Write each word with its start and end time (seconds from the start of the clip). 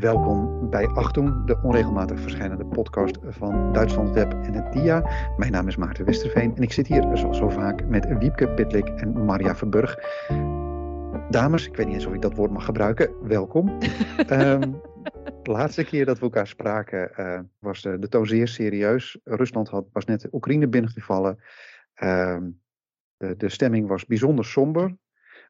welkom 0.00 0.70
bij 0.70 0.86
Achtung, 0.86 1.46
de 1.46 1.60
onregelmatig 1.62 2.20
verschijnende 2.20 2.64
podcast 2.64 3.18
van 3.22 3.72
Duitsland 3.72 4.10
Web 4.10 4.32
en 4.32 4.52
het 4.52 4.72
DIA. 4.72 5.10
Mijn 5.36 5.52
naam 5.52 5.68
is 5.68 5.76
Maarten 5.76 6.04
Westerveen 6.04 6.56
en 6.56 6.62
ik 6.62 6.72
zit 6.72 6.86
hier 6.86 7.16
zoals 7.16 7.36
zo 7.36 7.48
vaak 7.48 7.86
met 7.86 8.18
Wiepke 8.18 8.48
Pitlik 8.48 8.88
en 8.88 9.24
Maria 9.24 9.56
Verburg. 9.56 9.98
Dames, 11.30 11.66
ik 11.66 11.76
weet 11.76 11.86
niet 11.86 11.94
eens 11.94 12.06
of 12.06 12.14
ik 12.14 12.22
dat 12.22 12.34
woord 12.34 12.50
mag 12.50 12.64
gebruiken, 12.64 13.14
welkom. 13.22 13.68
um, 14.30 14.60
de 15.42 15.50
laatste 15.50 15.84
keer 15.84 16.04
dat 16.04 16.18
we 16.18 16.24
elkaar 16.24 16.46
spraken 16.46 17.10
uh, 17.16 17.40
was 17.58 17.82
de, 17.82 17.98
de 17.98 18.08
toon 18.08 18.26
zeer 18.26 18.48
serieus. 18.48 19.18
Rusland 19.24 19.68
had, 19.68 19.86
was 19.92 20.04
net 20.04 20.28
Oekraïne 20.32 20.68
binnengevallen. 20.68 21.38
De, 23.16 23.36
de 23.36 23.48
stemming 23.48 23.88
was 23.88 24.06
bijzonder 24.06 24.44
somber. 24.44 24.96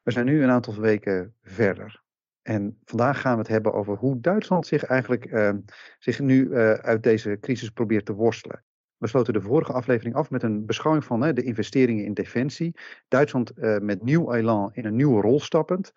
We 0.03 0.11
zijn 0.11 0.25
nu 0.25 0.43
een 0.43 0.49
aantal 0.49 0.75
weken 0.75 1.35
verder. 1.41 2.00
En 2.41 2.79
vandaag 2.83 3.21
gaan 3.21 3.33
we 3.33 3.39
het 3.39 3.47
hebben 3.47 3.73
over 3.73 3.97
hoe 3.97 4.19
Duitsland 4.19 4.67
zich 4.67 4.83
eigenlijk 4.83 5.25
uh, 5.25 5.53
zich 5.99 6.19
nu 6.19 6.47
uh, 6.47 6.71
uit 6.71 7.03
deze 7.03 7.37
crisis 7.41 7.69
probeert 7.69 8.05
te 8.05 8.13
worstelen. 8.13 8.63
We 8.97 9.07
sloten 9.07 9.33
de 9.33 9.41
vorige 9.41 9.73
aflevering 9.73 10.15
af 10.15 10.29
met 10.29 10.43
een 10.43 10.65
beschouwing 10.65 11.05
van 11.05 11.19
de 11.19 11.43
investeringen 11.43 12.05
in 12.05 12.13
defensie. 12.13 12.75
Duitsland 13.07 13.51
uh, 13.57 13.77
met 13.77 14.03
nieuw 14.03 14.33
elan 14.33 14.69
in 14.73 14.85
een 14.85 14.95
nieuwe 14.95 15.21
rol 15.21 15.39
stappend. 15.39 15.93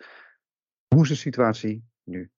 Hoe 0.89 1.03
is 1.03 1.09
de 1.09 1.15
situatie 1.15 1.84
nu? 2.03 2.30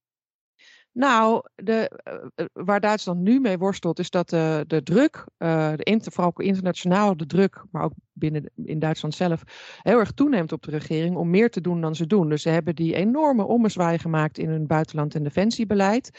Nou, 0.97 1.43
de, 1.55 1.91
uh, 2.37 2.47
waar 2.53 2.81
Duitsland 2.81 3.21
nu 3.21 3.41
mee 3.41 3.59
worstelt, 3.59 3.99
is 3.99 4.11
dat 4.11 4.33
uh, 4.33 4.61
de 4.67 4.83
druk, 4.83 5.25
de 5.39 6.01
vooral 6.13 6.33
internationaal 6.37 7.17
de 7.17 7.27
druk, 7.27 7.65
maar 7.71 7.83
ook 7.83 7.93
binnen 8.13 8.51
in 8.55 8.79
Duitsland 8.79 9.15
zelf, 9.15 9.43
heel 9.83 9.99
erg 9.99 10.13
toeneemt 10.13 10.53
op 10.53 10.63
de 10.63 10.71
regering 10.71 11.17
om 11.17 11.31
meer 11.31 11.51
te 11.51 11.61
doen 11.61 11.81
dan 11.81 11.95
ze 11.95 12.07
doen. 12.07 12.29
Dus 12.29 12.43
ze 12.43 12.49
hebben 12.49 12.75
die 12.75 12.95
enorme 12.95 13.45
ommezwaai 13.45 13.99
gemaakt 13.99 14.39
in 14.39 14.49
hun 14.49 14.67
buitenland- 14.67 15.15
en 15.15 15.23
defensiebeleid. 15.23 16.11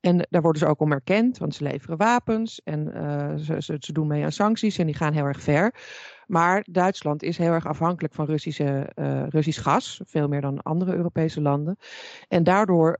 En 0.00 0.26
daar 0.30 0.42
worden 0.42 0.60
ze 0.60 0.68
ook 0.68 0.80
om 0.80 0.92
erkend, 0.92 1.38
want 1.38 1.54
ze 1.54 1.62
leveren 1.62 1.96
wapens 1.96 2.62
en 2.62 2.90
ze, 3.38 3.62
ze, 3.62 3.76
ze, 3.78 3.92
doen 3.92 4.06
mee 4.06 4.24
aan 4.24 4.32
sancties 4.32 4.78
en 4.78 4.86
die 4.86 4.94
gaan 4.94 5.12
heel 5.12 5.26
erg 5.26 5.42
ver. 5.42 5.74
Maar 6.26 6.66
Duitsland 6.70 7.22
is 7.22 7.38
heel 7.38 7.52
erg 7.52 7.66
afhankelijk 7.66 8.14
van 8.14 8.26
Russische, 8.26 8.92
Russisch 9.28 9.62
gas, 9.62 10.00
veel 10.04 10.28
meer 10.28 10.40
dan 10.40 10.62
andere 10.62 10.94
Europese 10.94 11.40
landen. 11.40 11.76
En 12.28 12.44
daardoor 12.44 12.98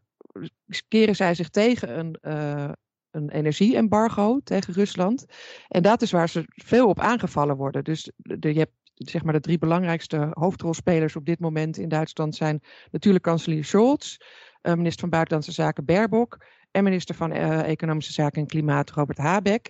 keren 0.89 1.17
zij 1.17 1.35
zich 1.35 1.49
tegen 1.49 1.99
een, 1.99 2.19
uh, 2.23 2.73
een 3.11 3.31
energieembargo 3.31 4.41
tegen 4.45 4.75
Rusland. 4.75 5.27
En 5.69 5.83
dat 5.83 6.03
is 6.03 6.11
waar 6.11 6.29
ze 6.29 6.45
veel 6.47 6.89
op 6.89 7.01
aangevallen 7.01 7.57
worden. 7.57 7.85
Dus 7.85 8.11
de, 8.17 8.53
je 8.53 8.59
hebt 8.59 8.73
zeg 8.95 9.23
maar 9.23 9.33
de 9.33 9.41
drie 9.41 9.59
belangrijkste 9.59 10.29
hoofdrolspelers 10.31 11.17
op 11.17 11.25
dit 11.25 11.41
moment 11.41 11.77
in 11.77 11.89
Duitsland 11.89 12.35
zijn 12.35 12.61
natuurlijk 12.91 13.25
kanselier 13.25 13.65
Scholz, 13.65 14.17
uh, 14.63 14.75
minister 14.75 15.01
van 15.01 15.11
Buitenlandse 15.11 15.53
Zaken 15.53 15.85
Baerbock 15.85 16.45
en 16.71 16.85
minister 16.85 17.15
van 17.15 17.33
uh, 17.33 17.69
Economische 17.69 18.13
Zaken 18.13 18.41
en 18.41 18.47
Klimaat 18.47 18.91
Robert 18.91 19.19
Habeck. 19.19 19.69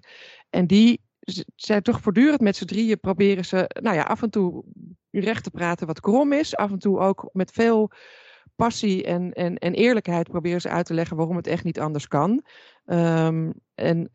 En 0.51 0.67
die 0.67 1.01
zijn 1.57 1.83
toch 1.83 2.01
voortdurend 2.01 2.41
met 2.41 2.57
z'n 2.57 2.65
drieën 2.65 3.01
proberen 3.01 3.45
ze, 3.45 3.71
nou 3.83 3.97
ja, 3.97 4.03
af 4.03 4.23
en 4.23 4.31
toe 4.31 4.65
recht 5.11 5.45
te 5.45 5.51
praten 5.51 5.87
wat 5.87 6.01
krom 6.01 6.33
is, 6.33 6.57
af 6.57 6.71
en 6.71 6.79
toe 6.79 6.99
ook 6.99 7.29
met 7.33 7.51
veel 7.51 7.91
passie 8.57 9.05
en, 9.05 9.33
en, 9.33 9.57
en 9.57 9.75
eerlijkheid 9.75 10.29
proberen 10.29 10.61
ze 10.61 10.69
uit 10.69 10.87
te 10.87 10.95
leggen 10.95 11.17
waarom 11.17 11.37
het 11.37 11.47
echt 11.47 11.65
niet 11.65 11.81
anders 11.81 12.09
kan. 12.09 12.45
Um, 12.87 13.53
en, 13.75 14.11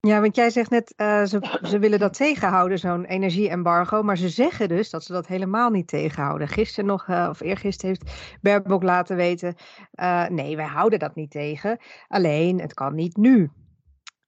ja, 0.00 0.20
want 0.20 0.36
jij 0.36 0.50
zegt 0.50 0.70
net, 0.70 0.94
uh, 0.96 1.24
ze, 1.24 1.58
ze 1.62 1.78
willen 1.78 1.98
dat 1.98 2.14
tegenhouden, 2.14 2.78
zo'n 2.78 3.04
energieembargo. 3.04 4.02
Maar 4.02 4.16
ze 4.16 4.28
zeggen 4.28 4.68
dus 4.68 4.90
dat 4.90 5.04
ze 5.04 5.12
dat 5.12 5.26
helemaal 5.26 5.70
niet 5.70 5.88
tegenhouden. 5.88 6.48
Gisteren 6.48 6.86
nog, 6.86 7.06
uh, 7.06 7.26
of 7.30 7.40
eergisteren 7.40 7.96
heeft 7.96 8.38
Baerbock 8.40 8.82
laten 8.82 9.16
weten... 9.16 9.54
Uh, 9.94 10.26
nee, 10.26 10.56
wij 10.56 10.66
houden 10.66 10.98
dat 10.98 11.14
niet 11.14 11.30
tegen. 11.30 11.78
Alleen, 12.08 12.60
het 12.60 12.74
kan 12.74 12.94
niet 12.94 13.16
nu. 13.16 13.50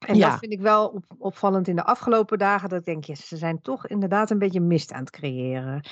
En 0.07 0.15
ja. 0.15 0.31
dat 0.31 0.39
vind 0.39 0.53
ik 0.53 0.61
wel 0.61 0.89
op, 0.89 1.05
opvallend 1.19 1.69
in 1.69 1.77
de 1.77 1.85
afgelopen 1.85 2.39
dagen. 2.39 2.69
Dat 2.69 2.79
ik 2.79 2.85
denk, 2.85 3.05
je, 3.05 3.15
ze 3.15 3.37
zijn 3.37 3.61
toch 3.61 3.87
inderdaad 3.87 4.31
een 4.31 4.39
beetje 4.39 4.61
mist 4.61 4.93
aan 4.93 5.01
het 5.01 5.11
creëren 5.11 5.85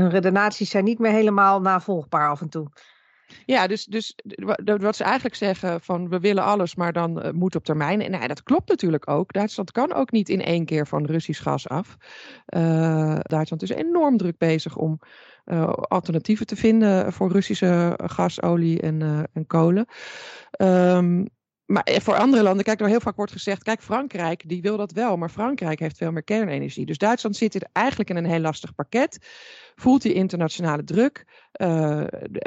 hun 0.00 0.10
redenaties 0.10 0.70
zijn 0.70 0.84
niet 0.84 0.98
meer 0.98 1.12
helemaal 1.12 1.60
navolgbaar 1.60 2.28
af 2.28 2.40
en 2.40 2.48
toe. 2.48 2.70
Ja, 3.46 3.66
dus, 3.66 3.84
dus 3.84 4.14
wat 4.62 4.96
ze 4.96 5.04
eigenlijk 5.04 5.34
zeggen 5.34 5.80
van 5.80 6.08
we 6.08 6.20
willen 6.20 6.44
alles, 6.44 6.74
maar 6.74 6.92
dan 6.92 7.26
uh, 7.26 7.32
moet 7.32 7.54
op 7.54 7.64
termijn. 7.64 8.02
En 8.02 8.10
nou, 8.10 8.26
dat 8.26 8.42
klopt 8.42 8.68
natuurlijk 8.68 9.10
ook. 9.10 9.32
Duitsland 9.32 9.72
kan 9.72 9.92
ook 9.92 10.10
niet 10.10 10.28
in 10.28 10.42
één 10.42 10.64
keer 10.64 10.86
van 10.86 11.04
Russisch 11.04 11.42
gas 11.42 11.68
af. 11.68 11.96
Uh, 12.56 13.18
Duitsland 13.22 13.62
is 13.62 13.70
enorm 13.70 14.16
druk 14.16 14.38
bezig 14.38 14.76
om 14.76 15.00
uh, 15.44 15.72
alternatieven 15.72 16.46
te 16.46 16.56
vinden 16.56 17.12
voor 17.12 17.32
Russische 17.32 17.98
gas, 18.04 18.42
olie 18.42 18.80
en, 18.80 19.28
en 19.32 19.46
kolen. 19.46 19.86
Um, 20.58 21.28
maar 21.68 21.88
voor 22.02 22.14
andere 22.14 22.42
landen, 22.42 22.64
kijk, 22.64 22.80
er 22.80 22.88
heel 22.88 23.00
vaak 23.00 23.16
wordt 23.16 23.32
gezegd, 23.32 23.62
kijk, 23.62 23.82
Frankrijk, 23.82 24.48
die 24.48 24.62
wil 24.62 24.76
dat 24.76 24.92
wel, 24.92 25.16
maar 25.16 25.28
Frankrijk 25.28 25.78
heeft 25.78 25.96
veel 25.96 26.12
meer 26.12 26.22
kernenergie. 26.22 26.86
Dus 26.86 26.98
Duitsland 26.98 27.36
zit 27.36 27.52
hier 27.52 27.68
eigenlijk 27.72 28.10
in 28.10 28.16
een 28.16 28.24
heel 28.24 28.40
lastig 28.40 28.74
pakket, 28.74 29.26
voelt 29.74 30.02
die 30.02 30.12
internationale 30.12 30.84
druk. 30.84 31.24
Uh, 31.60 32.04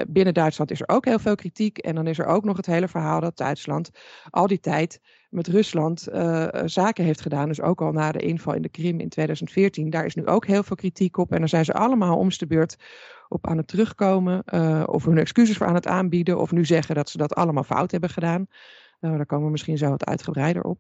binnen 0.08 0.34
Duitsland 0.34 0.72
is 0.72 0.82
er 0.82 0.88
ook 0.88 1.06
heel 1.06 1.20
veel 1.20 1.36
kritiek 1.36 1.78
en 1.78 1.96
dan 1.96 2.08
is 2.08 2.20
er 2.20 2.26
ook 2.26 2.44
nog 2.44 2.58
het 2.58 2.66
hele 2.66 2.88
verhaal 2.88 3.20
dat 3.20 3.38
Duitsland 3.38 3.90
al 4.30 4.48
die 4.48 4.60
tijd 4.60 5.00
met 5.30 5.48
Rusland 5.48 6.08
uh, 6.14 6.48
zaken 6.66 7.04
heeft 7.04 7.22
gedaan. 7.22 7.48
Dus 7.48 7.62
ook 7.62 7.82
al 7.82 7.92
na 7.92 8.12
de 8.12 8.20
inval 8.20 8.54
in 8.54 8.62
de 8.62 8.70
Krim 8.70 9.00
in 9.00 9.10
2014, 9.10 9.90
daar 9.90 10.06
is 10.06 10.16
nu 10.16 10.26
ook 10.28 10.46
heel 10.46 10.64
veel 10.64 10.76
kritiek 10.76 11.18
op 11.18 11.32
en 11.32 11.40
dan 11.40 11.50
zijn 11.50 11.66
ze 11.66 11.74
allemaal 11.74 12.18
om 12.18 12.30
de 12.30 12.48
beurt 12.48 12.76
op 13.30 13.48
aan 13.48 13.58
het 13.58 13.68
terugkomen 13.68 14.44
of 14.88 15.06
hun 15.06 15.18
excuses 15.18 15.58
voor 15.58 15.68
aan 15.68 15.76
het 15.76 15.88
aanbieden 15.88 16.40
of 16.40 16.52
nu 16.52 16.66
zeggen 16.66 16.96
dat 16.96 17.10
ze 17.10 17.18
dat 17.18 17.36
allemaal 17.36 17.64
fout 17.64 17.92
hebben 17.92 18.10
gedaan. 18.10 18.48
Nou, 19.02 19.18
daar 19.18 19.26
komen 19.26 19.46
we 19.46 19.52
misschien 19.52 19.78
zo 19.78 19.90
wat 19.90 20.06
uitgebreider 20.06 20.64
op. 20.64 20.80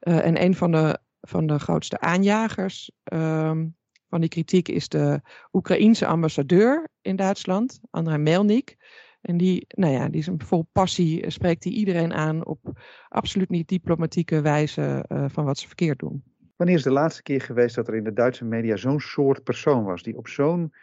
Uh, 0.00 0.26
en 0.26 0.42
een 0.42 0.54
van 0.54 0.72
de, 0.72 0.98
van 1.20 1.46
de 1.46 1.58
grootste 1.58 2.00
aanjagers 2.00 2.90
um, 3.12 3.76
van 4.08 4.20
die 4.20 4.28
kritiek 4.28 4.68
is 4.68 4.88
de 4.88 5.20
Oekraïense 5.52 6.06
ambassadeur 6.06 6.88
in 7.00 7.16
Duitsland, 7.16 7.80
Andrei 7.90 8.18
Melnik. 8.18 8.76
En 9.20 9.36
die, 9.36 9.64
nou 9.68 9.92
ja, 9.92 10.08
die 10.08 10.20
is 10.20 10.30
vol 10.36 10.68
passie, 10.72 11.22
eh, 11.22 11.30
spreekt 11.30 11.64
hij 11.64 11.72
iedereen 11.72 12.12
aan 12.12 12.46
op 12.46 12.80
absoluut 13.08 13.48
niet 13.48 13.68
diplomatieke 13.68 14.40
wijze 14.40 15.04
uh, 15.08 15.24
van 15.28 15.44
wat 15.44 15.58
ze 15.58 15.66
verkeerd 15.66 15.98
doen. 15.98 16.22
Wanneer 16.56 16.76
is 16.76 16.82
de 16.82 16.90
laatste 16.90 17.22
keer 17.22 17.40
geweest 17.40 17.74
dat 17.74 17.88
er 17.88 17.94
in 17.94 18.04
de 18.04 18.12
Duitse 18.12 18.44
media 18.44 18.76
zo'n 18.76 19.00
soort 19.00 19.42
persoon 19.42 19.84
was, 19.84 20.02
die 20.02 20.16
op 20.16 20.28
zo'n 20.28 20.74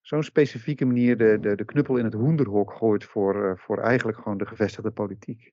zo'n 0.00 0.22
specifieke 0.22 0.84
manier 0.84 1.16
de, 1.16 1.38
de, 1.40 1.54
de 1.54 1.64
knuppel 1.64 1.96
in 1.96 2.04
het 2.04 2.14
hoenderhok 2.14 2.72
gooit 2.72 3.04
voor, 3.04 3.58
voor 3.58 3.78
eigenlijk 3.78 4.18
gewoon 4.18 4.38
de 4.38 4.46
gevestigde 4.46 4.90
politiek? 4.90 5.52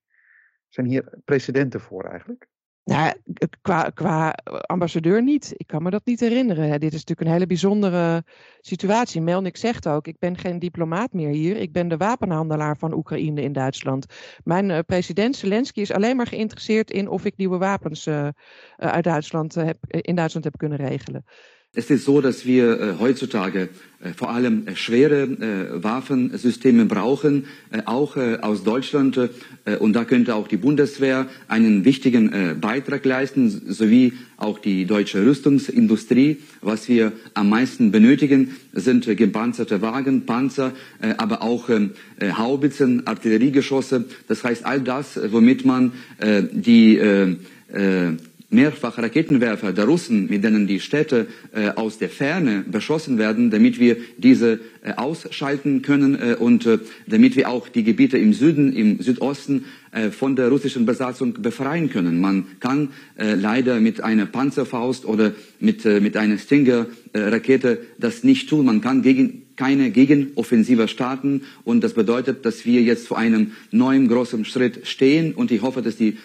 Zijn 0.71 0.87
hier 0.87 1.19
precedenten 1.25 1.81
voor 1.81 2.03
eigenlijk? 2.03 2.47
Nou, 2.83 3.13
qua, 3.61 3.89
qua 3.89 4.35
ambassadeur 4.65 5.23
niet. 5.23 5.53
Ik 5.57 5.67
kan 5.67 5.83
me 5.83 5.89
dat 5.89 6.05
niet 6.05 6.19
herinneren. 6.19 6.79
Dit 6.79 6.93
is 6.93 6.99
natuurlijk 6.99 7.21
een 7.21 7.33
hele 7.33 7.45
bijzondere 7.45 8.23
situatie. 8.59 9.21
Melnik 9.21 9.57
zegt 9.57 9.87
ook, 9.87 10.07
ik 10.07 10.19
ben 10.19 10.37
geen 10.37 10.59
diplomaat 10.59 11.13
meer 11.13 11.29
hier. 11.29 11.55
Ik 11.57 11.71
ben 11.71 11.87
de 11.87 11.97
wapenhandelaar 11.97 12.77
van 12.77 12.93
Oekraïne 12.93 13.41
in 13.41 13.53
Duitsland. 13.53 14.05
Mijn 14.43 14.69
uh, 14.69 14.79
president 14.85 15.35
Zelensky 15.35 15.81
is 15.81 15.91
alleen 15.91 16.15
maar 16.15 16.27
geïnteresseerd 16.27 16.91
in 16.91 17.07
of 17.07 17.25
ik 17.25 17.37
nieuwe 17.37 17.57
wapens 17.57 18.07
uh, 18.07 18.27
uit 18.77 19.03
Duitsland, 19.03 19.55
heb, 19.55 19.77
in 19.87 20.15
Duitsland 20.15 20.45
heb 20.45 20.57
kunnen 20.57 20.77
regelen. 20.77 21.25
Es 21.73 21.89
ist 21.89 22.03
so, 22.03 22.19
dass 22.19 22.45
wir 22.45 22.81
äh, 22.81 22.93
heutzutage 22.99 23.69
äh, 24.03 24.11
vor 24.13 24.29
allem 24.31 24.67
äh, 24.67 24.75
schwere 24.75 25.81
Waffensysteme 25.81 26.83
brauchen, 26.83 27.45
auch 27.85 28.17
aus 28.17 28.63
Deutschland. 28.63 29.17
und 29.79 29.93
da 29.93 30.03
könnte 30.03 30.35
auch 30.35 30.47
die 30.47 30.57
Bundeswehr 30.57 31.27
einen 31.47 31.85
wichtigen 31.85 32.57
Beitrag 32.59 33.05
leisten, 33.05 33.49
sowie 33.49 34.13
auch 34.37 34.59
die 34.59 34.85
deutsche 34.85 35.25
Rüstungsindustrie. 35.25 36.37
Was 36.61 36.89
wir 36.89 37.13
am 37.33 37.49
meisten 37.49 37.91
benötigen, 37.91 38.55
sind 38.73 39.05
gepanzerte 39.05 39.81
Wagen, 39.81 40.25
Panzer, 40.25 40.73
aber 41.17 41.41
auch 41.41 41.69
ähm, 41.69 41.91
Haubitzen, 42.21 43.07
Artilleriegeschosse. 43.07 44.05
Das 44.27 44.43
heißt, 44.43 44.65
all 44.65 44.81
das, 44.81 45.19
womit 45.31 45.65
man 45.65 45.93
die 46.51 46.99
mehrfach 48.51 48.97
Raketenwerfer 48.97 49.71
der 49.71 49.85
Russen, 49.85 50.27
mit 50.29 50.43
denen 50.43 50.67
die 50.67 50.79
Städte 50.79 51.27
äh, 51.53 51.69
aus 51.69 51.97
der 51.97 52.09
Ferne 52.09 52.63
beschossen 52.69 53.17
werden, 53.17 53.49
damit 53.49 53.79
wir 53.79 53.97
diese 54.17 54.59
äh, 54.83 54.93
ausschalten 54.95 55.81
können 55.81 56.15
äh, 56.15 56.35
und 56.35 56.65
äh, 56.65 56.79
damit 57.07 57.35
wir 57.35 57.49
auch 57.49 57.69
die 57.69 57.83
Gebiete 57.83 58.17
im 58.17 58.33
Süden, 58.33 58.73
im 58.73 59.01
Südosten 59.01 59.65
äh, 59.91 60.11
von 60.11 60.35
der 60.35 60.49
russischen 60.49 60.85
Besatzung 60.85 61.41
befreien 61.41 61.89
können. 61.89 62.19
Man 62.19 62.45
kann 62.59 62.89
äh, 63.17 63.35
leider 63.35 63.79
mit 63.79 64.03
einer 64.03 64.25
Panzerfaust 64.25 65.05
oder 65.05 65.31
mit, 65.59 65.85
mit 65.85 66.17
einer 66.17 66.37
Stinger-Rakete 66.37 67.79
das 67.99 68.23
nicht 68.23 68.49
tun. 68.49 68.65
Man 68.65 68.81
kann 68.81 69.01
gegen 69.01 69.43
keine 69.61 69.91
Gegenoffensive 69.91 70.87
starten. 70.87 71.43
Und 71.63 71.83
das 71.83 71.93
bedeutet, 71.93 72.45
dass 72.45 72.65
wir 72.65 72.81
jetzt 72.81 73.07
vor 73.07 73.19
einem 73.19 73.51
neuen 73.69 74.07
großen 74.07 74.43
Schritt 74.43 74.87
stehen. 74.87 75.33
Und 75.35 75.51
ich 75.51 75.61
hoffe, 75.61 75.83
dass 75.83 75.97
die 75.97 76.17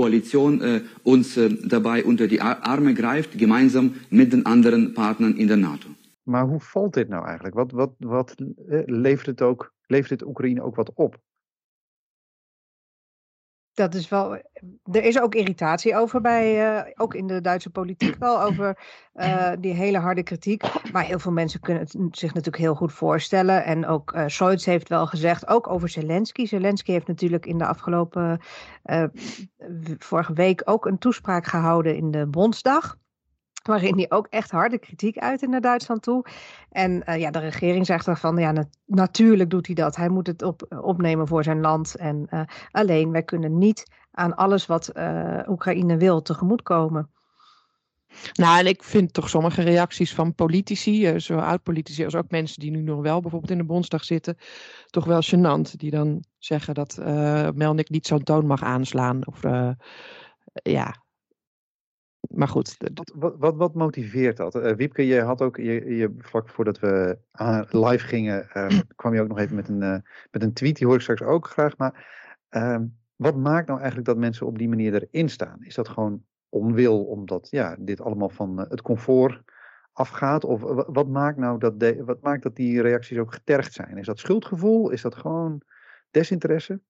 Ampelkoalition 0.00 0.60
äh, 0.60 0.80
uns 1.02 1.36
äh, 1.36 1.50
dabei 1.68 2.04
unter 2.04 2.26
die 2.26 2.40
Arme 2.40 2.94
greift, 2.94 3.38
gemeinsam 3.38 3.94
mit 4.10 4.32
den 4.32 4.46
anderen 4.46 4.94
Partnern 4.94 5.36
in 5.36 5.48
der 5.48 5.56
NATO. 5.56 5.88
Maar 6.24 6.46
hoe 6.46 6.60
valt 6.60 6.94
dit 6.94 7.08
nou 7.08 7.26
eigenlijk? 7.26 7.54
Wat, 7.54 7.72
wat, 7.72 7.92
wat 7.98 8.34
levert, 8.86 9.26
het 9.26 9.42
ook, 9.42 9.72
levert 9.86 10.10
het 10.10 10.24
Oekraïne 10.24 10.62
ook 10.62 10.76
wat 10.76 10.92
op? 10.94 11.18
Dat 13.74 13.94
is 13.94 14.08
wel. 14.08 14.34
Er 14.92 15.04
is 15.04 15.20
ook 15.20 15.34
irritatie 15.34 15.96
over 15.96 16.20
bij, 16.20 16.74
uh, 16.74 16.92
ook 16.94 17.14
in 17.14 17.26
de 17.26 17.40
Duitse 17.40 17.70
politiek 17.70 18.16
wel, 18.18 18.42
over 18.42 18.78
uh, 19.14 19.52
die 19.60 19.74
hele 19.74 19.98
harde 19.98 20.22
kritiek. 20.22 20.62
Maar 20.92 21.04
heel 21.04 21.18
veel 21.18 21.32
mensen 21.32 21.60
kunnen 21.60 21.82
het 21.82 21.96
zich 22.10 22.34
natuurlijk 22.34 22.62
heel 22.62 22.74
goed 22.74 22.92
voorstellen. 22.92 23.64
En 23.64 23.86
ook 23.86 24.12
uh, 24.12 24.24
Scholz 24.26 24.64
heeft 24.64 24.88
wel 24.88 25.06
gezegd, 25.06 25.48
ook 25.48 25.68
over 25.68 25.88
Zelensky. 25.88 26.46
Zelensky 26.46 26.92
heeft 26.92 27.06
natuurlijk 27.06 27.46
in 27.46 27.58
de 27.58 27.66
afgelopen, 27.66 28.40
vorige 29.98 30.32
week 30.32 30.62
ook 30.64 30.86
een 30.86 30.98
toespraak 30.98 31.46
gehouden 31.46 31.96
in 31.96 32.10
de 32.10 32.26
Bondsdag. 32.26 32.98
Waarin 33.62 33.96
hij 33.96 34.06
ook 34.08 34.26
echt 34.26 34.50
harde 34.50 34.78
kritiek 34.78 35.18
uit 35.18 35.40
naar 35.40 35.60
Duitsland 35.60 36.02
toe. 36.02 36.24
En 36.70 37.02
uh, 37.06 37.18
ja, 37.18 37.30
de 37.30 37.38
regering 37.38 37.86
zegt 37.86 38.06
ervan, 38.06 38.36
ja, 38.36 38.52
na 38.52 38.64
natuurlijk 38.86 39.50
doet 39.50 39.66
hij 39.66 39.74
dat. 39.74 39.96
Hij 39.96 40.08
moet 40.08 40.26
het 40.26 40.42
op, 40.42 40.66
opnemen 40.82 41.28
voor 41.28 41.44
zijn 41.44 41.60
land. 41.60 41.94
En 41.94 42.26
uh, 42.30 42.40
alleen, 42.70 43.10
wij 43.10 43.22
kunnen 43.22 43.58
niet 43.58 43.90
aan 44.10 44.34
alles 44.34 44.66
wat 44.66 44.92
Oekraïne 45.48 45.96
wil 45.96 46.22
tegemoetkomen. 46.22 47.10
Nou, 48.32 48.58
en 48.58 48.66
ik 48.66 48.82
vind 48.82 49.12
toch 49.12 49.28
sommige 49.28 49.62
reacties 49.62 50.14
van 50.14 50.34
politici, 50.34 51.20
zowel 51.20 51.44
oud-politici 51.44 52.04
als 52.04 52.14
ook 52.14 52.30
mensen 52.30 52.60
die 52.60 52.70
nu 52.70 52.82
nog 52.82 53.00
wel 53.00 53.20
bijvoorbeeld 53.20 53.52
in 53.52 53.58
de 53.58 53.64
Bondsdag 53.64 54.04
zitten, 54.04 54.36
toch 54.86 55.04
wel 55.04 55.22
gênant. 55.22 55.76
Die 55.76 55.90
dan 55.90 56.24
zeggen 56.38 56.74
dat 56.74 56.96
Melnik 57.54 57.90
niet 57.90 58.06
zo'n 58.06 58.22
toon 58.22 58.46
mag 58.46 58.62
aanslaan. 58.62 59.26
Of 59.26 59.40
ja, 60.62 61.02
maar 62.20 62.48
goed. 62.48 62.76
Wat, 63.14 63.34
wat, 63.38 63.56
wat, 63.56 63.74
motiveert 63.74 64.36
dat? 64.36 64.54
Uh, 64.54 64.72
Wiepke, 64.72 65.06
je 65.06 65.20
had 65.20 65.42
ook, 65.42 65.56
je, 65.56 65.96
je, 65.96 66.14
vlak 66.18 66.48
voordat 66.48 66.78
we 66.78 67.18
live 67.70 68.06
gingen, 68.06 68.48
uh, 68.54 68.80
kwam 68.96 69.14
je 69.14 69.20
ook 69.20 69.28
nog 69.28 69.38
even 69.38 69.56
met 69.56 69.68
een, 69.68 69.82
uh, 69.82 69.96
met 70.30 70.42
een 70.42 70.52
tweet, 70.52 70.76
die 70.76 70.86
hoor 70.86 70.96
ik 70.96 71.02
straks 71.02 71.22
ook 71.22 71.46
graag. 71.46 71.76
Maar 71.76 72.06
ehm, 72.48 72.86
wat 73.16 73.36
maakt 73.36 73.66
nou 73.66 73.78
eigenlijk 73.78 74.08
dat 74.08 74.18
mensen 74.18 74.46
op 74.46 74.58
die 74.58 74.68
manier 74.68 74.94
erin 74.94 75.28
staan? 75.28 75.64
Is 75.64 75.74
dat 75.74 75.88
gewoon 75.88 76.24
onwil, 76.48 77.04
omdat 77.04 77.46
ja, 77.50 77.76
dit 77.78 78.00
allemaal 78.00 78.30
van 78.30 78.58
het 78.58 78.82
comfort 78.82 79.42
afgaat? 79.92 80.44
Of 80.44 80.60
wat 80.86 81.08
maakt 81.08 81.36
nou 81.36 81.58
dat, 81.58 81.80
de, 81.80 82.04
wat 82.04 82.20
maakt 82.20 82.42
dat 82.42 82.56
die 82.56 82.82
reacties 82.82 83.18
ook 83.18 83.34
getergd 83.34 83.72
zijn? 83.72 83.98
Is 83.98 84.06
dat 84.06 84.18
schuldgevoel? 84.18 84.90
Is 84.90 85.02
dat 85.02 85.14
gewoon 85.14 85.62
desinteresse? 86.10 86.80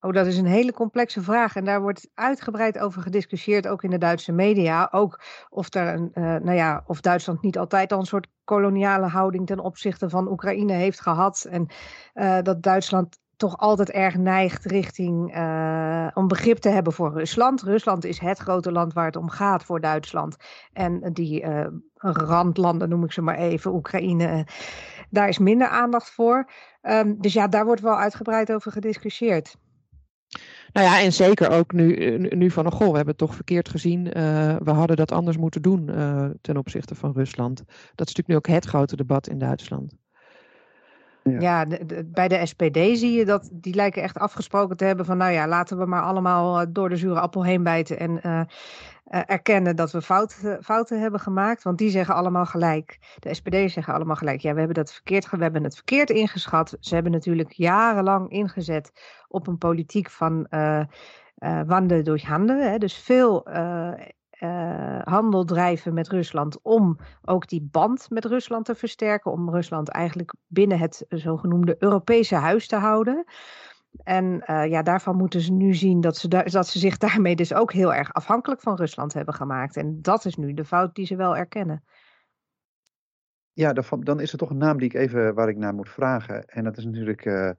Oh, 0.00 0.12
dat 0.12 0.26
is 0.26 0.38
een 0.38 0.46
hele 0.46 0.72
complexe 0.72 1.22
vraag. 1.22 1.56
En 1.56 1.64
daar 1.64 1.80
wordt 1.80 2.10
uitgebreid 2.14 2.78
over 2.78 3.02
gediscussieerd, 3.02 3.68
ook 3.68 3.82
in 3.82 3.90
de 3.90 3.98
Duitse 3.98 4.32
media. 4.32 4.88
Ook 4.90 5.20
of, 5.48 5.74
er 5.74 5.94
een, 5.94 6.10
uh, 6.14 6.24
nou 6.24 6.52
ja, 6.52 6.82
of 6.86 7.00
Duitsland 7.00 7.42
niet 7.42 7.58
altijd 7.58 7.92
al 7.92 7.98
een 7.98 8.06
soort 8.06 8.28
koloniale 8.44 9.06
houding 9.06 9.46
ten 9.46 9.58
opzichte 9.58 10.08
van 10.08 10.30
Oekraïne 10.30 10.72
heeft 10.72 11.00
gehad. 11.00 11.46
En 11.50 11.66
uh, 12.14 12.38
dat 12.42 12.62
Duitsland 12.62 13.18
toch 13.36 13.56
altijd 13.56 13.90
erg 13.90 14.16
neigt 14.16 14.64
richting 14.64 15.36
uh, 15.36 16.08
om 16.14 16.28
begrip 16.28 16.58
te 16.58 16.68
hebben 16.68 16.92
voor 16.92 17.12
Rusland. 17.12 17.62
Rusland 17.62 18.04
is 18.04 18.18
het 18.18 18.38
grote 18.38 18.72
land 18.72 18.92
waar 18.92 19.06
het 19.06 19.16
om 19.16 19.28
gaat 19.28 19.64
voor 19.64 19.80
Duitsland. 19.80 20.36
En 20.72 21.12
die 21.12 21.44
randlanden, 22.00 22.88
noem 22.88 23.04
ik 23.04 23.12
ze 23.12 23.22
maar 23.22 23.36
even, 23.36 23.74
Oekraïne, 23.74 24.46
daar 25.10 25.28
is 25.28 25.38
minder 25.38 25.68
aandacht 25.68 26.10
voor. 26.10 26.50
Um, 26.82 27.20
dus 27.20 27.32
ja, 27.32 27.48
daar 27.48 27.64
wordt 27.64 27.80
wel 27.80 27.98
uitgebreid 27.98 28.52
over 28.52 28.72
gediscussieerd. 28.72 29.56
Nou 30.72 30.86
ja, 30.86 31.00
en 31.00 31.12
zeker 31.12 31.50
ook 31.50 31.72
nu, 31.72 31.94
eh, 31.96 32.36
nu 32.36 32.50
van, 32.50 32.72
goh, 32.72 32.90
we 32.90 32.96
hebben 32.96 33.06
het 33.06 33.18
toch 33.18 33.34
verkeerd 33.34 33.68
gezien. 33.68 34.06
Uh, 34.06 34.56
we 34.56 34.70
hadden 34.70 34.96
dat 34.96 35.12
anders 35.12 35.36
moeten 35.36 35.62
doen 35.62 35.90
uh, 35.90 36.26
ten 36.40 36.56
opzichte 36.56 36.94
van 36.94 37.12
Rusland. 37.12 37.56
Dat 37.94 38.08
is 38.08 38.14
natuurlijk 38.14 38.28
nu 38.28 38.36
ook 38.36 38.46
het 38.46 38.64
grote 38.64 38.96
debat 38.96 39.28
in 39.28 39.38
Duitsland. 39.38 39.96
Ja, 41.22 41.40
ja 41.40 41.64
de, 41.64 41.86
de, 41.86 42.04
bij 42.04 42.28
de 42.28 42.46
SPD 42.46 42.76
zie 42.76 43.12
je 43.12 43.24
dat 43.24 43.48
die 43.52 43.74
lijken 43.74 44.02
echt 44.02 44.18
afgesproken 44.18 44.76
te 44.76 44.84
hebben 44.84 45.04
van, 45.06 45.16
nou 45.16 45.32
ja, 45.32 45.48
laten 45.48 45.78
we 45.78 45.86
maar 45.86 46.02
allemaal 46.02 46.72
door 46.72 46.88
de 46.88 46.96
zure 46.96 47.20
appel 47.20 47.44
heen 47.44 47.62
bijten 47.62 47.98
en 47.98 48.20
uh, 48.26 48.40
erkennen 49.08 49.76
dat 49.76 49.92
we 49.92 50.02
fouten, 50.02 50.64
fouten 50.64 51.00
hebben 51.00 51.20
gemaakt. 51.20 51.62
Want 51.62 51.78
die 51.78 51.90
zeggen 51.90 52.14
allemaal 52.14 52.46
gelijk. 52.46 52.98
De 53.18 53.34
SPD 53.34 53.70
zeggen 53.70 53.94
allemaal 53.94 54.16
gelijk. 54.16 54.40
Ja, 54.40 54.52
we 54.52 54.58
hebben, 54.58 54.76
dat 54.76 54.92
verkeerd, 54.92 55.30
we 55.30 55.42
hebben 55.42 55.64
het 55.64 55.74
verkeerd 55.74 56.10
ingeschat. 56.10 56.76
Ze 56.80 56.94
hebben 56.94 57.12
natuurlijk 57.12 57.52
jarenlang 57.52 58.30
ingezet 58.30 58.92
op 59.28 59.46
een 59.46 59.58
politiek 59.58 60.10
van 60.10 60.46
uh, 60.50 60.80
uh, 61.38 61.60
wandelen 61.66 62.04
door 62.04 62.20
handen. 62.20 62.80
Dus 62.80 62.96
veel 62.96 63.48
uh, 63.48 63.92
handel 65.04 65.44
drijven 65.44 65.94
met 65.94 66.08
Rusland 66.08 66.62
om 66.62 66.98
ook 67.24 67.48
die 67.48 67.68
band 67.70 68.10
met 68.10 68.24
Rusland 68.24 68.64
te 68.64 68.74
versterken. 68.74 69.32
Om 69.32 69.50
Rusland 69.50 69.88
eigenlijk 69.88 70.34
binnen 70.46 70.78
het 70.78 71.04
zogenoemde 71.08 71.76
Europese 71.78 72.34
huis 72.34 72.66
te 72.66 72.76
houden. 72.76 73.24
En 74.02 74.44
uh, 74.46 74.66
ja, 74.66 74.82
daarvan 74.82 75.16
moeten 75.16 75.40
ze 75.40 75.52
nu 75.52 75.74
zien 75.74 76.00
dat 76.00 76.16
ze, 76.16 76.28
dat 76.28 76.66
ze 76.66 76.78
zich 76.78 76.96
daarmee 77.06 77.36
dus 77.36 77.54
ook 77.54 77.72
heel 77.72 77.94
erg 77.94 78.12
afhankelijk 78.12 78.60
van 78.60 78.76
Rusland 78.76 79.12
hebben 79.12 79.34
gemaakt. 79.34 79.76
En 79.76 80.02
dat 80.02 80.24
is 80.24 80.36
nu 80.36 80.54
de 80.54 80.64
fout 80.64 80.94
die 80.94 81.06
ze 81.06 81.16
wel 81.16 81.36
erkennen. 81.36 81.84
Ja, 83.52 83.72
dan 84.00 84.20
is 84.20 84.32
er 84.32 84.38
toch 84.38 84.50
een 84.50 84.56
naam 84.56 84.78
die 84.78 84.88
ik 84.88 84.94
even 84.94 85.34
waar 85.34 85.48
ik 85.48 85.56
naar 85.56 85.74
moet 85.74 85.88
vragen. 85.88 86.44
En 86.44 86.64
dat 86.64 86.76
is 86.76 86.84
natuurlijk, 86.84 87.24
uh, 87.24 87.50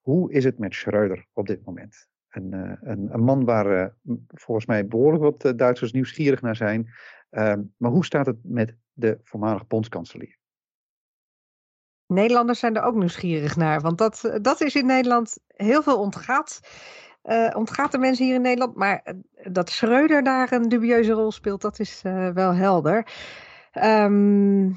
hoe 0.00 0.32
is 0.32 0.44
het 0.44 0.58
met 0.58 0.74
Schreuder 0.74 1.26
op 1.32 1.46
dit 1.46 1.64
moment? 1.64 2.08
Een, 2.28 2.52
uh, 2.54 2.72
een, 2.80 3.14
een 3.14 3.24
man 3.24 3.44
waar 3.44 3.94
volgens 4.26 4.66
mij 4.66 4.86
behoorlijk 4.86 5.22
wat 5.22 5.58
Duitsers 5.58 5.92
nieuwsgierig 5.92 6.40
naar 6.40 6.56
zijn. 6.56 6.88
Ehm, 7.30 7.62
maar 7.76 7.90
hoe 7.90 8.04
staat 8.04 8.26
het 8.26 8.36
met 8.42 8.76
de 8.92 9.18
voormalige 9.22 9.64
bondskanselier? 9.64 10.38
Nederlanders 12.14 12.58
zijn 12.58 12.76
er 12.76 12.82
ook 12.82 12.94
nieuwsgierig 12.94 13.56
naar. 13.56 13.80
Want 13.80 13.98
dat, 13.98 14.24
eh, 14.24 14.38
dat 14.42 14.60
is 14.60 14.74
in 14.74 14.86
Nederland 14.86 15.38
heel 15.46 15.82
veel 15.82 15.98
ontgaat. 15.98 16.60
Uh, 17.24 17.50
ontgaat 17.56 17.92
de 17.92 17.98
mensen 17.98 18.24
hier 18.24 18.34
in 18.34 18.42
Nederland. 18.42 18.76
Maar 18.76 19.00
eh, 19.04 19.14
dat 19.52 19.70
Schreuder 19.70 20.22
daar 20.22 20.52
een 20.52 20.68
dubieuze 20.68 21.12
rol 21.12 21.32
speelt, 21.32 21.60
dat 21.60 21.78
is 21.78 22.02
wel 22.34 22.54
helder. 22.54 23.06
Um, 23.84 24.76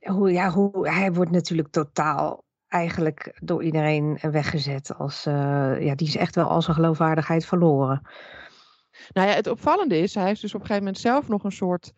hoe, 0.00 0.32
ja, 0.32 0.50
hoe, 0.50 0.88
hij 0.88 1.12
wordt 1.12 1.30
natuurlijk 1.30 1.68
totaal 1.68 2.44
eigenlijk 2.68 3.38
door 3.42 3.62
iedereen 3.62 4.18
weggezet. 4.20 4.94
Als, 4.98 5.22
ja, 5.22 5.94
die 5.94 6.06
is 6.06 6.16
echt 6.16 6.34
wel 6.34 6.48
al 6.48 6.62
zijn 6.62 6.76
geloofwaardigheid 6.76 7.46
verloren. 7.46 8.02
Nou 9.12 9.28
ja, 9.28 9.34
het 9.34 9.46
opvallende 9.46 9.98
is, 9.98 10.14
hij 10.14 10.24
heeft 10.24 10.40
dus 10.40 10.54
op 10.54 10.60
een 10.60 10.66
gegeven 10.66 10.84
moment 10.84 11.02
zelf 11.02 11.28
nog 11.28 11.44
een 11.44 11.52
soort 11.52 11.92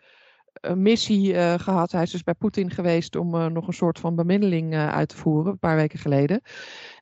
missie 0.74 1.32
uh, 1.32 1.54
gehad. 1.54 1.92
Hij 1.92 2.02
is 2.02 2.10
dus 2.10 2.22
bij 2.22 2.34
Poetin 2.34 2.70
geweest 2.70 3.16
om 3.16 3.34
uh, 3.34 3.46
nog 3.46 3.66
een 3.66 3.72
soort 3.72 3.98
van 3.98 4.14
bemiddeling 4.14 4.72
uh, 4.72 4.88
uit 4.88 5.08
te 5.08 5.16
voeren, 5.16 5.52
een 5.52 5.58
paar 5.58 5.76
weken 5.76 5.98
geleden. 5.98 6.40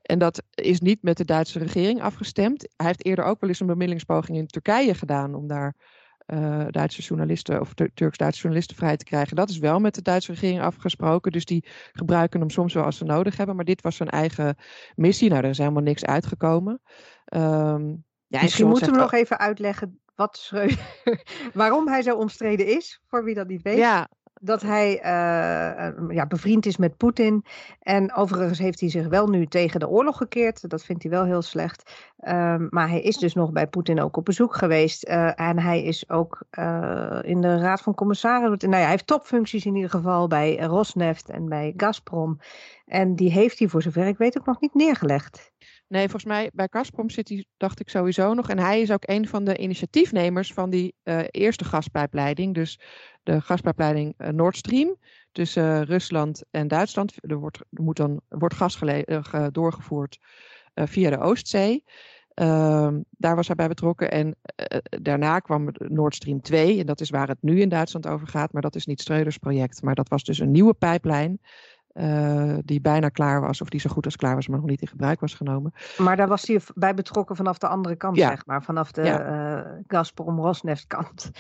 En 0.02 0.18
dat 0.18 0.42
is 0.54 0.80
niet 0.80 1.02
met 1.02 1.16
de 1.16 1.25
Duitse 1.25 1.59
regering 1.59 2.02
afgestemd. 2.02 2.68
Hij 2.76 2.87
heeft 2.87 3.04
eerder 3.04 3.25
ook 3.25 3.40
wel 3.40 3.49
eens 3.49 3.61
een 3.61 3.66
bemiddelingspoging 3.66 4.38
in 4.38 4.47
Turkije 4.47 4.94
gedaan 4.94 5.35
om 5.35 5.47
daar 5.47 5.75
Duitse 6.71 7.02
journalisten 7.02 7.61
of 7.61 7.75
Turks-Duitse 7.94 8.40
journalisten 8.40 8.76
vrij 8.76 8.97
te 8.97 9.04
krijgen. 9.04 9.37
Dat 9.37 9.49
is 9.49 9.59
wel 9.59 9.78
met 9.78 9.94
de 9.94 10.02
Duitse 10.02 10.32
regering 10.32 10.61
afgesproken. 10.61 11.32
Dus 11.32 11.44
die 11.44 11.66
gebruiken 11.92 12.40
hem 12.40 12.50
soms 12.50 12.75
wel 12.75 12.85
als 12.85 12.97
ze 12.97 13.04
nodig 13.04 13.37
hebben. 13.37 13.56
Maar 13.56 13.64
dit 13.64 13.82
was 13.82 13.97
zijn 13.97 14.09
eigen 14.09 14.56
missie. 14.94 15.28
Nou, 15.28 15.42
er 15.42 15.50
is 15.50 15.59
helemaal 15.59 15.82
niks 15.82 16.04
uitgekomen. 16.04 16.80
Um, 17.35 18.04
ja, 18.26 18.42
Misschien 18.42 18.68
moeten 18.68 18.92
we 18.92 18.99
nog 18.99 19.12
even 19.12 19.38
uitleggen 19.38 20.01
wat 20.14 20.37
Schreuder, 20.37 20.78
waarom 21.54 21.88
hij 21.88 22.02
zo 22.02 22.16
omstreden 22.16 22.66
is, 22.66 23.00
voor 23.07 23.25
wie 23.25 23.35
dat 23.35 23.47
niet 23.47 23.62
weet. 23.62 23.78
Ja. 23.78 24.09
Dat 24.45 24.62
hij 24.62 24.97
uh, 24.97 26.14
ja, 26.16 26.26
bevriend 26.26 26.66
is 26.66 26.76
met 26.76 26.97
Poetin. 26.97 27.45
En 27.81 28.14
overigens 28.14 28.59
heeft 28.59 28.81
hij 28.81 28.90
zich 28.90 29.09
wel 29.09 29.26
nu 29.26 29.47
tegen 29.47 29.81
de 29.81 29.88
oorlog 29.88 30.16
gekeerd. 30.16 30.71
Dat 30.71 30.85
vindt 30.85 31.02
hij 31.02 31.12
wel 31.12 31.25
heel 31.25 31.42
slecht. 31.42 31.92
Uh, 32.21 32.54
maar 32.71 32.88
hij 32.88 33.00
is 33.00 33.16
dus 33.16 33.35
nog 33.35 33.52
bij 33.52 33.66
Poetin 33.66 34.00
ook 34.00 34.16
op 34.16 34.25
bezoek 34.25 34.54
geweest. 34.54 35.09
Uh, 35.09 35.40
en 35.40 35.59
hij 35.59 35.83
is 35.83 36.09
ook 36.09 36.42
in 37.23 37.40
de 37.40 37.59
Raad 37.59 37.81
van 37.81 37.95
Commissarissen. 37.95 38.59
Nou 38.59 38.73
ja, 38.73 38.78
hij 38.78 38.90
heeft 38.90 39.07
topfuncties 39.07 39.64
in 39.64 39.75
ieder 39.75 39.90
geval 39.90 40.26
bij 40.28 40.57
Rosneft 40.59 41.31
en 41.31 41.49
bij 41.49 41.73
Gazprom. 41.76 42.38
En 42.87 43.16
die 43.16 43.31
heeft 43.31 43.59
hij 43.59 43.69
voor 43.69 43.83
zover 43.83 44.07
ik 44.07 44.19
weet 44.19 44.38
ook 44.38 44.47
nog 44.47 44.61
niet 44.61 44.75
neergelegd. 44.75 45.52
Nee, 45.92 46.02
volgens 46.02 46.25
mij 46.25 46.50
bij 46.54 46.66
Gazprom 46.70 47.11
zit 47.11 47.28
hij, 47.28 47.44
dacht 47.56 47.80
ik 47.80 47.88
sowieso 47.88 48.34
nog. 48.34 48.49
En 48.49 48.58
hij 48.58 48.80
is 48.80 48.90
ook 48.90 49.02
een 49.08 49.28
van 49.28 49.44
de 49.44 49.56
initiatiefnemers 49.56 50.52
van 50.52 50.70
die 50.70 50.94
uh, 51.04 51.20
eerste 51.30 51.64
gaspijpleiding. 51.64 52.54
Dus 52.54 52.80
de 53.22 53.40
gaspijpleiding 53.40 54.14
uh, 54.18 54.28
Nord 54.28 54.56
Stream 54.56 54.96
tussen 55.32 55.80
uh, 55.80 55.82
Rusland 55.82 56.44
en 56.50 56.68
Duitsland. 56.68 57.14
Er 57.20 57.37
wordt, 57.37 57.58
er 57.58 57.82
moet 57.82 57.96
dan, 57.96 58.20
wordt 58.28 58.54
gas 58.54 58.78
doorgevoerd 59.50 60.18
via 60.75 61.11
de 61.11 61.18
Oostzee. 61.18 61.84
Ehm, 62.34 63.00
daar 63.11 63.37
was 63.37 63.46
hij 63.46 63.56
bij 63.56 63.68
betrokken. 63.68 64.11
En 64.11 64.37
daarna 65.02 65.38
kwam 65.38 65.68
Nord 65.72 66.14
Stream 66.14 66.40
2. 66.40 66.78
En 66.78 66.87
dat 66.87 67.00
is 67.00 67.11
waar 67.11 67.28
het 67.28 67.42
nu 67.42 67.61
in 67.61 67.68
Duitsland 67.68 68.06
over 68.06 68.28
gaat. 68.28 68.52
Maar 68.52 68.62
dat 68.62 68.75
is 68.75 68.87
niet 68.87 69.00
Streuders 69.00 69.38
project. 69.38 69.82
Maar 69.82 69.94
dat 69.94 70.08
was 70.08 70.25
dus 70.25 70.38
een 70.38 70.50
nieuwe 70.50 70.75
pijplijn. 70.75 71.40
Uh, 71.94 72.54
die 72.64 72.80
bijna 72.80 73.08
klaar 73.08 73.40
was, 73.40 73.61
of 73.61 73.68
die 73.68 73.80
zo 73.80 73.90
goed 73.90 74.04
als 74.04 74.16
klaar 74.16 74.34
was, 74.34 74.49
maar 74.49 74.58
nog 74.58 74.68
niet 74.68 74.80
in 74.80 74.88
gebruik 74.88 75.20
was 75.20 75.34
genomen. 75.34 75.72
Maar 75.99 76.16
daar 76.16 76.28
was 76.28 76.46
hij 76.46 76.61
bij 76.75 76.94
betrokken 76.94 77.37
vanaf 77.37 77.58
de 77.58 77.68
andere 77.68 77.96
kant, 77.96 78.16
ja. 78.16 78.28
zeg 78.28 78.46
maar, 78.46 78.62
vanaf 78.62 78.92
de 78.92 79.02
ja. 79.02 79.56
uh, 79.56 79.70
Gazprom-Rosneft 79.87 80.87
kant. 80.87 81.30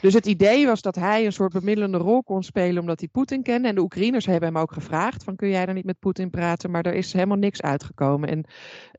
Dus 0.00 0.14
het 0.14 0.26
idee 0.26 0.66
was 0.66 0.82
dat 0.82 0.94
hij 0.94 1.24
een 1.24 1.32
soort 1.32 1.52
bemiddelende 1.52 1.98
rol 1.98 2.22
kon 2.22 2.42
spelen, 2.42 2.80
omdat 2.80 3.00
hij 3.00 3.08
Poetin 3.08 3.42
kende. 3.42 3.68
En 3.68 3.74
de 3.74 3.80
Oekraïners 3.80 4.26
hebben 4.26 4.48
hem 4.48 4.58
ook 4.58 4.72
gevraagd: 4.72 5.24
van 5.24 5.36
kun 5.36 5.48
jij 5.48 5.66
dan 5.66 5.74
niet 5.74 5.84
met 5.84 5.98
Poetin 5.98 6.30
praten? 6.30 6.70
Maar 6.70 6.86
er 6.86 6.94
is 6.94 7.12
helemaal 7.12 7.36
niks 7.36 7.62
uitgekomen. 7.62 8.28
En 8.28 8.44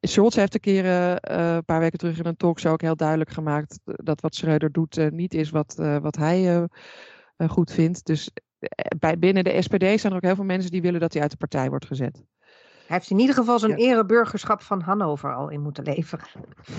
Scholz 0.02 0.36
heeft 0.36 0.54
een 0.54 0.60
keer 0.60 0.86
uh, 0.86 1.16
een 1.22 1.66
paar 1.66 1.80
weken 1.80 1.98
terug 1.98 2.20
in 2.20 2.26
een 2.26 2.38
talkshow 2.38 2.72
ook 2.72 2.82
heel 2.82 2.96
duidelijk 2.96 3.30
gemaakt 3.30 3.80
dat 3.84 4.22
wat 4.22 4.36
Schreuder 4.36 4.72
doet 4.72 5.12
niet 5.12 5.34
is 5.34 5.50
wat, 5.50 5.76
wat 6.02 6.16
hij 6.16 6.68
goed 7.48 7.72
vindt. 7.72 8.06
Dus 8.06 8.32
bij, 9.00 9.20
binnen 9.20 9.44
de 9.44 9.62
SPD 9.62 10.00
zijn 10.00 10.12
er 10.12 10.16
ook 10.16 10.22
heel 10.22 10.36
veel 10.36 10.44
mensen 10.44 10.72
die 10.72 10.82
willen 10.82 11.00
dat 11.00 11.14
hij 11.14 11.22
uit 11.22 11.32
de 11.32 11.38
partij 11.38 11.70
wordt 11.70 11.86
gezet. 11.86 12.24
Hij 12.88 12.98
heeft 12.98 13.10
in 13.10 13.20
ieder 13.20 13.36
geval 13.36 13.60
zijn 13.60 13.72
ja. 13.72 13.78
ereburgerschap 13.78 14.62
van 14.62 14.82
Hannover 14.82 15.34
al 15.34 15.50
in 15.50 15.62
moeten 15.62 15.84
leveren. 15.84 16.26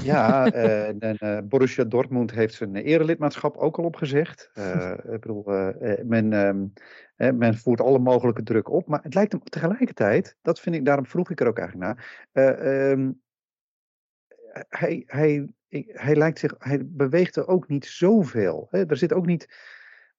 Ja, 0.02 0.54
uh, 0.54 0.88
en, 1.02 1.16
uh, 1.20 1.38
Borussia 1.44 1.84
Dortmund 1.84 2.30
heeft 2.30 2.54
zijn 2.54 2.76
erelidmaatschap 2.76 3.56
ook 3.56 3.78
al 3.78 3.84
opgezegd. 3.84 4.50
Uh, 4.54 4.90
ik 5.14 5.20
bedoel, 5.20 5.44
men, 6.04 6.32
um, 6.32 6.72
men 7.38 7.58
voert 7.58 7.80
alle 7.80 7.98
mogelijke 7.98 8.42
druk 8.42 8.70
op. 8.70 8.86
Maar 8.86 9.02
het 9.02 9.14
lijkt 9.14 9.32
hem 9.32 9.42
tegelijkertijd, 9.42 10.36
dat 10.42 10.60
vind 10.60 10.76
ik, 10.76 10.84
daarom 10.84 11.06
vroeg 11.06 11.30
ik 11.30 11.40
er 11.40 11.46
ook 11.46 11.58
eigenlijk 11.58 11.96
naar. 12.32 12.90
Um, 12.90 13.20
hij, 14.68 15.02
hij, 15.06 15.48
hij, 15.86 16.16
lijkt 16.16 16.38
zich, 16.38 16.54
hij 16.58 16.80
beweegt 16.84 17.36
er 17.36 17.48
ook 17.48 17.68
niet 17.68 17.86
zoveel. 17.86 18.66
Hè? 18.70 18.86
Er 18.86 18.96
zit 18.96 19.12
ook 19.12 19.26
niet 19.26 19.48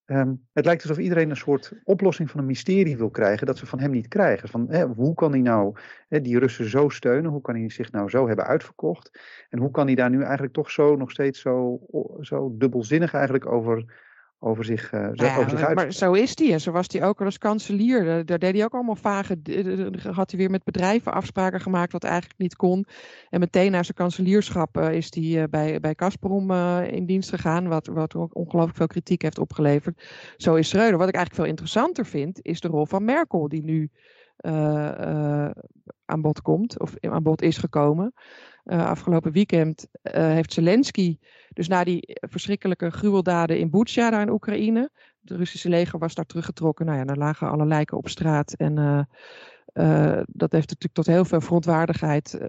Um, 0.09 0.47
het 0.53 0.65
lijkt 0.65 0.81
alsof 0.81 0.97
iedereen 0.97 1.29
een 1.29 1.37
soort 1.37 1.73
oplossing 1.83 2.31
van 2.31 2.39
een 2.39 2.45
mysterie 2.45 2.97
wil 2.97 3.09
krijgen 3.09 3.47
dat 3.47 3.57
ze 3.57 3.65
van 3.65 3.79
hem 3.79 3.91
niet 3.91 4.07
krijgen. 4.07 4.49
Van, 4.49 4.65
hè, 4.69 4.85
hoe 4.85 5.13
kan 5.13 5.31
hij 5.31 5.41
nou 5.41 5.77
hè, 6.07 6.21
die 6.21 6.39
Russen 6.39 6.69
zo 6.69 6.89
steunen? 6.89 7.31
Hoe 7.31 7.41
kan 7.41 7.55
hij 7.55 7.69
zich 7.69 7.91
nou 7.91 8.09
zo 8.09 8.27
hebben 8.27 8.45
uitverkocht? 8.45 9.19
En 9.49 9.59
hoe 9.59 9.71
kan 9.71 9.85
hij 9.85 9.95
daar 9.95 10.09
nu 10.09 10.21
eigenlijk 10.21 10.53
toch 10.53 10.71
zo 10.71 10.95
nog 10.95 11.11
steeds 11.11 11.39
zo, 11.39 11.79
zo 12.21 12.55
dubbelzinnig 12.57 13.13
eigenlijk 13.13 13.45
over 13.45 13.85
over 14.39 14.65
zich, 14.65 14.93
uh, 14.93 15.09
ja, 15.13 15.37
over 15.37 15.49
zich 15.49 15.61
uit. 15.61 15.75
Maar 15.75 15.91
zo 15.91 16.13
is 16.13 16.37
hij 16.37 16.53
en 16.53 16.61
zo 16.61 16.71
was 16.71 16.85
hij 16.87 17.03
ook 17.03 17.19
al 17.19 17.25
als 17.25 17.37
kanselier. 17.37 18.05
Daar, 18.05 18.25
daar, 18.25 18.39
deed 18.39 18.53
hij 18.53 18.63
ook 18.63 18.73
allemaal 18.73 18.95
vage. 18.95 19.37
Had 20.11 20.31
hij 20.31 20.39
weer 20.39 20.49
met 20.49 20.63
bedrijven 20.63 21.13
afspraken 21.13 21.61
gemaakt 21.61 21.91
wat 21.91 22.03
eigenlijk 22.03 22.39
niet 22.39 22.55
kon. 22.55 22.85
En 23.29 23.39
meteen 23.39 23.71
na 23.71 23.83
zijn 23.83 23.97
kanselierschap 23.97 24.77
uh, 24.77 24.93
is 24.93 25.07
hij 25.13 25.23
uh, 25.23 25.43
bij, 25.49 25.79
bij 25.79 25.93
Gazprom 25.95 26.51
in 26.81 27.05
dienst 27.05 27.29
gegaan. 27.29 27.67
Wat, 27.67 27.87
wat 27.87 28.15
ongelooflijk 28.15 28.77
veel 28.77 28.87
kritiek 28.87 29.21
heeft 29.21 29.39
opgeleverd. 29.39 30.03
Zo 30.37 30.55
is 30.55 30.69
Schreuder. 30.69 30.97
Wat 30.97 31.07
ik 31.07 31.15
eigenlijk 31.15 31.43
veel 31.43 31.53
interessanter 31.53 32.05
vind, 32.05 32.39
is 32.41 32.59
de 32.59 32.67
rol 32.67 32.85
van 32.85 33.05
Merkel, 33.05 33.47
die 33.47 33.63
nu 33.63 33.89
aan 36.05 36.21
bod 36.21 36.41
komt, 36.41 36.79
of 36.79 36.93
aan 36.99 37.23
bod 37.23 37.41
is 37.41 37.57
gekomen. 37.57 38.13
afgelopen 38.63 39.31
weekend 39.31 39.87
heeft 40.11 40.53
Zelensky 40.53 41.17
dus 41.53 41.67
na 41.67 41.83
die 41.83 42.17
verschrikkelijke 42.19 42.89
gruweldaden 42.89 43.59
in 43.59 43.69
Butsja, 43.69 44.09
daar 44.09 44.21
in 44.21 44.29
Oekraïne. 44.29 44.89
Het 45.21 45.37
Russische 45.37 45.69
leger 45.69 45.99
was 45.99 46.13
daar 46.15 46.25
teruggetrokken. 46.25 46.85
Nou 46.85 46.97
ja, 46.97 47.05
daar 47.05 47.17
lagen 47.17 47.49
alle 47.49 47.65
lijken 47.65 47.97
op 47.97 48.09
straat. 48.09 48.53
En 48.53 49.07
dat 50.27 50.51
heeft 50.51 50.69
natuurlijk 50.69 50.93
tot 50.93 51.05
heel 51.05 51.25
veel 51.25 51.41
verontwaardigheid 51.41 52.39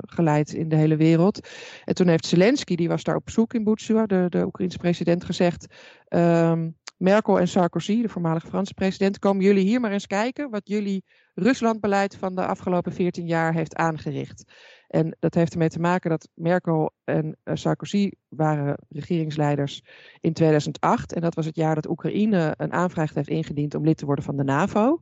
geleid 0.00 0.52
in 0.52 0.68
de 0.68 0.76
hele 0.76 0.96
wereld. 0.96 1.48
En 1.84 1.94
toen 1.94 2.08
heeft 2.08 2.26
Zelensky, 2.26 2.74
die 2.74 2.88
was 2.88 3.02
daar 3.02 3.16
op 3.16 3.24
bezoek 3.24 3.54
in 3.54 3.64
Butsja, 3.64 4.06
de, 4.06 4.26
de 4.28 4.44
Oekraïnse 4.44 4.78
president, 4.78 5.24
gezegd... 5.24 5.66
Um, 6.08 6.76
Merkel 6.96 7.40
en 7.40 7.48
Sarkozy, 7.48 8.02
de 8.02 8.08
voormalige 8.08 8.46
Franse 8.46 8.74
president, 8.74 9.18
komen 9.18 9.44
jullie 9.44 9.64
hier 9.64 9.80
maar 9.80 9.92
eens 9.92 10.06
kijken 10.06 10.50
wat 10.50 10.68
jullie 10.68 11.04
Ruslandbeleid 11.34 12.16
van 12.16 12.34
de 12.34 12.46
afgelopen 12.46 12.92
14 12.92 13.26
jaar 13.26 13.54
heeft 13.54 13.76
aangericht. 13.76 14.52
En 14.88 15.16
dat 15.18 15.34
heeft 15.34 15.52
ermee 15.52 15.68
te 15.68 15.80
maken 15.80 16.10
dat 16.10 16.28
Merkel 16.34 16.92
en 17.04 17.36
eh, 17.42 17.54
Sarkozy 17.54 18.10
waren 18.28 18.78
regeringsleiders 18.88 19.82
in 20.20 20.32
2008. 20.32 21.12
En 21.12 21.20
dat 21.20 21.34
was 21.34 21.46
het 21.46 21.56
jaar 21.56 21.74
dat 21.74 21.88
Oekraïne 21.88 22.54
een 22.56 22.72
aanvraag 22.72 23.14
heeft 23.14 23.28
ingediend 23.28 23.74
om 23.74 23.84
lid 23.84 23.96
te 23.96 24.06
worden 24.06 24.24
van 24.24 24.36
de 24.36 24.44
NAVO. 24.44 25.00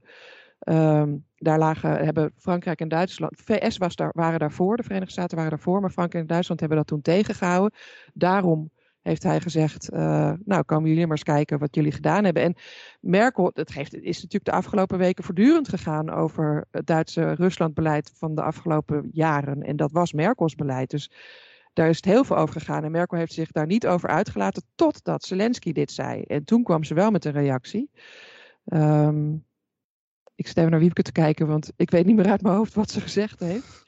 Um, 0.69 1.27
daar 1.37 1.59
lagen, 1.59 2.05
hebben 2.05 2.33
Frankrijk 2.37 2.81
en 2.81 2.89
Duitsland, 2.89 3.41
VS 3.45 3.77
was 3.77 3.97
daar, 3.97 4.11
waren 4.15 4.39
daarvoor, 4.39 4.77
de 4.77 4.83
Verenigde 4.83 5.13
Staten 5.13 5.37
waren 5.37 5.51
daarvoor, 5.51 5.81
maar 5.81 5.91
Frankrijk 5.91 6.25
en 6.25 6.31
Duitsland 6.31 6.61
hebben 6.61 6.79
dat 6.79 6.87
toen 6.87 7.01
tegengehouden. 7.01 7.79
Daarom 8.13 8.71
heeft 9.03 9.23
hij 9.23 9.41
gezegd, 9.41 9.93
uh, 9.93 10.33
nou 10.45 10.63
komen 10.63 10.89
jullie 10.89 11.07
maar 11.07 11.17
eens 11.17 11.23
kijken 11.23 11.59
wat 11.59 11.75
jullie 11.75 11.93
gedaan 11.93 12.25
hebben. 12.25 12.43
En 12.43 12.55
Merkel, 13.01 13.51
heeft, 13.55 13.95
is 13.95 14.17
natuurlijk 14.17 14.45
de 14.45 14.53
afgelopen 14.53 14.99
weken 14.99 15.25
voortdurend 15.25 15.69
gegaan 15.69 16.11
over 16.11 16.65
het 16.71 16.87
Duitse 16.87 17.33
Ruslandbeleid 17.33 18.13
van 18.15 18.35
de 18.35 18.43
afgelopen 18.43 19.09
jaren. 19.13 19.63
En 19.63 19.77
dat 19.77 19.93
was 19.93 20.13
Merkels 20.13 20.55
beleid. 20.55 20.91
Dus 20.91 21.11
daar 21.73 21.89
is 21.89 21.97
het 21.97 22.05
heel 22.05 22.25
veel 22.25 22.37
over 22.37 22.61
gegaan. 22.61 22.85
En 22.85 22.91
Merkel 22.91 23.19
heeft 23.19 23.33
zich 23.33 23.51
daar 23.51 23.67
niet 23.67 23.87
over 23.87 24.09
uitgelaten 24.09 24.63
totdat 24.75 25.25
Zelensky 25.25 25.73
dit 25.73 25.93
zei. 25.93 26.23
En 26.23 26.45
toen 26.45 26.63
kwam 26.63 26.85
ze 26.85 26.95
wel 26.95 27.11
met 27.11 27.25
een 27.25 27.33
reactie. 27.33 27.91
Um, 28.65 29.45
ik 30.35 30.47
even 30.47 30.71
naar 30.71 30.81
Wiebke 30.81 31.03
te 31.03 31.13
kijken, 31.13 31.47
want 31.47 31.73
ik 31.77 31.91
weet 31.91 32.07
niet 32.07 32.17
meer 32.17 32.31
uit 32.31 32.43
mijn 32.43 32.55
hoofd 32.55 32.75
wat 32.75 32.91
ze 32.91 33.01
gezegd 33.01 33.41
heeft. 33.41 33.82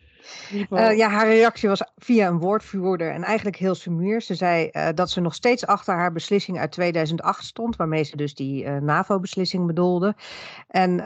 Uh, 0.70 0.96
ja, 0.96 1.08
haar 1.08 1.26
reactie 1.26 1.68
was 1.68 1.82
via 1.96 2.28
een 2.28 2.38
woordvoerder 2.38 3.10
en 3.10 3.22
eigenlijk 3.22 3.56
heel 3.56 3.74
sumier. 3.74 4.20
Ze 4.20 4.34
zei 4.34 4.68
uh, 4.72 4.88
dat 4.94 5.10
ze 5.10 5.20
nog 5.20 5.34
steeds 5.34 5.66
achter 5.66 5.94
haar 5.94 6.12
beslissing 6.12 6.58
uit 6.58 6.72
2008 6.72 7.44
stond, 7.44 7.76
waarmee 7.76 8.02
ze 8.02 8.16
dus 8.16 8.34
die 8.34 8.64
uh, 8.64 8.76
NAVO-beslissing 8.76 9.66
bedoelde. 9.66 10.14
En 10.68 10.96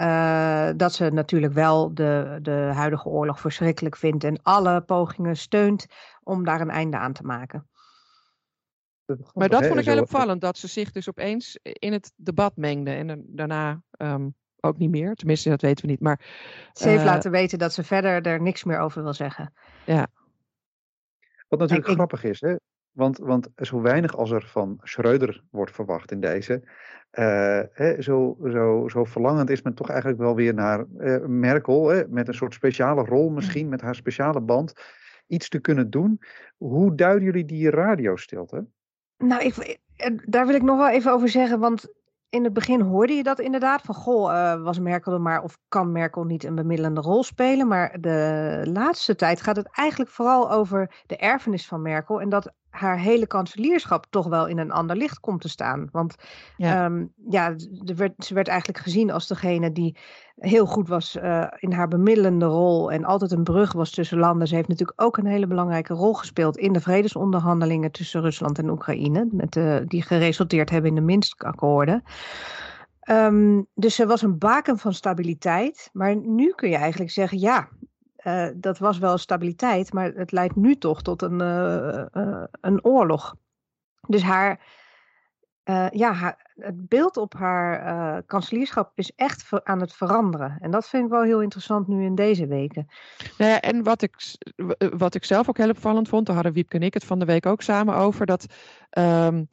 dat 0.77 0.95
ze 0.95 1.11
natuurlijk 1.11 1.53
wel 1.53 1.95
de, 1.95 2.39
de 2.43 2.71
huidige 2.75 3.09
oorlog 3.09 3.41
verschrikkelijk 3.41 3.97
vindt 3.97 4.25
en 4.25 4.43
alle 4.43 4.81
pogingen 4.81 5.37
steunt 5.37 5.87
om 6.23 6.45
daar 6.45 6.61
een 6.61 6.71
einde 6.71 6.97
aan 6.97 7.13
te 7.13 7.23
maken. 7.23 7.69
Maar 9.35 9.49
dat 9.49 9.67
vond 9.67 9.79
ik 9.79 9.85
heel 9.85 10.01
opvallend, 10.01 10.41
dat 10.41 10.59
ze 10.59 10.69
zich 10.69 10.91
dus 10.93 11.09
opeens 11.09 11.59
in 11.63 11.93
het 11.93 12.13
debat 12.17 12.57
mengde 12.57 12.91
en 12.91 13.25
daarna 13.27 13.83
um, 13.99 14.35
ook 14.61 14.79
niet 14.79 14.91
meer. 14.91 15.15
Tenminste, 15.15 15.49
dat 15.49 15.63
weten 15.63 15.85
we 15.85 15.91
niet. 15.91 16.01
Maar, 16.01 16.21
ze 16.73 16.89
heeft 16.89 17.01
uh, 17.01 17.07
laten 17.07 17.31
weten 17.31 17.59
dat 17.59 17.73
ze 17.73 17.85
verder 17.85 18.27
er 18.27 18.43
niks 18.43 18.65
meer 18.65 18.79
over 18.79 19.03
wil 19.03 19.15
zeggen. 19.15 19.53
Ja. 19.85 20.07
Wat 21.49 21.59
natuurlijk 21.59 21.89
ik, 21.89 21.95
grappig 21.95 22.25
is, 22.25 22.41
hè? 22.41 22.55
Want, 22.91 23.19
want 23.19 23.49
zo 23.57 23.81
weinig 23.81 24.17
als 24.17 24.31
er 24.31 24.47
van 24.47 24.81
Schreuder 24.83 25.43
wordt 25.51 25.73
verwacht 25.73 26.11
in 26.11 26.21
deze, 26.21 26.63
uh, 27.13 27.61
hè, 27.73 28.03
zo, 28.03 28.37
zo, 28.51 28.89
zo 28.89 29.05
verlangend 29.05 29.51
is 29.51 29.63
men 29.63 29.75
toch 29.75 29.89
eigenlijk 29.89 30.21
wel 30.21 30.35
weer 30.35 30.55
naar 30.55 30.85
uh, 30.99 31.25
Merkel, 31.27 31.89
hè, 31.89 32.09
met 32.09 32.29
een 32.29 32.35
soort 32.35 32.55
speciale 32.55 33.05
rol 33.05 33.31
misschien, 33.31 33.69
met 33.69 33.81
haar 33.81 33.95
speciale 33.95 34.41
band, 34.41 34.73
iets 35.27 35.49
te 35.49 35.59
kunnen 35.59 35.91
doen. 35.91 36.21
Hoe 36.57 36.95
duiden 36.95 37.25
jullie 37.25 37.45
die 37.45 37.71
radiostilte? 37.71 38.67
Nou, 39.17 39.43
ik, 39.43 39.79
daar 40.27 40.47
wil 40.47 40.55
ik 40.55 40.63
nog 40.63 40.77
wel 40.77 40.91
even 40.91 41.13
over 41.13 41.29
zeggen, 41.29 41.59
want 41.59 41.93
in 42.31 42.45
het 42.45 42.53
begin 42.53 42.81
hoorde 42.81 43.13
je 43.13 43.23
dat 43.23 43.41
inderdaad 43.41 43.83
van 43.83 43.95
goh, 43.95 44.33
uh, 44.33 44.63
was 44.63 44.79
Merkel 44.79 45.13
er 45.13 45.21
maar 45.21 45.43
of 45.43 45.59
kan 45.69 45.93
Merkel 45.93 46.25
niet 46.25 46.45
een 46.45 46.55
bemiddelende 46.55 47.01
rol 47.01 47.23
spelen? 47.23 47.69
Maar 47.69 48.01
de 48.01 48.63
laatste 48.73 49.15
tijd 49.15 49.41
gaat 49.41 49.57
het 49.57 49.69
eigenlijk 49.73 50.11
vooral 50.11 50.51
over 50.51 51.03
de 51.07 51.17
erfenis 51.17 51.67
van 51.67 51.83
Merkel 51.83 52.21
en 52.21 52.29
dat 52.29 52.53
haar 52.79 52.99
hele 52.99 53.27
kanselierschap 53.27 54.07
toch 54.11 54.27
wel 54.27 54.47
in 54.47 54.59
een 54.59 54.71
ander 54.71 54.97
licht 54.97 55.21
komt 55.21 55.41
te 55.41 55.49
staan. 55.49 55.89
Want 55.93 56.15
ja, 56.57 56.85
um, 56.85 57.13
ja 57.29 57.55
werd, 57.97 58.25
ze 58.25 58.35
werd 58.35 58.49
eigenlijk 58.49 58.79
gezien 58.79 59.11
als 59.11 59.27
degene 59.27 59.73
die 59.73 59.97
heel 60.37 60.67
goed 60.67 60.89
was 60.89 61.17
uh, 61.17 61.47
in 61.59 61.73
haar 61.73 61.89
bemiddelende 61.89 62.45
rol 62.45 62.93
en 62.93 63.05
altijd 63.05 63.33
een 63.33 63.45
brug 63.45 63.73
was 63.73 63.91
tussen 63.91 64.19
landen. 64.19 64.49
Ze 64.49 64.55
heeft 64.55 64.69
natuurlijk 64.69 65.03
ook 65.03 65.17
een 65.17 65.27
hele 65.27 65.47
belangrijke 65.47 65.95
rol 65.95 66.15
gespeeld 66.15 66.57
in 66.57 66.73
de 66.73 66.81
vredesonderhandelingen 66.81 67.91
tussen 67.91 68.21
Rusland 68.21 68.59
en 68.59 68.71
Oekraïne, 68.71 69.29
met, 69.31 69.57
uh, 69.57 69.77
die 69.87 70.03
geresulteerd 70.03 70.71
hebben 70.71 70.91
in 70.91 70.97
de 70.97 71.01
Minsk-akkoorden. 71.01 72.03
Um, 73.11 73.67
dus 73.75 73.95
ze 73.95 74.07
was 74.07 74.23
een 74.23 74.39
baken 74.39 74.79
van 74.79 74.93
stabiliteit. 74.93 75.91
Maar 75.93 76.17
nu 76.17 76.53
kun 76.55 76.71
je 76.71 76.77
eigenlijk 76.77 77.11
zeggen, 77.11 77.39
ja, 77.39 77.69
uh, 78.29 78.49
dat 78.55 78.79
was 78.79 78.99
wel 78.99 79.19
stabiliteit, 79.19 79.93
maar 79.93 80.13
het 80.13 80.33
leidt 80.33 80.57
nu 80.57 80.77
toch 80.77 81.03
tot 81.03 81.23
een, 81.23 81.41
uh, 81.41 82.05
uh, 82.13 82.45
een 82.61 82.85
oorlog. 82.85 83.35
Dus 84.07 84.23
haar, 84.23 84.61
ja, 85.91 86.13
haar, 86.13 86.53
het 86.55 86.89
beeld 86.89 87.17
op 87.17 87.35
haar 87.35 88.23
kanselierschap 88.23 88.93
is 88.95 89.13
echt 89.17 89.65
aan 89.65 89.81
het 89.81 89.93
veranderen. 89.93 90.57
En 90.61 90.71
dat 90.71 90.89
vind 90.89 91.05
ik 91.05 91.11
wel 91.11 91.23
heel 91.23 91.43
interessant 91.43 91.89
nu 91.89 92.05
in 92.05 92.15
deze 92.15 92.47
weken. 92.47 92.87
Nou 93.39 93.51
ja, 93.51 93.61
en 93.61 93.83
wat 93.83 94.03
ik, 94.03 94.37
wat 94.97 95.15
ik 95.15 95.25
zelf 95.25 95.49
ook 95.49 95.57
heel 95.57 95.71
opvallend 95.71 96.09
vond, 96.09 96.27
daar 96.27 96.35
hadden 96.35 96.55
Wiepke 96.55 96.77
en 96.77 96.83
ik 96.83 96.95
het 96.95 97.05
van 97.05 97.19
de 97.19 97.25
week 97.25 97.47
ook 97.47 97.63
samen 97.63 97.95
over, 97.95 98.27
dat. 98.27 98.47
Um, 98.99 99.49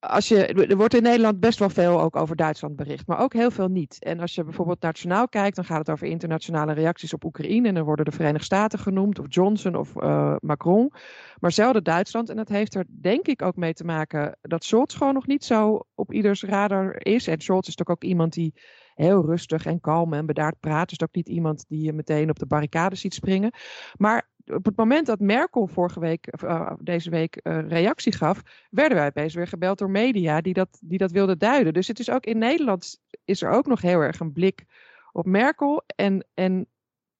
als 0.00 0.28
je, 0.28 0.46
er 0.46 0.76
wordt 0.76 0.94
in 0.94 1.02
Nederland 1.02 1.40
best 1.40 1.58
wel 1.58 1.70
veel 1.70 2.00
ook 2.00 2.16
over 2.16 2.36
Duitsland 2.36 2.76
bericht, 2.76 3.06
maar 3.06 3.18
ook 3.18 3.32
heel 3.32 3.50
veel 3.50 3.68
niet. 3.68 3.96
En 4.04 4.20
als 4.20 4.34
je 4.34 4.44
bijvoorbeeld 4.44 4.82
nationaal 4.82 5.28
kijkt, 5.28 5.56
dan 5.56 5.64
gaat 5.64 5.78
het 5.78 5.90
over 5.90 6.06
internationale 6.06 6.72
reacties 6.72 7.14
op 7.14 7.24
Oekraïne. 7.24 7.68
En 7.68 7.74
dan 7.74 7.84
worden 7.84 8.04
de 8.04 8.10
Verenigde 8.10 8.44
Staten 8.44 8.78
genoemd, 8.78 9.18
of 9.18 9.26
Johnson 9.28 9.74
of 9.74 9.96
uh, 9.96 10.36
Macron. 10.40 10.92
Maar 11.38 11.52
zelden 11.52 11.84
Duitsland. 11.84 12.28
En 12.28 12.36
dat 12.36 12.48
heeft 12.48 12.74
er 12.74 12.84
denk 12.88 13.26
ik 13.26 13.42
ook 13.42 13.56
mee 13.56 13.72
te 13.72 13.84
maken 13.84 14.38
dat 14.40 14.64
Scholz 14.64 14.96
gewoon 14.96 15.14
nog 15.14 15.26
niet 15.26 15.44
zo 15.44 15.80
op 15.94 16.12
ieders 16.12 16.42
radar 16.42 16.96
is. 16.98 17.26
En 17.26 17.40
Scholz 17.40 17.68
is 17.68 17.74
toch 17.74 17.88
ook 17.88 18.04
iemand 18.04 18.32
die 18.32 18.54
heel 18.94 19.24
rustig 19.24 19.66
en 19.66 19.80
kalm 19.80 20.12
en 20.12 20.26
bedaard 20.26 20.60
praat. 20.60 20.88
Dus 20.88 21.02
ook 21.02 21.14
niet 21.14 21.28
iemand 21.28 21.64
die 21.68 21.82
je 21.82 21.92
meteen 21.92 22.30
op 22.30 22.38
de 22.38 22.46
barricade 22.46 22.96
ziet 22.96 23.14
springen. 23.14 23.52
Maar 23.96 24.28
op 24.54 24.64
het 24.64 24.76
moment 24.76 25.06
dat 25.06 25.20
Merkel 25.20 25.66
vorige 25.66 26.00
week, 26.00 26.42
uh, 26.44 26.72
deze 26.80 27.10
week 27.10 27.40
uh, 27.42 27.68
reactie 27.68 28.12
gaf, 28.12 28.42
werden 28.70 28.98
wij 28.98 29.06
opeens 29.06 29.34
weer 29.34 29.46
gebeld 29.46 29.78
door 29.78 29.90
media 29.90 30.40
die 30.40 30.54
dat, 30.54 30.78
die 30.80 30.98
dat 30.98 31.10
wilden 31.10 31.38
duiden. 31.38 31.72
Dus 31.72 31.88
het 31.88 31.98
is 31.98 32.10
ook 32.10 32.24
in 32.24 32.38
Nederland 32.38 32.98
is 33.24 33.42
er 33.42 33.50
ook 33.50 33.66
nog 33.66 33.80
heel 33.80 34.00
erg 34.00 34.20
een 34.20 34.32
blik 34.32 34.64
op 35.12 35.26
Merkel 35.26 35.82
en, 35.96 36.26
en 36.34 36.66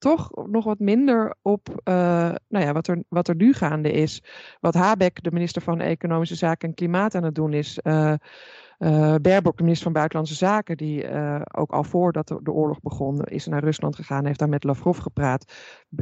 toch 0.01 0.31
nog 0.47 0.65
wat 0.65 0.79
minder 0.79 1.35
op 1.43 1.69
uh, 1.69 1.95
nou 2.49 2.65
ja, 2.65 2.73
wat, 2.73 2.87
er, 2.87 3.03
wat 3.09 3.29
er 3.29 3.35
nu 3.35 3.53
gaande 3.53 3.93
is. 3.93 4.23
Wat 4.61 4.75
Habeck, 4.75 5.23
de 5.23 5.33
minister 5.33 5.63
van 5.63 5.81
Economische 5.81 6.35
Zaken 6.35 6.69
en 6.69 6.75
Klimaat, 6.75 7.15
aan 7.15 7.25
het 7.25 7.35
doen 7.35 7.53
is. 7.53 7.79
Uh, 7.83 8.15
de 8.79 9.53
minister 9.57 9.83
van 9.83 9.93
Buitenlandse 9.93 10.35
Zaken, 10.35 10.77
die 10.77 11.09
ook 11.53 11.71
al 11.71 11.85
voordat 11.85 12.29
de, 12.29 12.39
de, 12.43 12.53
oorlog 12.53 12.81
begon, 12.81 13.25
is 13.25 13.47
naar 13.47 13.65
Rusland 13.65 13.97
gegaan, 13.97 14.27
heeft 14.27 14.39
daar 14.39 14.49
met 14.49 14.65
Lavrov 14.65 14.99
gepraat. 14.99 15.53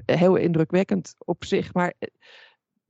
Heel 0.04 0.36
indrukwekkend 0.36 1.14
op 1.18 1.44
zich, 1.44 1.74
maar 1.74 1.94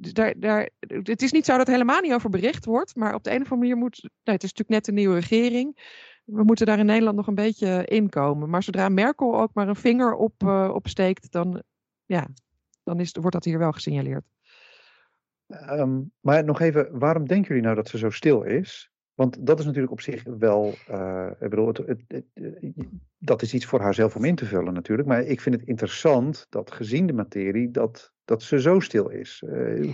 dus 0.00 0.12
daar, 0.12 0.34
daar, 0.36 0.68
het 0.80 1.22
is 1.22 1.32
niet 1.32 1.44
zo 1.44 1.56
dat 1.56 1.66
er 1.66 1.72
helemaal 1.72 2.00
niet 2.00 2.12
over 2.12 2.30
bericht 2.30 2.64
wordt, 2.64 2.96
maar 2.96 3.14
op 3.14 3.24
de 3.24 3.30
een 3.30 3.42
of 3.42 3.52
andere 3.52 3.60
manier 3.60 3.76
moet, 3.76 4.00
nou, 4.02 4.12
het 4.36 4.42
is 4.42 4.52
natuurlijk 4.52 4.68
net 4.68 4.88
een 4.88 4.94
nieuwe 4.94 5.14
regering, 5.14 5.78
we 6.30 6.42
moeten 6.42 6.66
daar 6.66 6.78
in 6.78 6.86
Nederland 6.86 7.16
nog 7.16 7.26
een 7.26 7.34
beetje 7.34 7.84
inkomen. 7.84 8.50
Maar 8.50 8.62
zodra 8.62 8.88
Merkel 8.88 9.40
ook 9.40 9.54
maar 9.54 9.68
een 9.68 9.76
vinger 9.76 10.14
op, 10.14 10.42
uh, 10.42 10.70
opsteekt, 10.74 11.32
dan, 11.32 11.62
ja, 12.04 12.28
dan 12.82 13.00
is, 13.00 13.12
wordt 13.12 13.32
dat 13.32 13.44
hier 13.44 13.58
wel 13.58 13.72
gesignaleerd. 13.72 14.24
Um, 15.70 16.12
maar 16.20 16.44
nog 16.44 16.60
even, 16.60 16.98
waarom 16.98 17.26
denken 17.26 17.48
jullie 17.48 17.62
nou 17.62 17.74
dat 17.74 17.88
ze 17.88 17.98
zo 17.98 18.10
stil 18.10 18.42
is? 18.42 18.90
Want 19.14 19.46
dat 19.46 19.58
is 19.58 19.64
natuurlijk 19.64 19.92
op 19.92 20.00
zich 20.00 20.22
wel, 20.38 20.74
uh, 20.90 21.30
ik 21.40 21.50
bedoel, 21.50 21.66
het, 21.66 21.78
het, 21.86 22.02
het, 22.06 22.24
dat 23.18 23.42
is 23.42 23.54
iets 23.54 23.66
voor 23.66 23.80
haarzelf 23.80 24.16
om 24.16 24.24
in 24.24 24.34
te 24.34 24.46
vullen 24.46 24.74
natuurlijk. 24.74 25.08
Maar 25.08 25.22
ik 25.22 25.40
vind 25.40 25.54
het 25.54 25.68
interessant 25.68 26.46
dat 26.48 26.70
gezien 26.70 27.06
de 27.06 27.12
materie, 27.12 27.70
dat, 27.70 28.12
dat 28.24 28.42
ze 28.42 28.60
zo 28.60 28.80
stil 28.80 29.08
is. 29.08 29.44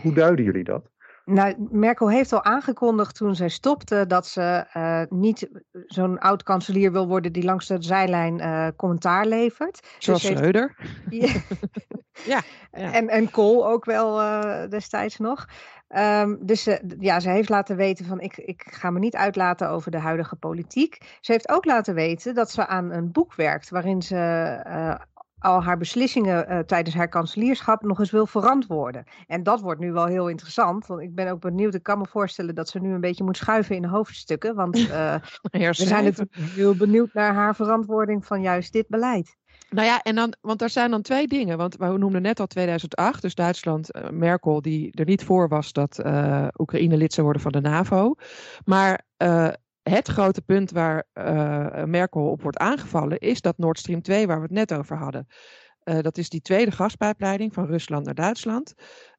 Hoe 0.02 0.14
duiden 0.14 0.44
jullie 0.44 0.64
dat? 0.64 0.90
Nou, 1.24 1.54
Merkel 1.70 2.10
heeft 2.10 2.32
al 2.32 2.44
aangekondigd 2.44 3.16
toen 3.16 3.34
zij 3.34 3.48
stopte 3.48 4.06
dat 4.06 4.26
ze 4.26 4.66
uh, 4.76 5.02
niet 5.18 5.48
zo'n 5.86 6.18
oud-kanselier 6.18 6.92
wil 6.92 7.08
worden 7.08 7.32
die 7.32 7.44
langs 7.44 7.66
de 7.66 7.76
zijlijn 7.82 8.38
uh, 8.40 8.68
commentaar 8.76 9.26
levert. 9.26 9.88
Zoals 9.98 10.22
dus 10.22 10.30
Schreuder. 10.30 10.76
Heeft... 11.10 11.46
ja. 12.32 12.40
ja. 12.72 12.92
En, 12.92 13.08
en 13.08 13.30
Kool 13.30 13.68
ook 13.68 13.84
wel 13.84 14.20
uh, 14.20 14.68
destijds 14.68 15.18
nog. 15.18 15.46
Um, 15.88 16.38
dus 16.40 16.62
ze, 16.62 16.96
ja, 16.98 17.20
ze 17.20 17.28
heeft 17.30 17.48
laten 17.48 17.76
weten 17.76 18.06
van 18.06 18.20
ik, 18.20 18.36
ik 18.36 18.64
ga 18.70 18.90
me 18.90 18.98
niet 18.98 19.16
uitlaten 19.16 19.68
over 19.68 19.90
de 19.90 19.98
huidige 19.98 20.36
politiek. 20.36 21.18
Ze 21.20 21.32
heeft 21.32 21.48
ook 21.48 21.64
laten 21.64 21.94
weten 21.94 22.34
dat 22.34 22.50
ze 22.50 22.66
aan 22.66 22.90
een 22.90 23.12
boek 23.12 23.34
werkt 23.34 23.70
waarin 23.70 24.02
ze 24.02 24.16
al 25.44 25.62
haar 25.62 25.78
beslissingen 25.78 26.52
uh, 26.52 26.58
tijdens 26.58 26.96
haar 26.96 27.08
kanselierschap 27.08 27.82
nog 27.82 27.98
eens 27.98 28.10
wil 28.10 28.26
verantwoorden. 28.26 29.04
En 29.26 29.42
dat 29.42 29.60
wordt 29.60 29.80
nu 29.80 29.92
wel 29.92 30.06
heel 30.06 30.28
interessant, 30.28 30.86
want 30.86 31.00
ik 31.00 31.14
ben 31.14 31.30
ook 31.30 31.40
benieuwd. 31.40 31.74
Ik 31.74 31.82
kan 31.82 31.98
me 31.98 32.06
voorstellen 32.06 32.54
dat 32.54 32.68
ze 32.68 32.80
nu 32.80 32.94
een 32.94 33.00
beetje 33.00 33.24
moet 33.24 33.36
schuiven 33.36 33.76
in 33.76 33.82
de 33.82 33.88
hoofdstukken, 33.88 34.54
want 34.54 34.78
uh, 34.78 35.14
we 35.50 35.72
zijn 35.72 36.04
natuurlijk 36.04 36.34
heel 36.34 36.74
benieuwd 36.74 37.12
naar 37.12 37.34
haar 37.34 37.54
verantwoording 37.54 38.26
van 38.26 38.42
juist 38.42 38.72
dit 38.72 38.88
beleid. 38.88 39.36
Nou 39.70 39.86
ja, 39.86 40.02
en 40.02 40.14
dan, 40.14 40.34
want 40.40 40.62
er 40.62 40.70
zijn 40.70 40.90
dan 40.90 41.02
twee 41.02 41.26
dingen. 41.26 41.58
Want 41.58 41.76
we 41.76 41.98
noemden 41.98 42.22
net 42.22 42.40
al 42.40 42.46
2008, 42.46 43.22
dus 43.22 43.34
Duitsland, 43.34 43.96
uh, 43.96 44.08
Merkel, 44.10 44.62
die 44.62 44.92
er 44.92 45.04
niet 45.04 45.24
voor 45.24 45.48
was 45.48 45.72
dat 45.72 46.00
uh, 46.04 46.46
Oekraïne 46.58 46.96
lid 46.96 47.12
zou 47.12 47.24
worden 47.24 47.42
van 47.42 47.52
de 47.52 47.60
NAVO. 47.60 48.14
Maar 48.64 49.04
uh, 49.18 49.48
het 49.90 50.08
grote 50.08 50.42
punt 50.42 50.70
waar 50.70 51.06
Merkel 51.86 52.30
op 52.30 52.42
wordt 52.42 52.58
aangevallen 52.58 53.18
is 53.18 53.40
dat 53.40 53.58
Nord 53.58 53.78
Stream 53.78 54.02
2, 54.02 54.26
waar 54.26 54.36
we 54.36 54.42
het 54.42 54.52
net 54.52 54.74
over 54.74 54.96
hadden. 54.96 55.26
dat 55.84 56.18
is 56.18 56.28
die 56.28 56.40
tweede 56.40 56.70
gaspijpleiding 56.70 57.54
van 57.54 57.66
Rusland 57.66 58.04
naar 58.04 58.14
Duitsland. 58.14 58.74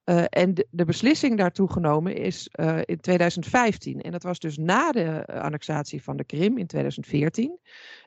Uh, 0.06 0.24
en 0.30 0.54
de, 0.54 0.86
beslissing 0.86 1.38
daartoe 1.38 1.72
genomen 1.72 2.16
is 2.16 2.50
in 2.82 3.00
2015. 3.00 4.02
En 4.02 4.12
dat 4.12 4.24
was 4.24 4.40
dus 4.40 4.58
na 4.58 4.92
de 4.92 5.26
annexatie 5.26 6.04
van 6.04 6.18
de 6.18 6.24
Krim 6.24 6.58
in 6.58 6.68
2014. 6.68 7.60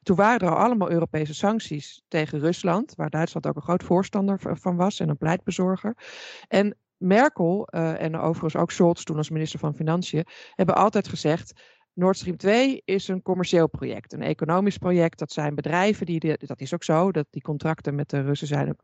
Toen 0.03 0.17
waren 0.17 0.41
er 0.41 0.55
al 0.55 0.65
allemaal 0.65 0.91
Europese 0.91 1.35
sancties 1.35 2.03
tegen 2.09 2.39
Rusland, 2.39 2.95
waar 2.95 3.11
Duitsland 3.11 3.47
ook 3.47 3.57
een 3.57 3.63
groot 3.63 3.83
voorstander 3.83 4.41
van 4.41 4.77
was 4.77 5.01
en 5.01 5.09
een 5.09 5.17
pleitbezorger. 5.17 5.97
En 6.49 6.77
Merkel 6.97 7.67
en 7.67 8.17
overigens 8.17 8.57
ook 8.57 8.71
Scholz 8.71 9.03
toen 9.03 9.17
als 9.17 9.31
minister 9.31 9.59
van 9.59 9.75
Financiën 9.75 10.27
hebben 10.55 10.75
altijd 10.75 11.09
gezegd 11.09 11.63
Nord 11.99 12.17
Stream 12.17 12.37
2 12.37 12.83
is 12.85 13.09
een 13.09 13.23
commercieel 13.23 13.69
project, 13.69 14.13
een 14.13 14.23
economisch 14.23 14.79
project. 14.79 15.19
Dat 15.19 15.33
zijn 15.33 15.55
bedrijven, 15.55 16.07
die, 16.07 16.37
dat 16.39 16.61
is 16.61 16.75
ook 16.75 16.85
zo, 16.85 17.13
dat 17.13 17.27
die 17.31 17.43
contracten 17.43 17.95
met 17.95 18.11
de 18.11 18.21
Russen 18.21 18.47
zijn 18.47 18.77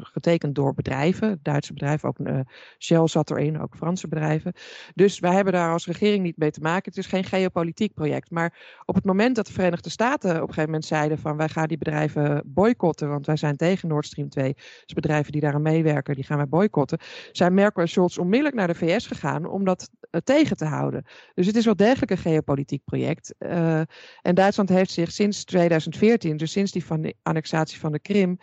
getekend 0.00 0.54
door 0.54 0.74
bedrijven. 0.74 1.38
Duitse 1.42 1.72
bedrijven, 1.72 2.08
ook 2.08 2.18
uh, 2.18 2.40
Shell 2.78 3.06
zat 3.06 3.30
erin, 3.30 3.60
ook 3.60 3.76
Franse 3.76 4.08
bedrijven. 4.08 4.52
Dus 4.94 5.18
wij 5.18 5.34
hebben 5.34 5.52
daar 5.52 5.72
als 5.72 5.86
regering 5.86 6.22
niet 6.22 6.36
mee 6.36 6.50
te 6.50 6.60
maken. 6.60 6.90
Het 6.90 6.96
is 6.96 7.06
geen 7.06 7.24
geopolitiek 7.24 7.94
project. 7.94 8.30
Maar 8.30 8.80
op 8.84 8.94
het 8.94 9.04
moment 9.04 9.36
dat 9.36 9.46
de 9.46 9.52
Verenigde 9.52 9.90
Staten 9.90 10.30
op 10.30 10.36
een 10.36 10.40
gegeven 10.40 10.64
moment 10.64 10.84
zeiden 10.84 11.18
van 11.18 11.36
wij 11.36 11.48
gaan 11.48 11.68
die 11.68 11.78
bedrijven 11.78 12.42
boycotten, 12.46 13.08
want 13.08 13.26
wij 13.26 13.36
zijn 13.36 13.56
tegen 13.56 13.88
Nord 13.88 14.06
Stream 14.06 14.28
2. 14.28 14.54
Dus 14.54 14.94
bedrijven 14.94 15.32
die 15.32 15.40
daaraan 15.40 15.62
meewerken, 15.62 16.14
die 16.14 16.24
gaan 16.24 16.36
wij 16.36 16.48
boycotten. 16.48 16.98
Zijn 17.32 17.54
Merkel 17.54 17.82
en 17.82 17.88
Scholz 17.88 18.18
onmiddellijk 18.18 18.56
naar 18.56 18.66
de 18.66 18.74
VS 18.74 19.06
gegaan 19.06 19.46
om 19.46 19.64
dat 19.64 19.90
uh, 20.10 20.20
tegen 20.24 20.56
te 20.56 20.64
houden. 20.64 21.04
Dus 21.34 21.46
het 21.46 21.56
is 21.56 21.64
wel 21.64 21.76
degelijk 21.76 22.10
een 22.10 22.16
geopolitiek 22.16 22.46
politiek 22.48 22.84
project. 22.84 23.34
Uh, 23.38 23.80
en 24.22 24.34
Duitsland 24.34 24.68
heeft 24.68 24.90
zich 24.90 25.12
sinds 25.12 25.44
2014, 25.44 26.36
dus 26.36 26.52
sinds 26.52 26.72
die 26.72 26.84
van 26.84 27.00
de 27.00 27.14
annexatie 27.22 27.78
van 27.78 27.92
de 27.92 27.98
Krim, 27.98 28.38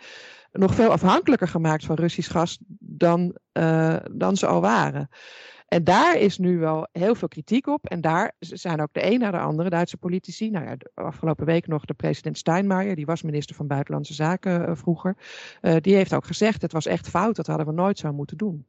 nog 0.52 0.74
veel 0.74 0.90
afhankelijker 0.90 1.48
gemaakt 1.48 1.84
van 1.84 1.96
Russisch 1.96 2.30
gas 2.30 2.58
dan, 2.78 3.36
uh, 3.52 3.96
dan 4.12 4.36
ze 4.36 4.46
al 4.46 4.60
waren. 4.60 5.08
En 5.68 5.84
daar 5.84 6.18
is 6.18 6.38
nu 6.38 6.58
wel 6.58 6.88
heel 6.92 7.14
veel 7.14 7.28
kritiek 7.28 7.66
op. 7.66 7.86
En 7.86 8.00
daar 8.00 8.34
zijn 8.38 8.82
ook 8.82 8.92
de 8.92 9.12
een 9.12 9.18
na 9.18 9.30
de 9.30 9.38
andere 9.38 9.70
Duitse 9.70 9.96
politici. 9.96 10.50
Nou 10.50 10.64
ja, 10.64 10.76
afgelopen 10.94 11.46
week 11.46 11.66
nog 11.66 11.84
de 11.84 11.94
president 11.94 12.38
Steinmeier, 12.38 12.96
die 12.96 13.06
was 13.06 13.22
minister 13.22 13.56
van 13.56 13.66
Buitenlandse 13.66 14.14
Zaken 14.14 14.68
uh, 14.68 14.76
vroeger. 14.76 15.16
Die 15.80 15.94
heeft 15.94 16.14
ook 16.14 16.26
gezegd: 16.26 16.62
het 16.62 16.72
was 16.72 16.86
echt 16.86 17.08
fout, 17.08 17.36
dat 17.36 17.46
hadden 17.46 17.66
we 17.66 17.72
nooit 17.72 17.98
zo 17.98 18.12
moeten 18.12 18.36
doen. 18.36 18.66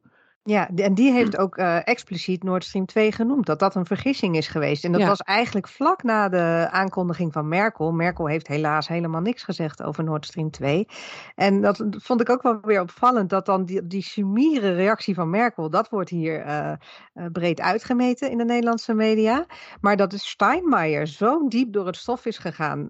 Ja, 0.47 0.69
en 0.75 0.93
die 0.93 1.11
heeft 1.11 1.37
ook 1.37 1.57
uh, 1.57 1.87
expliciet 1.87 2.43
Nord 2.43 2.63
Stream 2.63 2.85
2 2.85 3.11
genoemd, 3.11 3.45
dat 3.45 3.59
dat 3.59 3.75
een 3.75 3.85
vergissing 3.85 4.37
is 4.37 4.47
geweest. 4.47 4.83
En 4.83 4.91
dat 4.91 5.01
ja. 5.01 5.07
was 5.07 5.19
eigenlijk 5.19 5.67
vlak 5.67 6.03
na 6.03 6.29
de 6.29 6.67
aankondiging 6.71 7.33
van 7.33 7.47
Merkel. 7.47 7.91
Merkel 7.91 8.27
heeft 8.27 8.47
helaas 8.47 8.87
helemaal 8.87 9.21
niks 9.21 9.43
gezegd 9.43 9.83
over 9.83 10.03
Nord 10.03 10.25
Stream 10.25 10.51
2. 10.51 10.87
En 11.35 11.61
dat 11.61 11.85
vond 11.89 12.21
ik 12.21 12.29
ook 12.29 12.41
wel 12.41 12.59
weer 12.61 12.81
opvallend, 12.81 13.29
dat 13.29 13.45
dan 13.45 13.65
die, 13.65 13.87
die 13.87 14.01
sumiere 14.01 14.73
reactie 14.73 15.15
van 15.15 15.29
Merkel, 15.29 15.69
dat 15.69 15.89
wordt 15.89 16.09
hier 16.09 16.45
uh, 16.45 16.71
uh, 17.13 17.25
breed 17.31 17.61
uitgemeten 17.61 18.31
in 18.31 18.37
de 18.37 18.45
Nederlandse 18.45 18.93
media. 18.93 19.45
Maar 19.81 19.95
dat 19.95 20.11
de 20.11 20.17
Steinmeier 20.17 21.07
zo 21.07 21.47
diep 21.47 21.73
door 21.73 21.85
het 21.85 21.95
stof 21.95 22.25
is 22.25 22.37
gegaan. 22.37 22.87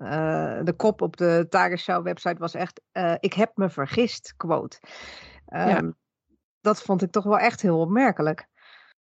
de 0.63 0.73
kop 0.75 1.01
op 1.01 1.17
de 1.17 1.45
Tagesschau-website 1.49 2.39
was 2.39 2.53
echt, 2.53 2.81
ik 3.19 3.33
heb 3.33 3.51
me 3.55 3.69
vergist, 3.69 4.33
quote. 4.37 4.77
Um, 5.53 5.67
ja 5.67 5.81
dat 6.67 6.81
vond 6.81 7.01
ik 7.01 7.11
toch 7.11 7.23
wel 7.23 7.39
echt 7.39 7.61
heel 7.61 7.79
opmerkelijk. 7.79 8.47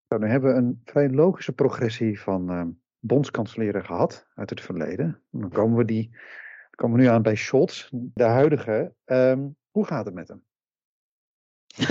Nou, 0.09 0.21
dan 0.21 0.31
hebben 0.31 0.53
we 0.53 0.59
een 0.59 0.81
vrij 0.85 1.11
logische 1.11 1.53
progressie 1.53 2.21
van 2.21 2.53
uh, 2.53 2.63
bondskanseleren 2.99 3.85
gehad 3.85 4.27
uit 4.35 4.51
het 4.51 4.61
verleden. 4.61 5.23
Dan 5.31 5.51
komen 5.51 5.77
we, 5.77 5.85
die, 5.85 6.17
komen 6.71 6.97
we 6.97 7.03
nu 7.03 7.09
aan 7.09 7.23
bij 7.23 7.37
Scholz, 7.37 7.89
de 7.93 8.25
huidige. 8.25 8.95
Um, 9.05 9.57
hoe 9.71 9.87
gaat 9.87 10.05
het 10.05 10.15
met 10.15 10.29
hem? 10.29 10.45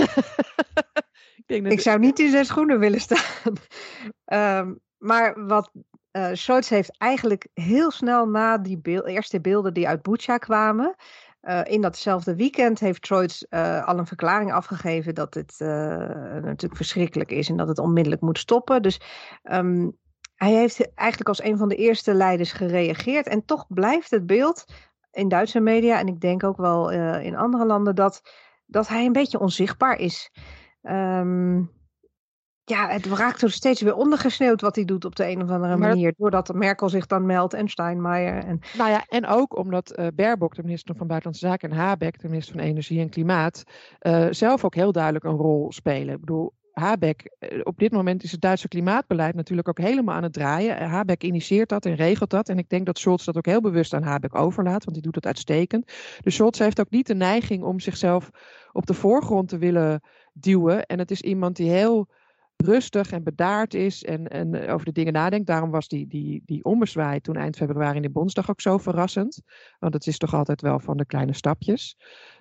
ik, 1.36 1.44
denk 1.46 1.62
dat 1.62 1.72
ik 1.72 1.80
zou 1.80 1.98
niet 1.98 2.18
in 2.18 2.30
zijn 2.30 2.44
schoenen 2.44 2.78
willen 2.78 3.00
staan. 3.00 3.54
um, 4.66 4.80
maar 5.10 5.46
wat 5.46 5.70
uh, 6.12 6.28
Scholz 6.32 6.68
heeft 6.68 6.98
eigenlijk 6.98 7.48
heel 7.54 7.90
snel 7.90 8.28
na 8.28 8.58
die 8.58 8.80
eerste 9.04 9.40
beelden 9.40 9.74
die 9.74 9.88
uit 9.88 10.02
Bucha 10.02 10.38
kwamen, 10.38 10.94
uh, 11.44 11.60
in 11.64 11.80
datzelfde 11.80 12.36
weekend 12.36 12.80
heeft 12.80 13.02
Troits 13.02 13.46
uh, 13.50 13.86
al 13.86 13.98
een 13.98 14.06
verklaring 14.06 14.52
afgegeven 14.52 15.14
dat 15.14 15.34
het 15.34 15.54
uh, 15.58 15.68
natuurlijk 16.42 16.76
verschrikkelijk 16.76 17.30
is 17.30 17.48
en 17.48 17.56
dat 17.56 17.68
het 17.68 17.78
onmiddellijk 17.78 18.22
moet 18.22 18.38
stoppen. 18.38 18.82
Dus 18.82 19.00
um, 19.42 19.96
hij 20.34 20.52
heeft 20.52 20.94
eigenlijk 20.94 21.28
als 21.28 21.42
een 21.42 21.58
van 21.58 21.68
de 21.68 21.76
eerste 21.76 22.14
leiders 22.14 22.52
gereageerd. 22.52 23.28
En 23.28 23.44
toch 23.44 23.66
blijft 23.68 24.10
het 24.10 24.26
beeld 24.26 24.64
in 25.10 25.28
Duitse 25.28 25.60
media 25.60 25.98
en 25.98 26.06
ik 26.06 26.20
denk 26.20 26.44
ook 26.44 26.56
wel 26.56 26.90
in 27.20 27.36
andere 27.36 27.66
landen 27.66 27.94
dat, 27.94 28.22
dat 28.66 28.88
hij 28.88 29.04
een 29.04 29.12
beetje 29.12 29.38
onzichtbaar 29.38 29.98
is. 29.98 30.30
Um, 30.82 31.70
ja, 32.64 32.88
het 32.88 33.06
raakt 33.06 33.42
er 33.42 33.50
steeds 33.50 33.80
weer 33.80 33.94
ondergesneeuwd 33.94 34.60
wat 34.60 34.74
hij 34.74 34.84
doet 34.84 35.04
op 35.04 35.16
de 35.16 35.28
een 35.28 35.42
of 35.42 35.50
andere 35.50 35.76
manier. 35.76 36.14
Doordat 36.16 36.54
Merkel 36.54 36.88
zich 36.88 37.06
dan 37.06 37.26
meldt 37.26 37.54
en 37.54 37.68
Steinmeier. 37.68 38.44
En... 38.44 38.60
Nou 38.78 38.90
ja, 38.90 39.04
en 39.08 39.26
ook 39.26 39.56
omdat 39.56 39.98
uh, 39.98 40.06
Baerbock, 40.14 40.54
de 40.54 40.62
minister 40.62 40.96
van 40.96 41.06
Buitenlandse 41.06 41.46
Zaken, 41.46 41.70
en 41.70 41.76
Habeck, 41.76 42.20
de 42.20 42.28
minister 42.28 42.54
van 42.54 42.64
Energie 42.64 43.00
en 43.00 43.08
Klimaat, 43.08 43.64
uh, 44.02 44.26
zelf 44.30 44.64
ook 44.64 44.74
heel 44.74 44.92
duidelijk 44.92 45.24
een 45.24 45.36
rol 45.36 45.72
spelen. 45.72 46.14
Ik 46.14 46.20
bedoel, 46.20 46.52
Habeck, 46.74 47.34
eh, 47.38 47.60
op 47.62 47.78
dit 47.78 47.92
moment 47.92 48.22
is 48.22 48.32
het 48.32 48.40
Duitse 48.40 48.68
klimaatbeleid 48.68 49.34
natuurlijk 49.34 49.68
ook 49.68 49.78
helemaal 49.78 50.14
aan 50.14 50.22
het 50.22 50.32
draaien. 50.32 50.88
Habeck 50.88 51.22
initieert 51.22 51.68
dat 51.68 51.86
en 51.86 51.94
regelt 51.94 52.30
dat. 52.30 52.48
En 52.48 52.58
ik 52.58 52.68
denk 52.68 52.86
dat 52.86 52.98
Scholz 52.98 53.24
dat 53.24 53.36
ook 53.36 53.46
heel 53.46 53.60
bewust 53.60 53.94
aan 53.94 54.02
Habeck 54.02 54.34
overlaat, 54.34 54.84
want 54.84 54.94
die 54.94 55.02
doet 55.02 55.14
dat 55.14 55.26
uitstekend. 55.26 55.92
Dus 56.20 56.34
Scholz 56.34 56.58
heeft 56.58 56.80
ook 56.80 56.90
niet 56.90 57.06
de 57.06 57.14
neiging 57.14 57.62
om 57.62 57.80
zichzelf 57.80 58.30
op 58.72 58.86
de 58.86 58.94
voorgrond 58.94 59.48
te 59.48 59.58
willen 59.58 60.00
duwen. 60.32 60.86
En 60.86 60.98
het 60.98 61.10
is 61.10 61.20
iemand 61.20 61.56
die 61.56 61.70
heel 61.70 62.08
rustig 62.56 63.10
en 63.10 63.22
bedaard 63.22 63.74
is 63.74 64.04
en, 64.04 64.28
en 64.28 64.68
over 64.68 64.86
de 64.86 64.92
dingen 64.92 65.12
nadenkt. 65.12 65.46
Daarom 65.46 65.70
was 65.70 65.88
die, 65.88 66.06
die, 66.06 66.42
die 66.44 67.20
toen 67.20 67.36
eind 67.36 67.56
februari 67.56 67.96
in 67.96 68.02
de 68.02 68.10
Bondsdag 68.10 68.50
ook 68.50 68.60
zo 68.60 68.78
verrassend. 68.78 69.42
Want 69.78 69.94
het 69.94 70.06
is 70.06 70.18
toch 70.18 70.34
altijd 70.34 70.60
wel 70.60 70.80
van 70.80 70.96
de 70.96 71.06
kleine 71.06 71.34
stapjes. 71.34 71.96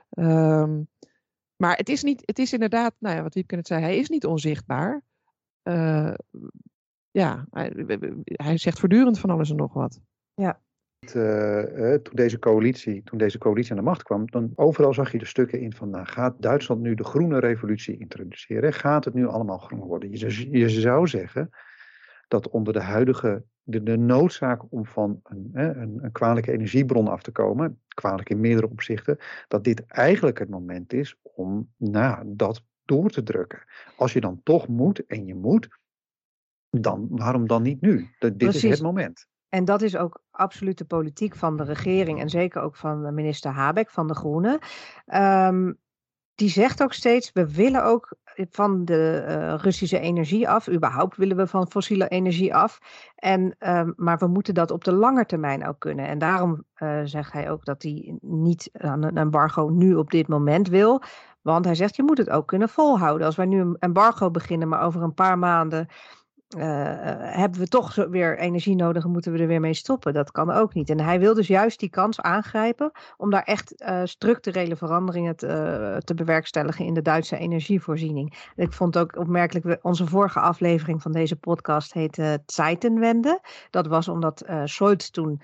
Um, 0.10 0.88
maar 1.56 1.78
het 1.78 1.90
is, 1.90 2.04
niet, 2.04 2.22
het 2.26 2.40
is 2.40 2.54
inderdaad, 2.54 2.96
nou 3.00 3.16
ja, 3.16 3.22
wat 3.22 3.34
Wiepke 3.34 3.56
net 3.56 3.68
zei, 3.68 3.82
hij 3.82 3.98
is 3.98 4.10
niet 4.10 4.26
onzichtbaar. 4.26 5.02
Uh, 5.64 6.14
ja, 7.12 7.46
hij, 7.50 7.74
hij, 8.24 8.58
zegt 8.58 8.80
voortdurend 8.80 9.20
van 9.20 9.30
alles 9.30 9.50
en 9.50 9.56
nog 9.56 9.74
wat. 9.74 10.02
Ja. 10.34 10.62
Uh, 11.16 11.94
toen, 11.94 12.16
deze 12.16 12.40
coalitie, 12.40 13.04
toen 13.04 13.18
deze 13.18 13.38
coalitie 13.38 13.72
aan 13.72 13.78
de 13.78 13.84
macht 13.84 14.04
kwam, 14.04 14.26
dan 14.26 14.52
overal 14.56 14.94
zag 14.94 15.12
je 15.12 15.18
de 15.18 15.26
stukken 15.26 15.60
in 15.60 15.74
van, 15.74 15.90
nou, 15.90 16.06
gaat 16.06 16.42
Duitsland 16.42 16.82
nu 16.82 16.96
de 16.96 17.04
groene 17.04 17.40
revolutie 17.40 17.98
introduceren? 17.98 18.74
Gaat 18.74 19.06
het 19.06 19.14
nu 19.14 19.28
allemaal 19.28 19.58
groen 19.58 19.80
worden? 19.80 20.12
Je, 20.12 20.50
je 20.60 20.70
zou 20.70 21.08
zeggen 21.08 21.50
dat 22.28 22.50
onder 22.50 22.74
de 22.74 22.82
huidige 22.82 23.44
de, 23.64 23.84
de 23.84 23.98
noodzaak 23.98 24.62
om 24.70 24.86
van 24.86 25.20
een, 25.24 25.50
een, 25.54 26.04
een, 26.04 26.12
kwalijke 26.12 26.52
energiebron 26.52 27.08
af 27.08 27.22
te 27.22 27.32
komen, 27.32 27.82
kwalijk 27.88 28.30
in 28.30 28.40
meerdere 28.40 28.70
opzichten, 28.70 29.18
dat 29.48 29.64
dit 29.64 29.86
eigenlijk 29.86 30.40
het 30.40 30.50
moment 30.50 30.94
is 30.94 31.16
om 31.22 31.74
nou, 31.78 32.24
dat 32.36 32.64
door 32.86 33.10
te 33.10 33.24
drukken. 33.24 33.64
Als 33.98 34.14
je 34.14 34.22
dan 34.22 34.42
toch 34.44 34.68
moet 34.68 35.06
en 35.06 35.26
je 35.26 35.36
moet, 35.36 35.68
dan 36.70 37.08
waarom 37.10 37.48
dan 37.48 37.62
niet 37.62 37.82
nu? 37.82 38.10
Dat, 38.20 38.40
dit 38.40 38.56
is 38.56 38.62
het 38.62 38.82
moment. 38.82 39.28
En 39.54 39.66
dat 39.66 39.82
is 39.82 39.98
ook 39.98 40.22
absoluut 40.32 40.78
de 40.78 40.86
politiek 40.86 41.36
van 41.36 41.58
de 41.58 41.64
regering 41.64 42.20
en 42.20 42.30
zeker 42.30 42.62
ook 42.62 42.76
van 42.76 43.14
minister 43.14 43.52
Habeck 43.52 43.90
van 43.90 44.08
de 44.08 44.16
Groenen. 44.16 44.60
Um, 45.16 45.80
die 46.36 46.50
zegt 46.50 46.84
ook 46.84 46.94
steeds: 46.94 47.32
we 47.32 47.54
willen 47.54 47.86
ook 47.86 48.16
van 48.50 48.86
de 48.86 49.26
uh, 49.28 49.54
Russische 49.58 50.00
energie 50.00 50.50
af. 50.50 50.70
Überhaupt 50.70 51.18
willen 51.18 51.38
we 51.38 51.48
van 51.48 51.72
fossiele 51.72 52.08
energie 52.08 52.56
af. 52.56 52.80
En, 53.16 53.56
uh, 53.60 53.90
maar 53.96 54.18
we 54.18 54.28
moeten 54.28 54.54
dat 54.54 54.72
op 54.72 54.84
de 54.84 54.94
lange 54.94 55.26
termijn 55.26 55.68
ook 55.68 55.80
kunnen. 55.80 56.08
En 56.08 56.18
daarom 56.18 56.64
zegt 57.04 57.34
hij 57.34 57.52
ook 57.52 57.66
dat 57.66 57.84
hij 57.84 58.18
niet 58.22 58.70
een 58.72 59.18
embargo 59.18 59.70
nu 59.70 59.96
op 59.96 60.12
dit 60.12 60.28
moment 60.28 60.68
wil. 60.68 61.02
Want 61.42 61.66
hij 61.66 61.76
zegt, 61.76 61.96
je 61.96 62.04
moet 62.04 62.18
het 62.18 62.30
ook 62.30 62.48
kunnen 62.48 62.70
volhouden. 62.70 63.26
Als 63.26 63.36
wij 63.36 63.46
nu 63.46 63.60
een 63.60 63.78
embargo 63.80 64.32
beginnen, 64.32 64.68
maar 64.68 64.82
over 64.82 65.02
een 65.02 65.14
paar 65.14 65.40
maanden 65.40 65.88
hebben 66.58 67.60
we 67.60 67.68
toch 67.68 67.96
weer 67.96 68.38
energie 68.38 68.76
nodig 68.76 69.04
en 69.04 69.12
moeten 69.12 69.32
we 69.32 69.40
er 69.40 69.48
weer 69.48 69.60
mee 69.60 69.74
stoppen. 69.74 70.14
Dat 70.14 70.32
kan 70.32 70.52
ook 70.52 70.74
niet. 70.74 70.90
En 70.90 71.00
hij 71.00 71.20
wil 71.20 71.34
dus 71.34 71.48
juist 71.48 71.80
die 71.80 71.90
kans 71.90 72.22
aangrijpen 72.22 72.92
om 73.18 73.30
daar 73.30 73.44
echt 73.44 73.82
uh, 73.82 74.02
structurele 74.04 74.76
veranderingen 74.76 75.36
te, 75.36 76.02
te, 76.04 76.14
bewerkstelligen 76.14 76.86
in 76.86 76.94
de 76.94 77.02
Duitse 77.02 77.38
energievoorziening. 77.38 78.52
ik 78.56 78.74
vond 78.74 78.98
ook 78.98 79.18
opmerkelijk, 79.18 79.80
onze 79.82 80.08
vorige 80.08 80.40
aflevering 80.40 81.02
van 81.02 81.12
deze 81.12 81.36
podcast 81.36 81.94
heette 81.94 82.42
Zeitenwende. 82.46 83.42
Dat 83.70 83.88
was 83.88 84.08
omdat 84.08 84.44
uh, 84.50 84.62
Scholz 84.66 85.10
toen 85.10 85.42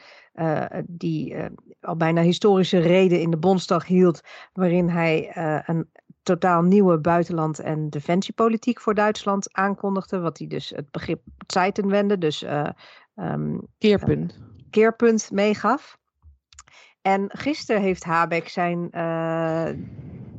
die 0.83 1.35
al 1.81 1.95
bijna 1.95 2.21
historische 2.21 2.79
reden 2.79 3.21
in 3.21 3.31
de 3.31 3.37
Bondsdag 3.37 3.85
hield, 3.85 4.21
waarin 4.53 4.89
hij 4.89 5.31
een 5.65 5.89
totaal 6.23 6.61
nieuwe 6.61 6.99
buitenland- 6.99 7.59
en 7.59 7.89
defensiepolitiek 7.89 8.79
voor 8.79 8.93
Duitsland 8.93 9.53
aankondigde. 9.53 10.19
Wat 10.19 10.37
hij 10.37 10.47
dus 10.47 10.69
het 10.69 10.91
begrip 10.91 11.21
Zeitenwende, 11.47 12.17
dus 12.17 12.43
uh, 12.43 12.69
um, 13.15 13.61
keerpunt. 13.77 14.37
Uh, 14.39 14.47
keerpunt 14.69 15.31
meegaf. 15.31 15.97
En 17.01 17.25
gisteren 17.27 17.81
heeft 17.81 18.03
Habeck 18.03 18.47
zijn. 18.47 18.87
Uh, 18.91 19.69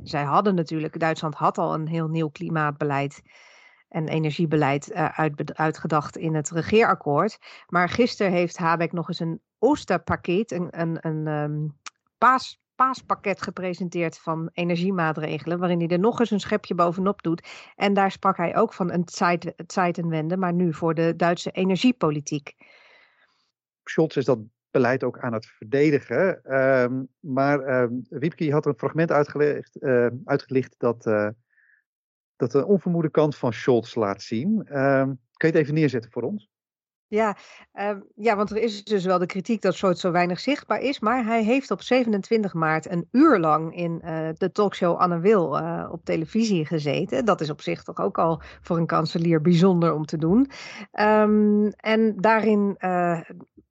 zij 0.03 0.25
hadden 0.25 0.55
natuurlijk, 0.55 0.99
Duitsland 0.99 1.35
had 1.35 1.59
al 1.59 1.75
een 1.75 1.89
heel 1.89 2.09
nieuw 2.09 2.29
klimaatbeleid 2.29 3.23
en 3.89 4.09
energiebeleid 4.09 4.93
uit, 4.93 5.55
uitgedacht 5.55 6.17
in 6.17 6.35
het 6.35 6.51
regeerakkoord. 6.51 7.39
Maar 7.67 7.89
gisteren 7.89 8.33
heeft 8.33 8.57
Habeck 8.57 8.93
nog 8.93 9.09
eens 9.09 9.21
een 9.21 9.41
Oosterpakket, 9.59 10.51
een, 10.51 10.69
een, 10.81 10.99
een 11.01 11.27
um, 11.27 11.79
paas, 12.19 12.61
paaspakket 12.81 13.43
gepresenteerd 13.43 14.19
van 14.19 14.51
energiemaatregelen, 14.53 15.59
waarin 15.59 15.79
hij 15.79 15.89
er 15.89 15.99
nog 15.99 16.21
eens 16.21 16.31
een 16.31 16.41
schepje 16.41 16.75
bovenop 16.75 17.23
doet. 17.23 17.49
En 17.77 17.95
daar 17.95 18.11
sprak 18.11 18.37
hij 18.37 18.57
ook 18.57 18.73
van 18.73 18.93
een 18.93 19.05
Zeitenwende, 19.67 20.37
maar 20.37 20.53
nu 20.53 20.75
voor 20.75 20.95
de 20.95 21.17
Duitse 21.17 21.51
energiepolitiek. 21.51 22.55
Scholz 23.85 24.17
is 24.17 24.25
dat 24.25 24.39
beleid 24.71 25.05
ook 25.05 25.19
aan 25.19 25.33
het 25.33 25.47
verdedigen. 25.47 26.41
Uh, 26.45 26.87
maar 27.19 27.69
uh, 27.69 27.99
Wiepke 28.09 28.53
had 28.53 28.67
een 28.67 28.79
fragment 28.79 29.11
uitgelegd, 29.11 29.77
uh, 29.83 30.07
uitgelicht 30.25 30.75
dat, 30.79 31.07
uh, 31.07 31.29
dat 32.37 32.51
de 32.51 32.67
onvermoede 32.67 33.11
kant 33.11 33.37
van 33.37 33.53
Scholz 33.53 33.95
laat 33.95 34.23
zien. 34.23 34.67
Ehm, 34.67 35.07
kan 35.07 35.51
je 35.51 35.57
het 35.57 35.57
even 35.57 35.75
neerzetten 35.75 36.11
voor 36.11 36.23
ons? 36.23 36.50
Ja, 37.11 37.37
uh, 37.75 37.91
ja, 38.15 38.37
want 38.37 38.51
er 38.51 38.57
is 38.57 38.85
dus 38.85 39.05
wel 39.05 39.19
de 39.19 39.27
kritiek 39.27 39.63
dat 39.63 39.75
Scholz 39.75 40.01
zo 40.01 40.11
weinig 40.11 40.41
zichtbaar 40.41 40.81
is. 40.81 41.01
Maar 41.01 41.25
hij 41.25 41.45
heeft 41.45 41.71
op 41.71 41.83
27 41.83 42.55
maart 42.55 42.91
een 42.91 43.09
uur 43.13 43.39
lang 43.39 43.77
in 43.77 44.01
uh, 44.05 44.29
de 44.35 44.53
talkshow 44.53 44.97
Anne 44.97 45.19
Wil 45.19 45.59
uh, 45.59 45.89
op 45.93 46.05
televisie 46.05 46.67
gezeten. 46.67 47.25
Dat 47.25 47.41
is 47.41 47.51
op 47.51 47.61
zich 47.61 47.83
toch 47.83 48.01
ook 48.01 48.19
al 48.19 48.41
voor 48.61 48.77
een 48.77 48.87
kanselier 48.87 49.41
bijzonder 49.41 49.95
om 49.95 50.07
te 50.07 50.17
doen. 50.17 50.51
Um, 51.01 51.69
en 51.69 52.17
daarin 52.17 52.75
eh, 52.79 53.21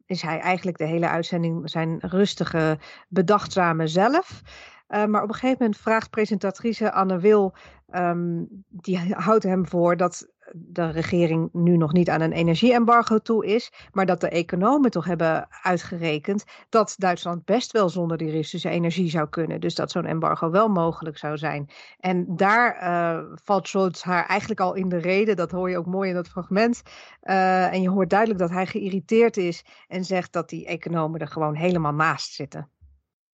is 0.06 0.22
hij 0.22 0.40
eigenlijk 0.40 0.78
de 0.78 0.86
hele 0.86 1.08
uitzending 1.08 1.70
zijn 1.70 1.98
rustige, 2.00 2.78
bedachtzame 3.08 3.88
zelf. 3.88 4.42
Maar 4.88 5.24
op 5.24 5.30
een 5.30 5.34
gegeven 5.34 5.58
moment 5.60 5.78
vraagt 5.78 6.10
presentatrice 6.10 6.92
Anne 6.92 7.20
Wil, 7.20 7.54
um, 7.96 8.48
die 8.70 9.14
houdt 9.14 9.44
hem 9.44 9.68
voor 9.68 9.98
dat 9.98 10.28
de 10.54 10.90
regering 10.90 11.50
nu 11.54 11.78
nog 11.78 11.94
niet 11.94 12.10
aan 12.10 12.22
een 12.22 12.32
energieembargo 12.32 13.18
toe 13.18 13.46
is, 13.46 13.72
maar 13.92 14.06
dat 14.06 14.22
de 14.22 14.30
economen 14.30 14.92
toch 14.92 15.06
hebben 15.06 15.48
uitgerekend 15.62 16.44
dat 16.70 16.96
Duitsland 16.98 17.46
best 17.46 17.72
wel 17.72 17.90
zonder 17.90 18.18
die 18.18 18.32
Russische 18.32 18.70
energie 18.70 19.10
zou 19.10 19.30
kunnen. 19.30 19.60
Dus 19.62 19.76
dat 19.76 19.92
zo'n 19.92 20.06
embargo 20.06 20.50
wel 20.50 20.68
mogelijk 20.68 21.18
zou 21.18 21.38
zijn. 21.38 21.70
En 22.00 22.26
daar 22.36 22.78
uh, 22.84 23.36
valt 23.44 23.68
Scholz 23.68 24.02
haar 24.02 24.26
eigenlijk 24.26 24.60
al 24.60 24.74
in 24.74 24.90
de 24.90 24.98
reden. 24.98 25.36
Dat 25.36 25.52
hoor 25.52 25.70
je 25.70 25.78
ook 25.78 25.86
mooi 25.86 26.10
in 26.10 26.16
dat 26.16 26.28
fragment. 26.28 26.82
Uh, 27.24 27.74
en 27.74 27.82
je 27.82 27.90
hoort 27.90 28.10
duidelijk 28.10 28.40
dat 28.40 28.50
hij 28.50 28.66
geïrriteerd 28.66 29.38
is 29.38 29.64
en 29.88 30.06
zegt 30.06 30.34
dat 30.34 30.50
die 30.50 30.66
economen 30.66 31.20
er 31.20 31.28
gewoon 31.28 31.56
helemaal 31.56 31.94
naast 31.94 32.34
zitten. 32.34 32.70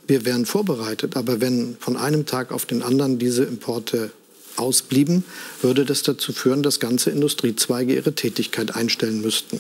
Wir 0.06 0.21
wären 0.23 0.45
vorbereitet, 0.45 1.15
aber 1.15 1.39
wenn 1.39 1.75
von 1.80 1.97
einem 1.97 2.25
Tag 2.25 2.51
auf 2.51 2.65
den 2.65 2.84
anderen 2.84 3.17
diese 3.17 3.45
Importe 3.45 4.12
ausblieben, 4.57 5.23
würde 5.61 5.85
das 5.85 6.03
dazu 6.03 6.33
führen, 6.33 6.63
dass 6.63 6.79
ganze 6.79 7.11
Industriezweige 7.11 7.95
ihre 7.95 8.13
Tätigkeit 8.13 8.75
einstellen 8.75 9.21
müssten. 9.21 9.59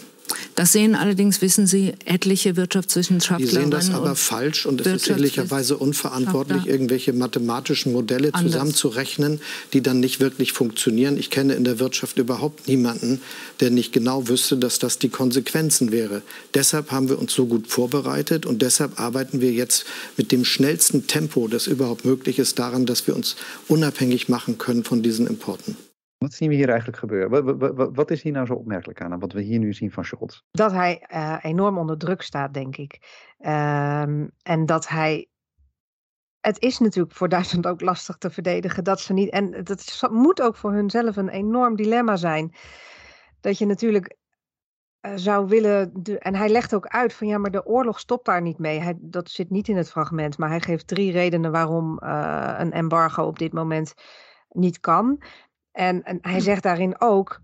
Das 0.55 0.71
sehen 0.71 0.95
allerdings, 0.95 1.41
wissen 1.41 1.67
Sie, 1.67 1.93
etliche 2.05 2.55
Wirtschaftswissenschaftler. 2.55 3.45
Die 3.45 3.53
sehen 3.53 3.71
das 3.71 3.89
aber 3.89 4.15
falsch 4.15 4.65
und 4.65 4.81
es 4.81 4.87
ist 4.87 5.05
sicherlicherweise 5.05 5.77
unverantwortlich, 5.77 6.67
irgendwelche 6.67 7.13
mathematischen 7.13 7.93
Modelle 7.93 8.33
Anders. 8.33 8.53
zusammenzurechnen, 8.53 9.41
die 9.73 9.81
dann 9.81 9.99
nicht 9.99 10.19
wirklich 10.19 10.53
funktionieren. 10.53 11.17
Ich 11.17 11.29
kenne 11.29 11.53
in 11.53 11.63
der 11.63 11.79
Wirtschaft 11.79 12.17
überhaupt 12.17 12.67
niemanden, 12.67 13.21
der 13.59 13.69
nicht 13.69 13.93
genau 13.93 14.27
wüsste, 14.27 14.57
dass 14.57 14.79
das 14.79 14.99
die 14.99 15.09
Konsequenzen 15.09 15.91
wäre. 15.91 16.21
Deshalb 16.53 16.91
haben 16.91 17.09
wir 17.09 17.19
uns 17.19 17.33
so 17.33 17.45
gut 17.45 17.67
vorbereitet 17.67 18.45
und 18.45 18.61
deshalb 18.61 18.99
arbeiten 18.99 19.41
wir 19.41 19.51
jetzt 19.51 19.85
mit 20.17 20.31
dem 20.31 20.45
schnellsten 20.45 21.07
Tempo, 21.07 21.47
das 21.47 21.67
überhaupt 21.67 22.05
möglich 22.05 22.39
ist, 22.39 22.59
daran, 22.59 22.85
dass 22.85 23.07
wir 23.07 23.15
uns 23.15 23.35
unabhängig 23.67 24.29
machen 24.29 24.57
können 24.57 24.83
von 24.83 25.01
diesen 25.03 25.27
Importen. 25.27 25.77
Wat 26.17 26.33
zien 26.33 26.49
we 26.49 26.55
hier 26.55 26.69
eigenlijk 26.69 26.97
gebeuren? 26.97 27.93
Wat, 27.95 28.11
is 28.11 28.21
hier 28.21 28.31
nou 28.31 28.45
zo 28.45 28.53
opmerkelijk 28.53 29.01
aan, 29.01 29.19
wat 29.19 29.31
we 29.31 29.41
hier 29.41 29.59
nu 29.59 29.73
zien 29.73 29.91
van 29.91 30.05
Scholz? 30.05 30.41
Dat 30.51 30.71
hij 30.71 31.05
uh, 31.13 31.37
enorm 31.41 31.77
onder 31.77 31.97
druk 31.97 32.21
staat, 32.21 32.53
denk 32.53 32.77
ik. 32.77 32.93
Um, 33.39 34.31
en 34.41 34.65
dat 34.65 34.87
hij. 34.87 35.29
Het 36.39 36.59
is 36.61 36.79
natuurlijk 36.79 37.15
voor 37.15 37.29
Duitsland 37.29 37.67
ook 37.67 37.81
lastig 37.81 38.17
te 38.17 38.29
verdedigen 38.29 38.83
dat 38.83 38.99
ze 38.99 39.13
niet. 39.13 39.29
En 39.29 39.63
dat 39.63 40.07
moet 40.11 40.41
ook 40.41 40.55
voor 40.55 40.71
hunzelf 40.71 41.15
een 41.15 41.29
enorm 41.29 41.75
dilemma 41.75 42.15
zijn. 42.15 42.55
Dat 43.39 43.57
je 43.57 43.65
natuurlijk 43.65 44.17
uh, 45.01 45.11
zou 45.15 45.47
willen. 45.47 45.91
En 46.19 46.35
hij 46.35 46.49
legt 46.49 46.75
ook 46.75 46.87
uit 46.87 47.13
van 47.13 47.27
ja, 47.27 47.37
maar 47.37 47.51
de 47.51 47.65
oorlog 47.65 47.99
stopt 47.99 48.25
daar 48.25 48.41
niet 48.41 48.59
mee. 48.59 48.79
Hij, 48.79 48.97
dat 48.99 49.29
zit 49.29 49.49
niet 49.49 49.67
in 49.67 49.77
het 49.77 49.91
fragment, 49.91 50.37
maar 50.37 50.49
hij 50.49 50.61
geeft 50.61 50.87
drie 50.87 51.11
redenen 51.11 51.51
waarom 51.51 51.99
uh, 52.03 52.55
een 52.57 52.71
embargo 52.71 53.23
op 53.23 53.39
dit 53.39 53.53
moment 53.53 53.93
niet 54.49 54.79
kan. 54.79 55.21
En, 55.75 56.03
en 56.03 56.17
hij 56.21 56.39
zegt 56.39 56.63
daarin 56.63 57.01
ook 57.01 57.41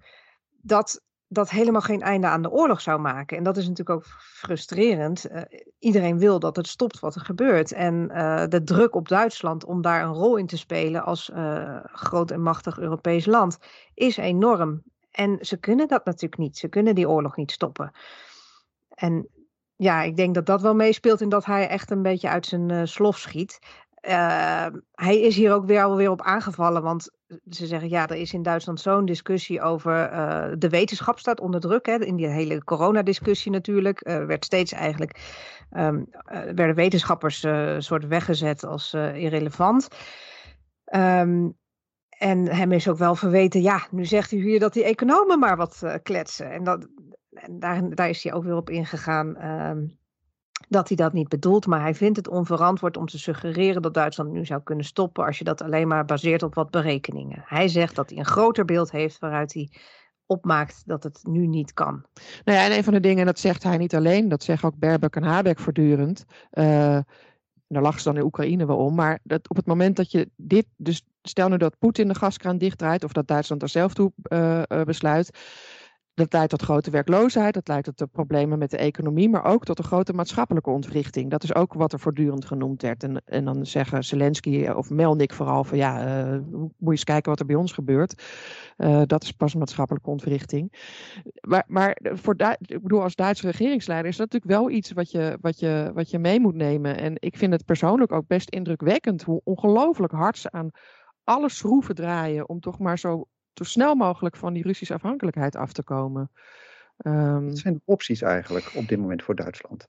dat 0.62 1.02
dat 1.28 1.50
helemaal 1.50 1.82
geen 1.82 2.02
einde 2.02 2.28
aan 2.28 2.42
de 2.42 2.52
oorlog 2.52 2.82
zou 2.82 3.00
maken. 3.00 3.38
En 3.38 3.44
dat 3.44 3.58
is 3.58 3.68
natuurlijk 3.68 3.98
ook 3.98 4.06
frustrerend. 4.20 5.32
Uh, 5.32 5.42
iedereen 5.80 6.20
wil 6.20 6.40
dat 6.40 6.56
het 6.56 6.68
stopt 6.68 7.00
wat 7.00 7.16
er 7.16 7.22
gebeurt. 7.22 7.72
En 7.72 8.10
uh, 8.12 8.44
de 8.48 8.64
druk 8.64 8.96
op 8.96 9.08
Duitsland 9.08 9.66
om 9.66 9.82
daar 9.82 10.04
een 10.04 10.14
rol 10.14 10.36
in 10.36 10.48
te 10.48 10.58
spelen 10.58 11.04
als 11.04 11.30
uh, 11.30 11.80
groot 11.84 12.32
en 12.32 12.42
machtig 12.42 12.80
Europees 12.80 13.26
land 13.26 13.58
is 13.94 14.18
enorm. 14.18 14.84
En 15.12 15.38
ze 15.42 15.58
kunnen 15.58 15.88
dat 15.88 16.06
natuurlijk 16.06 16.42
niet. 16.42 16.58
Ze 16.58 16.68
kunnen 16.68 16.96
die 16.96 17.10
oorlog 17.10 17.36
niet 17.36 17.52
stoppen. 17.52 17.92
En 18.90 19.28
ja, 19.76 20.02
ik 20.02 20.16
denk 20.16 20.36
dat 20.36 20.46
dat 20.46 20.62
wel 20.62 20.76
meespeelt 20.76 21.22
in 21.22 21.30
dat 21.30 21.46
hij 21.46 21.68
echt 21.68 21.92
een 21.92 22.02
beetje 22.02 22.30
uit 22.30 22.46
zijn 22.46 22.88
slof 22.88 23.18
schiet. 23.18 23.60
Uh, 24.08 24.66
hij 24.92 25.22
is 25.22 25.36
hier 25.36 25.54
ook 25.54 25.66
weer 25.66 25.84
alweer 25.84 26.10
op 26.10 26.22
aangevallen, 26.22 26.82
want 26.82 27.12
ze 27.50 27.66
zeggen 27.66 27.90
ja, 27.90 28.08
er 28.08 28.16
is 28.16 28.34
in 28.34 28.42
Duitsland 28.42 28.80
zo'n 28.80 29.06
discussie 29.06 29.62
over 29.62 30.12
uh, 30.12 30.52
de 30.58 30.70
wetenschap 30.70 31.20
staat 31.20 31.40
onder 31.40 31.60
druk. 31.60 31.86
Hè, 31.86 31.96
in 32.06 32.16
die 32.16 32.28
hele 32.28 32.64
coronadiscussie 32.64 33.52
natuurlijk 33.52 34.08
uh, 34.08 34.26
werd 34.26 34.46
steeds 34.46 34.72
eigenlijk 34.72 35.20
um, 35.78 36.06
werden 36.56 36.76
wetenschappers 36.76 37.46
soort 37.78 38.08
weggezet 38.08 38.66
als 38.66 38.94
irrelevant. 38.94 39.88
Um, 40.96 41.58
en 42.10 42.48
hem 42.48 42.72
is 42.72 42.90
ook 42.90 42.98
wel 42.98 43.16
verweten, 43.16 43.62
ja, 43.62 43.88
nu 43.92 44.06
zegt 44.06 44.32
u 44.32 44.42
hier 44.42 44.60
dat 44.60 44.74
die 44.74 44.84
economen 44.84 45.40
maar 45.40 45.58
wat 45.58 45.84
kletsen. 46.04 46.52
En, 46.52 46.64
dat, 46.64 46.88
en 47.32 47.60
daar, 47.60 47.96
daar 47.96 48.10
is 48.10 48.24
hij 48.24 48.34
ook 48.34 48.44
weer 48.44 48.56
op 48.56 48.70
ingegaan. 48.70 49.36
Dat 50.72 50.88
hij 50.88 50.98
dat 50.98 51.14
niet 51.14 51.28
bedoelt, 51.28 51.66
maar 51.66 51.82
hij 51.82 51.96
vindt 51.96 52.18
het 52.18 52.28
onverantwoord 52.28 52.98
om 52.98 53.06
te 53.06 53.20
suggereren 53.20 53.82
dat 53.82 53.94
Duitsland 53.94 54.32
nu 54.32 54.46
zou 54.46 54.62
kunnen 54.64 54.86
stoppen 54.86 55.26
als 55.26 55.38
je 55.38 55.44
dat 55.44 55.62
alleen 55.62 55.88
maar 55.88 56.06
baseert 56.06 56.44
op 56.44 56.54
wat 56.54 56.72
berekeningen. 56.72 57.44
Hij 57.46 57.68
zegt 57.68 57.96
dat 57.96 58.10
hij 58.10 58.20
een 58.20 58.26
groter 58.26 58.66
beeld 58.66 58.92
heeft 58.92 59.20
waaruit 59.20 59.54
hij 59.54 59.70
opmaakt 60.26 60.84
dat 60.86 61.04
het 61.04 61.20
nu 61.24 61.48
niet 61.48 61.74
kan. 61.74 62.06
Nou 62.46 62.58
ja, 62.58 62.66
en 62.66 62.78
een 62.78 62.84
van 62.84 62.94
de 62.94 63.00
dingen, 63.00 63.26
dat 63.26 63.40
zegt 63.40 63.64
hij 63.64 63.78
niet 63.78 63.96
alleen, 63.96 64.30
dat 64.30 64.44
zeggen 64.44 64.68
ook 64.68 64.80
Baerbock 64.80 65.16
en 65.16 65.24
Habeck 65.24 65.60
voortdurend. 65.60 66.26
Uh, 66.52 67.00
daar 67.68 67.82
lachen 67.82 68.02
ze 68.02 68.08
dan 68.08 68.18
in 68.18 68.24
Oekraïne 68.24 68.66
wel 68.66 68.78
om, 68.78 68.96
maar 68.96 69.20
dat 69.24 69.50
op 69.50 69.56
het 69.56 69.66
moment 69.66 69.96
dat 69.96 70.12
je 70.12 70.30
dit, 70.36 70.66
dus 70.78 71.06
stel 71.22 71.50
nu 71.50 71.58
dat 71.58 71.78
Poetin 71.80 72.08
de 72.08 72.16
gaskraan 72.16 72.58
dichtdraait 72.58 73.04
of 73.04 73.12
dat 73.12 73.28
Duitsland 73.28 73.62
er 73.62 73.70
zelf 73.70 73.94
toe 73.94 74.12
uh, 74.24 74.62
uh, 74.68 74.82
besluit, 74.82 75.38
dat 76.14 76.34
leidt 76.34 76.50
tot 76.50 76.62
grote 76.62 76.92
werkloosheid, 76.92 77.54
dat 77.54 77.68
leidt 77.68 77.86
tot 77.86 77.98
de 77.98 78.08
problemen 78.08 78.60
met 78.60 78.72
de 78.72 78.78
economie, 78.78 79.30
maar 79.30 79.46
ook 79.46 79.66
tot 79.66 79.80
een 79.80 79.84
grote 79.86 80.14
maatschappelijke 80.14 80.70
ontwrichting. 80.70 81.30
Dat 81.30 81.44
is 81.44 81.56
ook 81.56 81.74
wat 81.74 81.94
er 81.94 82.00
voortdurend 82.00 82.46
genoemd 82.46 82.82
werd. 82.82 83.04
En, 83.04 83.22
en 83.26 83.46
dan 83.46 83.66
zeggen 83.66 84.04
Zelensky 84.04 84.68
of 84.68 84.90
Melnik 84.90 85.34
vooral 85.34 85.64
van 85.64 85.78
ja, 85.78 86.26
uh, 86.34 86.40
moet 86.52 86.74
je 86.78 86.92
eens 86.92 87.04
kijken 87.04 87.30
wat 87.30 87.40
er 87.40 87.46
bij 87.46 87.56
ons 87.56 87.72
gebeurt. 87.72 88.24
Uh, 88.78 89.02
dat 89.06 89.24
is 89.24 89.32
pas 89.32 89.56
maatschappelijke 89.56 90.10
ontwrichting. 90.10 90.74
Maar, 91.48 91.64
maar 91.68 91.98
voor 92.02 92.36
ik 92.62 92.82
bedoel, 92.82 93.02
als 93.02 93.16
Duitse 93.16 93.46
regeringsleider 93.46 94.10
is 94.10 94.18
dat 94.18 94.32
natuurlijk 94.32 94.62
wel 94.62 94.70
iets 94.72 94.92
wat 94.92 95.12
je, 95.12 95.38
wat, 95.42 95.60
je, 95.60 95.92
wat 95.94 96.10
je 96.10 96.20
mee 96.20 96.40
moet 96.40 96.56
nemen. 96.56 96.98
En 96.98 97.16
ik 97.20 97.38
vind 97.38 97.54
het 97.54 97.66
persoonlijk 97.66 98.12
ook 98.12 98.28
best 98.28 98.50
indrukwekkend 98.50 99.24
hoe 99.24 99.42
ongelooflijk 99.44 100.14
hard 100.14 100.38
ze 100.38 100.52
aan 100.52 100.70
alle 101.24 101.50
schroeven 101.50 101.96
draaien 101.96 102.50
om 102.50 102.60
toch 102.60 102.80
maar 102.80 103.00
zo 103.00 103.26
zo 103.54 103.64
snel 103.64 103.96
mogelijk 103.96 104.36
van 104.36 104.54
die 104.54 104.64
Russische 104.64 104.94
afhankelijkheid 104.94 105.56
af 105.56 105.74
te 105.74 105.84
komen. 105.84 106.32
Um, 107.06 107.48
Wat 107.48 107.58
zijn 107.58 107.74
de 107.74 107.82
opties 107.86 108.22
eigenlijk 108.22 108.72
op 108.76 108.88
dit 108.88 109.00
moment 109.00 109.24
voor 109.24 109.36
Duitsland? 109.36 109.88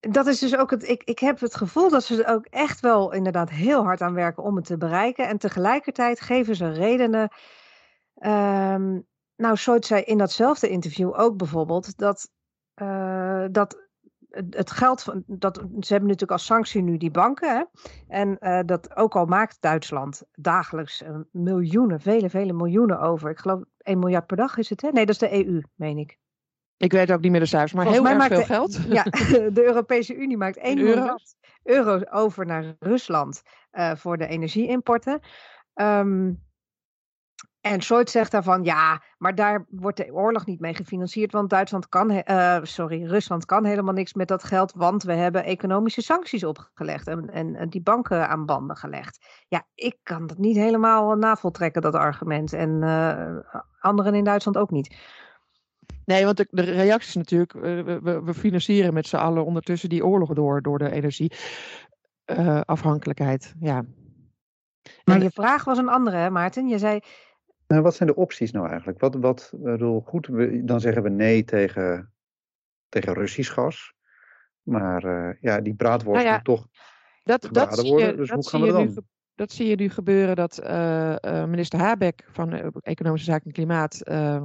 Dat 0.00 0.26
is 0.26 0.38
dus 0.38 0.56
ook 0.56 0.70
het. 0.70 0.88
Ik, 0.88 1.02
ik 1.02 1.18
heb 1.18 1.40
het 1.40 1.54
gevoel 1.54 1.90
dat 1.90 2.04
ze 2.04 2.24
er 2.24 2.34
ook 2.34 2.46
echt 2.46 2.80
wel 2.80 3.12
inderdaad 3.12 3.50
heel 3.50 3.82
hard 3.82 4.00
aan 4.00 4.14
werken 4.14 4.42
om 4.42 4.56
het 4.56 4.64
te 4.64 4.76
bereiken. 4.76 5.28
En 5.28 5.38
tegelijkertijd 5.38 6.20
geven 6.20 6.56
ze 6.56 6.72
redenen. 6.72 7.32
Um, 8.14 9.06
nou, 9.36 9.56
Soit 9.56 9.86
zei 9.86 10.02
in 10.02 10.18
datzelfde 10.18 10.68
interview 10.68 11.20
ook 11.20 11.36
bijvoorbeeld 11.36 11.96
dat, 11.96 12.30
uh, 12.82 13.44
dat 13.50 13.87
het 14.30 14.70
geld 14.70 15.02
van 15.02 15.24
dat 15.26 15.56
ze 15.56 15.92
hebben 15.92 16.08
natuurlijk 16.08 16.30
als 16.30 16.44
sanctie 16.44 16.82
nu 16.82 16.96
die 16.96 17.10
banken. 17.10 17.56
Hè? 17.56 17.64
En 18.08 18.36
uh, 18.40 18.60
dat 18.66 18.96
ook 18.96 19.16
al 19.16 19.24
maakt 19.24 19.56
Duitsland 19.60 20.22
dagelijks 20.32 21.02
miljoenen, 21.30 22.00
vele, 22.00 22.30
vele 22.30 22.52
miljoenen 22.52 23.00
over. 23.00 23.30
Ik 23.30 23.38
geloof 23.38 23.62
1 23.78 23.98
miljard 23.98 24.26
per 24.26 24.36
dag 24.36 24.56
is 24.56 24.70
het, 24.70 24.82
hè? 24.82 24.90
Nee, 24.90 25.06
dat 25.06 25.22
is 25.22 25.28
de 25.28 25.46
EU, 25.46 25.62
meen 25.74 25.98
ik. 25.98 26.18
Ik 26.76 26.92
weet 26.92 27.12
ook 27.12 27.20
niet 27.20 27.30
meer 27.30 27.40
de 27.40 27.46
cijfers, 27.46 27.72
maar 27.72 27.84
Volgens 27.84 28.08
heel 28.08 28.18
erg 28.18 28.26
veel 28.26 28.38
de, 28.38 28.44
geld. 28.44 28.80
Ja, 28.88 29.02
de 29.58 29.64
Europese 29.64 30.14
Unie 30.14 30.36
maakt 30.36 30.56
1 30.56 30.76
miljard 30.76 31.34
euro 31.62 32.00
over 32.10 32.46
naar 32.46 32.76
Rusland 32.78 33.42
uh, 33.72 33.94
voor 33.94 34.16
de 34.16 34.26
energieimporten. 34.26 35.20
Um, 35.74 36.46
en 37.60 37.80
Scholz 37.80 38.12
zegt 38.12 38.30
daarvan, 38.30 38.64
ja, 38.64 39.02
maar 39.18 39.34
daar 39.34 39.66
wordt 39.70 39.96
de 39.96 40.12
oorlog 40.12 40.46
niet 40.46 40.60
mee 40.60 40.74
gefinancierd, 40.74 41.32
want 41.32 41.50
Duitsland 41.50 41.88
kan, 41.88 42.10
uh, 42.10 42.58
sorry, 42.62 43.04
Rusland 43.04 43.44
kan 43.44 43.64
helemaal 43.64 43.94
niks 43.94 44.14
met 44.14 44.28
dat 44.28 44.44
geld, 44.44 44.72
want 44.72 45.02
we 45.02 45.12
hebben 45.12 45.44
economische 45.44 46.02
sancties 46.02 46.44
opgelegd 46.44 47.06
en, 47.06 47.30
en, 47.30 47.54
en 47.54 47.68
die 47.68 47.80
banken 47.80 48.28
aan 48.28 48.46
banden 48.46 48.76
gelegd. 48.76 49.26
Ja, 49.48 49.66
ik 49.74 49.98
kan 50.02 50.26
dat 50.26 50.38
niet 50.38 50.56
helemaal 50.56 51.14
navoltrekken, 51.14 51.82
dat 51.82 51.94
argument. 51.94 52.52
En 52.52 52.82
uh, 52.82 53.36
anderen 53.80 54.14
in 54.14 54.24
Duitsland 54.24 54.56
ook 54.56 54.70
niet. 54.70 54.96
Nee, 56.04 56.24
want 56.24 56.36
de, 56.36 56.46
de 56.50 56.62
reactie 56.62 57.08
is 57.08 57.14
natuurlijk, 57.14 57.54
uh, 57.54 57.62
we, 58.02 58.22
we, 58.22 58.34
financieren 58.34 58.94
met 58.94 59.06
z'n 59.06 59.16
allen 59.16 59.44
ondertussen 59.44 59.88
die 59.88 60.06
oorlog 60.06 60.32
door, 60.32 60.62
door 60.62 60.78
de 60.78 60.90
energieafhankelijkheid. 60.90 63.54
ja. 63.60 63.84
Maar 65.04 65.16
en, 65.16 65.22
je 65.22 65.30
vraag 65.30 65.64
was 65.64 65.78
een 65.78 65.88
andere, 65.88 66.16
hè, 66.16 66.30
Maarten? 66.30 66.68
Je 66.68 66.78
zei, 66.78 67.00
nou, 67.68 67.82
wat 67.82 67.94
zijn 67.94 68.08
de 68.08 68.14
opties 68.14 68.50
nou 68.50 68.68
eigenlijk? 68.68 69.00
Wat, 69.00 69.14
wat 69.14 69.52
bedoel, 69.56 70.00
goed, 70.00 70.26
we, 70.26 70.64
dan 70.64 70.80
zeggen 70.80 71.02
we 71.02 71.08
nee 71.08 71.44
tegen, 71.44 72.12
tegen 72.88 73.14
Russisch 73.14 73.52
gas. 73.52 73.96
Maar 74.62 75.04
uh, 75.04 75.34
ja, 75.40 75.60
die 75.60 75.74
braadworst 75.74 76.24
nou 76.24 76.26
ja, 76.26 76.34
moet 76.34 76.44
toch 76.44 76.66
dat, 77.22 77.48
dat 77.52 77.88
worden. 77.88 78.08
Je, 78.08 78.16
dus 78.16 78.30
hoe 78.30 78.48
gaan 78.48 78.60
we 78.60 78.72
dan? 78.72 78.86
Nu, 78.86 78.94
dat 79.34 79.52
zie 79.52 79.68
je 79.68 79.76
nu 79.76 79.88
gebeuren 79.88 80.36
dat 80.36 80.60
uh, 80.62 81.14
uh, 81.20 81.44
minister 81.44 81.78
Habeck 81.78 82.24
van 82.30 82.52
Economische 82.80 83.30
Zaken 83.30 83.46
en 83.46 83.52
Klimaat, 83.52 84.00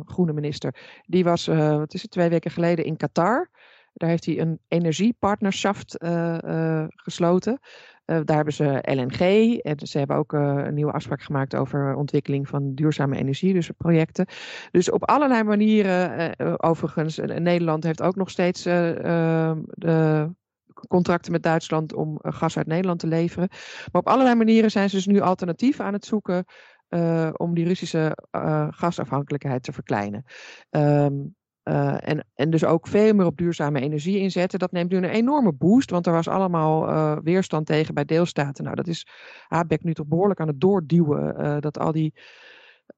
groene 0.05 0.33
minister, 0.33 1.01
die 1.05 1.23
was, 1.23 1.45
wat 1.45 1.93
is 1.93 2.01
het, 2.01 2.11
twee 2.11 2.29
weken 2.29 2.51
geleden 2.51 2.85
in 2.85 2.97
Qatar. 2.97 3.49
Daar 3.93 4.09
heeft 4.09 4.25
hij 4.25 4.39
een 4.39 4.59
energiepartnerschap 4.67 5.77
gesloten. 6.95 7.59
Uh, 8.05 8.19
daar 8.23 8.35
hebben 8.35 8.53
ze 8.53 8.79
LNG 8.81 9.57
en 9.57 9.87
ze 9.87 9.97
hebben 9.97 10.17
ook 10.17 10.33
uh, 10.33 10.41
een 10.41 10.73
nieuwe 10.73 10.91
afspraak 10.91 11.21
gemaakt 11.21 11.55
over 11.55 11.95
ontwikkeling 11.95 12.47
van 12.47 12.73
duurzame 12.73 13.17
energie, 13.17 13.53
dus 13.53 13.69
projecten. 13.77 14.25
Dus 14.71 14.91
op 14.91 15.09
allerlei 15.09 15.43
manieren, 15.43 16.31
uh, 16.41 16.53
overigens, 16.57 17.17
Nederland 17.17 17.83
heeft 17.83 18.01
ook 18.01 18.15
nog 18.15 18.29
steeds 18.29 18.65
ehm, 18.65 19.61
de 19.65 20.29
contracten 20.87 21.31
met 21.31 21.43
Duitsland 21.43 21.93
om 21.93 22.19
gas 22.21 22.57
uit 22.57 22.67
Nederland 22.67 22.99
te 22.99 23.07
leveren. 23.07 23.47
Maar 23.91 24.01
op 24.01 24.07
allerlei 24.07 24.35
manieren 24.35 24.71
zijn 24.71 24.89
ze 24.89 24.95
dus 24.95 25.05
nu 25.05 25.19
alternatieven 25.19 25.85
aan 25.85 25.93
het 25.93 26.05
zoeken 26.05 26.45
om 27.37 27.53
die 27.53 27.65
Russische 27.65 28.17
gasafhankelijkheid 28.69 29.63
te 29.63 29.71
verkleinen. 29.71 30.23
Um, 30.69 31.35
uh, 31.63 32.09
en, 32.09 32.25
en 32.35 32.49
dus 32.49 32.65
ook 32.65 32.87
veel 32.87 33.13
meer 33.13 33.25
op 33.25 33.37
duurzame 33.37 33.81
energie 33.81 34.17
inzetten. 34.17 34.59
Dat 34.59 34.71
neemt 34.71 34.91
nu 34.91 34.97
een 34.97 35.03
enorme 35.03 35.53
boost, 35.53 35.89
want 35.89 36.05
er 36.07 36.13
was 36.13 36.27
allemaal 36.27 36.89
uh, 36.89 37.17
weerstand 37.23 37.65
tegen 37.65 37.93
bij 37.93 38.05
deelstaten. 38.05 38.63
Nou, 38.63 38.75
dat 38.75 38.87
is 38.87 39.07
Habeck 39.47 39.83
nu 39.83 39.93
toch 39.93 40.07
behoorlijk 40.07 40.39
aan 40.39 40.47
het 40.47 40.61
doorduwen. 40.61 41.35
Uh, 41.39 41.59
dat 41.59 41.79
al 41.79 41.91
die 41.91 42.13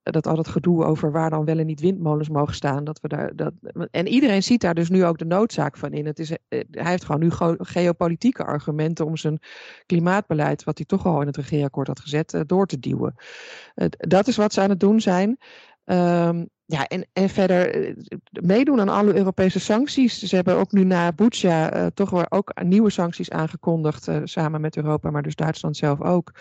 dat 0.03 0.27
al 0.27 0.35
dat 0.35 0.47
gedoe 0.47 0.83
over 0.83 1.11
waar 1.11 1.29
dan 1.29 1.45
wel 1.45 1.57
en 1.57 1.65
niet 1.65 1.79
windmolens 1.79 2.29
mogen 2.29 2.53
staan. 2.53 2.83
Dat 2.83 2.99
we 2.99 3.07
daar, 3.07 3.35
dat, 3.35 3.53
en 3.91 4.07
iedereen 4.07 4.43
ziet 4.43 4.61
daar 4.61 4.73
dus 4.73 4.89
nu 4.89 5.05
ook 5.05 5.17
de 5.17 5.25
noodzaak 5.25 5.77
van 5.77 5.93
in. 5.93 6.05
Het 6.05 6.19
is, 6.19 6.29
hij 6.49 6.65
heeft 6.71 7.05
gewoon 7.05 7.21
nu 7.21 7.29
geopolitieke 7.57 8.43
argumenten 8.43 9.05
om 9.05 9.17
zijn 9.17 9.39
klimaatbeleid, 9.85 10.63
wat 10.63 10.77
hij 10.77 10.85
toch 10.85 11.05
al 11.05 11.21
in 11.21 11.27
het 11.27 11.37
regeerakkoord 11.37 11.87
had 11.87 11.99
gezet, 11.99 12.43
door 12.45 12.65
te 12.65 12.79
duwen. 12.79 13.15
dat 13.97 14.27
is 14.27 14.35
wat 14.35 14.53
ze 14.53 14.61
aan 14.61 14.69
het 14.69 14.79
doen 14.79 15.01
zijn. 15.01 15.37
Um, 15.85 16.49
ja, 16.65 16.87
en, 16.87 17.05
en 17.13 17.29
verder 17.29 17.87
uh, 17.87 17.95
meedoen 18.31 18.79
aan 18.79 18.89
alle 18.89 19.15
Europese 19.15 19.59
sancties. 19.59 20.19
Ze 20.19 20.35
hebben 20.35 20.55
ook 20.55 20.71
nu 20.71 20.83
na 20.83 21.11
Bucha 21.11 21.75
uh, 21.75 21.85
toch 21.93 22.09
wel 22.09 22.25
ook 22.31 22.63
nieuwe 22.63 22.89
sancties 22.89 23.29
aangekondigd, 23.29 24.07
uh, 24.07 24.21
samen 24.23 24.61
met 24.61 24.77
Europa, 24.77 25.09
maar 25.09 25.21
dus 25.21 25.35
Duitsland 25.35 25.77
zelf 25.77 26.01
ook. 26.01 26.31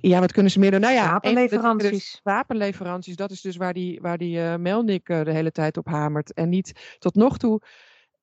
ja, 0.00 0.20
wat 0.20 0.32
kunnen 0.32 0.52
ze 0.52 0.58
meer 0.58 0.70
doen? 0.70 0.80
Nou 0.80 0.94
ja, 0.94 1.10
wapenleveranties. 1.10 1.90
Dus 1.90 2.20
wapenleveranties, 2.22 3.16
dat 3.16 3.30
is 3.30 3.40
dus 3.40 3.56
waar 3.56 3.74
die, 3.74 4.00
waar 4.00 4.18
die 4.18 4.40
Melnik 4.40 5.06
de 5.06 5.32
hele 5.32 5.52
tijd 5.52 5.76
op 5.76 5.86
hamert. 5.86 6.32
En 6.32 6.48
niet 6.48 6.96
tot 6.98 7.14
nog 7.14 7.38
toe 7.38 7.60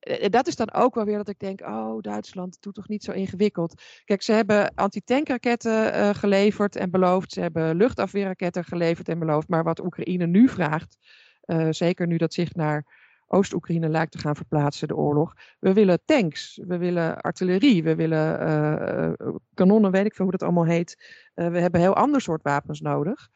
eh, 0.05 0.29
dat 0.29 0.47
is 0.47 0.55
dan 0.55 0.73
ook 0.73 0.95
wel 0.95 1.05
weer 1.05 1.17
dat 1.17 1.29
ik 1.29 1.39
denk, 1.39 1.61
oh, 1.61 2.01
Duitsland 2.01 2.57
doet 2.59 2.73
toch 2.73 2.87
niet 2.87 3.03
zo 3.03 3.11
ingewikkeld. 3.11 3.81
Kijk, 4.05 4.21
ze 4.21 4.31
hebben 4.31 4.73
antitankraketten 4.75 5.95
uh, 5.95 6.09
geleverd 6.09 6.75
en 6.75 6.91
beloofd. 6.91 7.31
Ze 7.31 7.41
hebben 7.41 7.75
luchtafweerraketten 7.75 8.63
geleverd 8.63 9.09
en 9.09 9.19
beloofd. 9.19 9.47
Maar 9.47 9.63
wat 9.63 9.83
Oekraïne 9.83 10.27
nu 10.27 10.49
vraagt, 10.49 10.97
uh, 11.45 11.67
zeker 11.69 12.07
nu 12.07 12.17
dat 12.17 12.33
zich 12.33 12.53
naar 12.53 13.03
Oost-Oekraïne 13.27 13.89
lijkt 13.89 14.11
te 14.11 14.17
gaan 14.17 14.35
verplaatsen, 14.35 14.87
de 14.87 14.95
oorlog. 14.95 15.33
We 15.59 15.73
willen 15.73 16.01
tanks, 16.05 16.61
we 16.67 16.77
willen 16.77 17.21
artillerie, 17.21 17.83
we 17.83 17.95
willen 17.95 19.37
kanonnen, 19.53 19.91
weet 19.91 20.05
ik 20.05 20.15
veel 20.15 20.25
hoe 20.25 20.37
dat 20.37 20.43
allemaal 20.43 20.65
heet. 20.65 21.23
we 21.33 21.59
hebben 21.59 21.81
heel 21.81 21.95
ander 21.95 22.21
soort 22.21 22.43
wapens 22.43 22.81
nodig. 22.81 23.29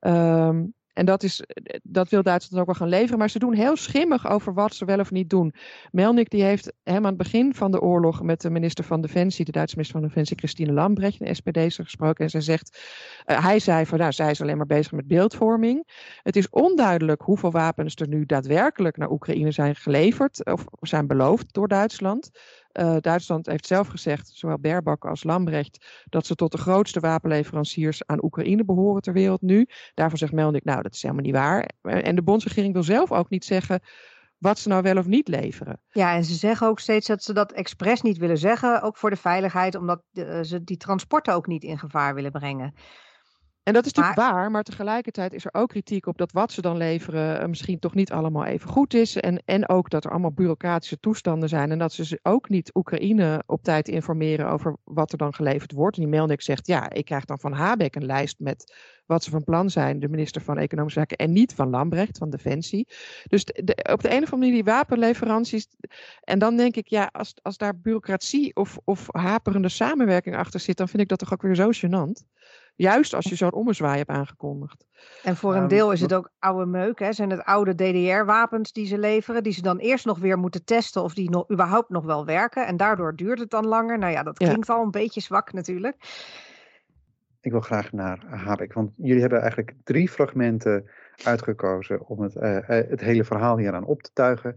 Um, 0.00 0.74
en 0.92 1.04
dat, 1.04 1.22
is, 1.22 1.42
dat 1.82 2.08
wil 2.08 2.22
Duitsland 2.22 2.60
ook 2.60 2.66
wel 2.66 2.88
gaan 2.88 2.98
leveren. 2.98 3.18
Maar 3.18 3.30
ze 3.30 3.38
doen 3.38 3.54
heel 3.54 3.76
schimmig 3.76 4.30
over 4.30 4.54
wat 4.54 4.74
ze 4.74 4.84
wel 4.84 4.98
of 4.98 5.10
niet 5.10 5.30
doen. 5.30 5.54
Melnik 5.90 6.30
die 6.30 6.42
heeft 6.42 6.72
hem 6.82 6.96
aan 6.96 7.04
het 7.04 7.16
begin 7.16 7.54
van 7.54 7.70
de 7.70 7.80
oorlog 7.80 8.22
met 8.22 8.40
de 8.40 8.50
minister 8.50 8.84
van 8.84 9.00
Defensie, 9.00 9.44
de 9.44 9.52
Duitse 9.52 9.76
minister 9.76 10.00
van 10.00 10.08
Defensie, 10.08 10.36
Christine 10.36 10.72
Lambrecht, 10.72 11.20
een 11.20 11.70
gesproken. 11.70 12.24
En 12.24 12.30
zij 12.30 12.40
zegt, 12.40 12.78
uh, 13.26 13.44
hij 13.44 13.58
zei 13.58 13.86
van 13.86 13.98
nou, 13.98 14.12
zij 14.12 14.30
is 14.30 14.40
alleen 14.40 14.56
maar 14.56 14.66
bezig 14.66 14.92
met 14.92 15.06
beeldvorming. 15.06 15.88
Het 16.22 16.36
is 16.36 16.50
onduidelijk 16.50 17.22
hoeveel 17.22 17.50
wapens 17.50 17.94
er 17.94 18.08
nu 18.08 18.26
daadwerkelijk 18.26 18.96
naar 18.96 19.10
Oekraïne 19.10 19.50
zijn 19.50 19.76
geleverd 19.76 20.44
of 20.44 20.64
zijn 20.80 21.06
beloofd 21.06 21.52
door 21.52 21.68
Duitsland. 21.68 22.30
Uh, 22.72 22.96
Duitsland 23.00 23.46
heeft 23.46 23.66
zelf 23.66 23.88
gezegd, 23.88 24.30
zowel 24.34 24.58
Baerbock 24.58 25.04
als 25.04 25.24
Lambrecht, 25.24 26.04
dat 26.08 26.26
ze 26.26 26.34
tot 26.34 26.52
de 26.52 26.58
grootste 26.58 27.00
wapenleveranciers 27.00 28.06
aan 28.06 28.24
Oekraïne 28.24 28.64
behoren 28.64 29.02
ter 29.02 29.12
wereld 29.12 29.40
nu. 29.40 29.66
Daarvan 29.94 30.18
zegt 30.18 30.32
Melnik, 30.32 30.64
nou 30.64 30.82
dat 30.82 30.94
is 30.94 31.02
helemaal 31.02 31.24
niet 31.24 31.34
waar. 31.34 31.70
En 31.82 32.14
de 32.14 32.22
bondsregering 32.22 32.72
wil 32.72 32.82
zelf 32.82 33.12
ook 33.12 33.30
niet 33.30 33.44
zeggen 33.44 33.80
wat 34.38 34.58
ze 34.58 34.68
nou 34.68 34.82
wel 34.82 34.96
of 34.96 35.06
niet 35.06 35.28
leveren. 35.28 35.80
Ja, 35.88 36.14
en 36.14 36.24
ze 36.24 36.34
zeggen 36.34 36.66
ook 36.66 36.80
steeds 36.80 37.06
dat 37.06 37.22
ze 37.22 37.32
dat 37.32 37.52
expres 37.52 38.02
niet 38.02 38.18
willen 38.18 38.38
zeggen, 38.38 38.82
ook 38.82 38.96
voor 38.96 39.10
de 39.10 39.16
veiligheid, 39.16 39.74
omdat 39.74 40.02
uh, 40.12 40.40
ze 40.42 40.64
die 40.64 40.76
transporten 40.76 41.34
ook 41.34 41.46
niet 41.46 41.62
in 41.62 41.78
gevaar 41.78 42.14
willen 42.14 42.32
brengen. 42.32 42.74
En 43.62 43.72
dat 43.72 43.86
is 43.86 43.92
natuurlijk 43.92 44.30
waar, 44.30 44.50
maar 44.50 44.62
tegelijkertijd 44.62 45.32
is 45.32 45.44
er 45.44 45.54
ook 45.54 45.68
kritiek 45.68 46.06
op 46.06 46.18
dat 46.18 46.32
wat 46.32 46.52
ze 46.52 46.60
dan 46.60 46.76
leveren 46.76 47.40
eh, 47.40 47.48
misschien 47.48 47.78
toch 47.78 47.94
niet 47.94 48.12
allemaal 48.12 48.44
even 48.44 48.68
goed 48.68 48.94
is. 48.94 49.16
En, 49.16 49.42
en 49.44 49.68
ook 49.68 49.90
dat 49.90 50.04
er 50.04 50.10
allemaal 50.10 50.32
bureaucratische 50.32 51.00
toestanden 51.00 51.48
zijn. 51.48 51.70
En 51.70 51.78
dat 51.78 51.92
ze 51.92 52.18
ook 52.22 52.48
niet 52.48 52.74
Oekraïne 52.74 53.42
op 53.46 53.62
tijd 53.62 53.88
informeren 53.88 54.48
over 54.48 54.76
wat 54.84 55.12
er 55.12 55.18
dan 55.18 55.34
geleverd 55.34 55.72
wordt. 55.72 55.96
En 55.96 56.02
die 56.02 56.10
Melnik 56.10 56.42
zegt, 56.42 56.66
ja, 56.66 56.90
ik 56.90 57.04
krijg 57.04 57.24
dan 57.24 57.40
van 57.40 57.52
Habeck 57.52 57.94
een 57.94 58.06
lijst 58.06 58.38
met 58.38 58.74
wat 59.06 59.24
ze 59.24 59.30
van 59.30 59.44
plan 59.44 59.70
zijn, 59.70 60.00
de 60.00 60.08
minister 60.08 60.42
van 60.42 60.58
Economische 60.58 60.98
Zaken, 60.98 61.16
en 61.16 61.32
niet 61.32 61.54
van 61.54 61.70
Lambrecht, 61.70 62.18
van 62.18 62.30
Defensie. 62.30 62.88
Dus 63.26 63.44
de, 63.44 63.88
op 63.92 64.02
de 64.02 64.10
een 64.10 64.22
of 64.22 64.32
andere 64.32 64.36
manier 64.36 64.52
die 64.52 64.64
wapenleveranties. 64.64 65.68
En 66.20 66.38
dan 66.38 66.56
denk 66.56 66.76
ik, 66.76 66.88
ja, 66.88 67.08
als, 67.12 67.34
als 67.42 67.56
daar 67.56 67.80
bureaucratie 67.80 68.56
of, 68.56 68.78
of 68.84 69.06
haperende 69.10 69.68
samenwerking 69.68 70.36
achter 70.36 70.60
zit, 70.60 70.76
dan 70.76 70.88
vind 70.88 71.02
ik 71.02 71.08
dat 71.08 71.18
toch 71.18 71.32
ook 71.32 71.42
weer 71.42 71.54
zo 71.54 71.70
gênant. 71.70 72.26
Juist 72.74 73.14
als 73.14 73.24
je 73.24 73.34
zo'n 73.34 73.52
ommezwaai 73.52 73.96
hebt 73.96 74.10
aangekondigd. 74.10 74.86
En 75.22 75.36
voor 75.36 75.54
een 75.54 75.68
deel 75.68 75.92
is 75.92 76.00
het 76.00 76.14
ook 76.14 76.30
oude 76.38 76.66
meuk. 76.66 76.98
Hè? 76.98 77.12
Zijn 77.12 77.30
het 77.30 77.44
oude 77.44 77.74
DDR-wapens 77.74 78.72
die 78.72 78.86
ze 78.86 78.98
leveren, 78.98 79.42
die 79.42 79.52
ze 79.52 79.62
dan 79.62 79.78
eerst 79.78 80.04
nog 80.04 80.18
weer 80.18 80.38
moeten 80.38 80.64
testen 80.64 81.02
of 81.02 81.14
die 81.14 81.30
nog, 81.30 81.50
überhaupt 81.50 81.88
nog 81.88 82.04
wel 82.04 82.24
werken. 82.24 82.66
En 82.66 82.76
daardoor 82.76 83.16
duurt 83.16 83.38
het 83.38 83.50
dan 83.50 83.66
langer. 83.66 83.98
Nou 83.98 84.12
ja, 84.12 84.22
dat 84.22 84.38
klinkt 84.38 84.68
al 84.68 84.82
een 84.82 84.90
beetje 84.90 85.20
zwak 85.20 85.52
natuurlijk. 85.52 85.96
Ik 87.40 87.50
wil 87.50 87.60
graag 87.60 87.92
naar 87.92 88.26
Habeck, 88.26 88.72
want 88.72 88.92
jullie 88.96 89.20
hebben 89.20 89.40
eigenlijk 89.40 89.74
drie 89.84 90.08
fragmenten 90.08 90.90
uitgekozen 91.24 92.06
om 92.06 92.22
het, 92.22 92.34
uh, 92.34 92.58
het 92.66 93.00
hele 93.00 93.24
verhaal 93.24 93.58
hier 93.58 93.74
aan 93.74 93.84
op 93.84 94.02
te 94.02 94.10
tuigen. 94.12 94.54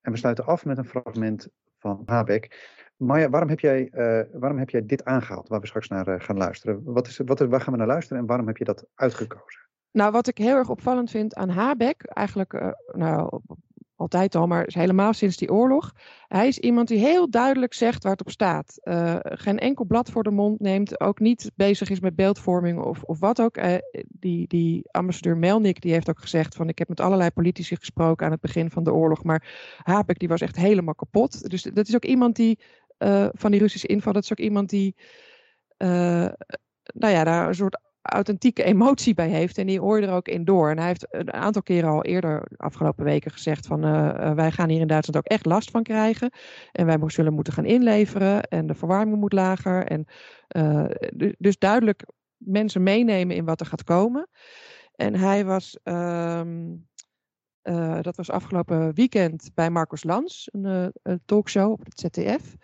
En 0.00 0.12
we 0.12 0.18
sluiten 0.18 0.46
af 0.46 0.64
met 0.64 0.78
een 0.78 0.84
fragment 0.84 1.48
van 1.78 2.02
Habeck. 2.06 2.70
Maya, 3.02 3.30
waarom 3.30 3.48
heb, 3.48 3.60
jij, 3.60 3.90
uh, 3.92 4.20
waarom 4.32 4.58
heb 4.58 4.70
jij 4.70 4.86
dit 4.86 5.04
aangehaald, 5.04 5.48
waar 5.48 5.60
we 5.60 5.66
straks 5.66 5.88
naar 5.88 6.08
uh, 6.08 6.14
gaan 6.18 6.36
luisteren? 6.36 6.80
Wat 6.84 7.06
is, 7.06 7.20
wat, 7.24 7.38
waar 7.38 7.60
gaan 7.60 7.72
we 7.72 7.78
naar 7.78 7.86
luisteren 7.86 8.22
en 8.22 8.28
waarom 8.28 8.46
heb 8.46 8.56
je 8.56 8.64
dat 8.64 8.86
uitgekozen? 8.94 9.60
Nou, 9.90 10.12
wat 10.12 10.28
ik 10.28 10.38
heel 10.38 10.56
erg 10.56 10.68
opvallend 10.68 11.10
vind 11.10 11.34
aan 11.34 11.48
Habeck, 11.48 12.04
eigenlijk 12.04 12.52
uh, 12.52 12.68
nou, 12.92 13.40
altijd 13.96 14.34
al, 14.34 14.46
maar 14.46 14.64
helemaal 14.66 15.12
sinds 15.12 15.36
die 15.36 15.52
oorlog. 15.52 15.92
Hij 16.28 16.48
is 16.48 16.58
iemand 16.58 16.88
die 16.88 16.98
heel 16.98 17.30
duidelijk 17.30 17.74
zegt 17.74 18.02
waar 18.02 18.12
het 18.12 18.20
op 18.20 18.30
staat. 18.30 18.80
geen 19.22 19.58
enkel 19.58 19.84
blad 19.84 20.10
voor 20.10 20.22
de 20.22 20.30
mond 20.30 20.60
neemt, 20.60 21.00
ook 21.00 21.20
niet 21.20 21.50
bezig 21.54 21.90
is 21.90 22.00
met 22.00 22.16
beeldvorming 22.16 22.78
of, 22.78 23.02
of 23.02 23.18
wat 23.18 23.40
ook. 23.40 23.58
die, 24.08 24.48
die 24.48 24.82
ambassadeur 24.90 25.36
Melnik 25.36 25.80
die 25.80 25.92
heeft 25.92 26.08
ook 26.08 26.20
gezegd 26.20 26.54
van 26.54 26.68
ik 26.68 26.78
heb 26.78 26.88
met 26.88 27.00
allerlei 27.00 27.30
politici 27.30 27.76
gesproken 27.76 28.26
aan 28.26 28.32
het 28.32 28.40
begin 28.40 28.70
van 28.70 28.84
de 28.84 28.92
oorlog, 28.92 29.24
maar 29.24 29.76
Habeck 29.82 30.18
die 30.18 30.28
was 30.28 30.40
echt 30.40 30.56
helemaal 30.56 30.94
kapot. 30.94 31.50
Dus 31.50 31.62
dat 31.62 31.88
is 31.88 31.94
ook 31.94 32.04
iemand 32.04 32.36
die 32.36 32.58
uh, 33.02 33.28
van 33.32 33.50
die 33.50 33.60
Russische 33.60 33.86
inval. 33.86 34.12
Dat 34.12 34.22
is 34.22 34.32
ook 34.32 34.38
iemand 34.38 34.70
die 34.70 34.96
uh, 35.78 36.28
nou 36.84 37.12
ja, 37.12 37.24
daar 37.24 37.48
een 37.48 37.54
soort 37.54 37.80
authentieke 38.02 38.62
emotie 38.62 39.14
bij 39.14 39.28
heeft. 39.28 39.58
En 39.58 39.66
die 39.66 39.80
hoor 39.80 40.00
je 40.00 40.06
er 40.06 40.12
ook 40.12 40.28
in 40.28 40.44
door. 40.44 40.70
En 40.70 40.78
hij 40.78 40.86
heeft 40.86 41.06
een 41.10 41.32
aantal 41.32 41.62
keren 41.62 41.90
al 41.90 42.04
eerder, 42.04 42.48
afgelopen 42.56 43.04
weken, 43.04 43.30
gezegd 43.30 43.66
van 43.66 43.86
uh, 43.86 44.32
wij 44.32 44.50
gaan 44.50 44.68
hier 44.68 44.80
in 44.80 44.86
Duitsland 44.86 45.18
ook 45.18 45.32
echt 45.32 45.46
last 45.46 45.70
van 45.70 45.82
krijgen. 45.82 46.30
En 46.72 46.86
wij 46.86 46.98
zullen 47.06 47.32
moeten 47.32 47.52
gaan 47.52 47.64
inleveren. 47.64 48.42
En 48.42 48.66
de 48.66 48.74
verwarming 48.74 49.20
moet 49.20 49.32
lager. 49.32 49.86
En, 49.86 50.06
dus, 51.38 51.58
duidelijk 51.58 52.04
mensen 52.36 52.82
meenemen 52.82 53.36
in 53.36 53.44
wat 53.44 53.60
er 53.60 53.66
gaat 53.66 53.84
komen. 53.84 54.28
En 54.94 55.14
hij 55.14 55.44
was. 55.44 55.78
Um, 55.84 56.90
uh, 57.62 58.00
dat 58.00 58.16
was 58.16 58.30
afgelopen 58.30 58.94
weekend 58.94 59.50
bij 59.54 59.70
Marcos 59.70 60.04
Lans, 60.04 60.48
een, 60.52 60.92
een 61.02 61.22
talkshow 61.24 61.72
op 61.72 61.84
het 61.84 62.00
ZDF. 62.00 62.56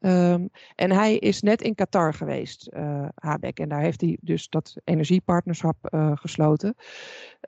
Um, 0.00 0.50
en 0.74 0.90
hij 0.90 1.16
is 1.16 1.42
net 1.42 1.62
in 1.62 1.74
Qatar 1.74 2.14
geweest, 2.14 2.70
uh. 2.72 3.08
En 3.54 3.68
daar 3.68 3.80
heeft 3.80 4.00
hij 4.00 4.18
dus 4.20 4.48
dat 4.48 4.76
energiepartnerschap 4.84 5.76
gesloten. 6.14 6.74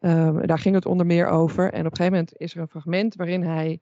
Um, 0.01 0.47
daar 0.47 0.59
ging 0.59 0.75
het 0.75 0.87
onder 0.87 1.07
meer 1.07 1.27
over. 1.27 1.73
En 1.73 1.87
op 1.87 1.91
een 1.91 1.97
gegeven 1.97 2.13
moment 2.13 2.37
is 2.37 2.55
er 2.55 2.61
een 2.61 2.69
fragment 2.69 3.15
waarin 3.15 3.43
hij 3.43 3.81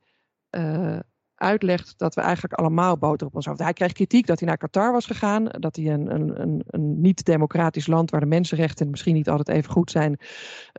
uitlegt 1.38 1.94
dat 1.96 2.14
we 2.14 2.20
eigenlijk 2.20 2.54
allemaal 2.54 2.98
boter 2.98 3.26
op 3.26 3.34
ons 3.34 3.46
hoofd. 3.46 3.58
Hij 3.58 3.72
kreeg 3.72 3.92
kritiek 3.92 4.26
dat 4.26 4.38
hij 4.38 4.48
naar 4.48 4.56
Qatar 4.56 4.92
was 4.92 5.06
gegaan, 5.06 5.44
dat 5.44 5.76
hij 5.76 5.86
een, 5.86 6.14
een, 6.14 6.40
een, 6.40 6.62
een 6.66 7.00
niet-democratisch 7.00 7.86
land 7.86 8.10
waar 8.10 8.20
de 8.20 8.26
mensenrechten 8.26 8.90
misschien 8.90 9.14
niet 9.14 9.28
altijd 9.28 9.56
even 9.56 9.72
goed 9.72 9.90
zijn, 9.90 10.18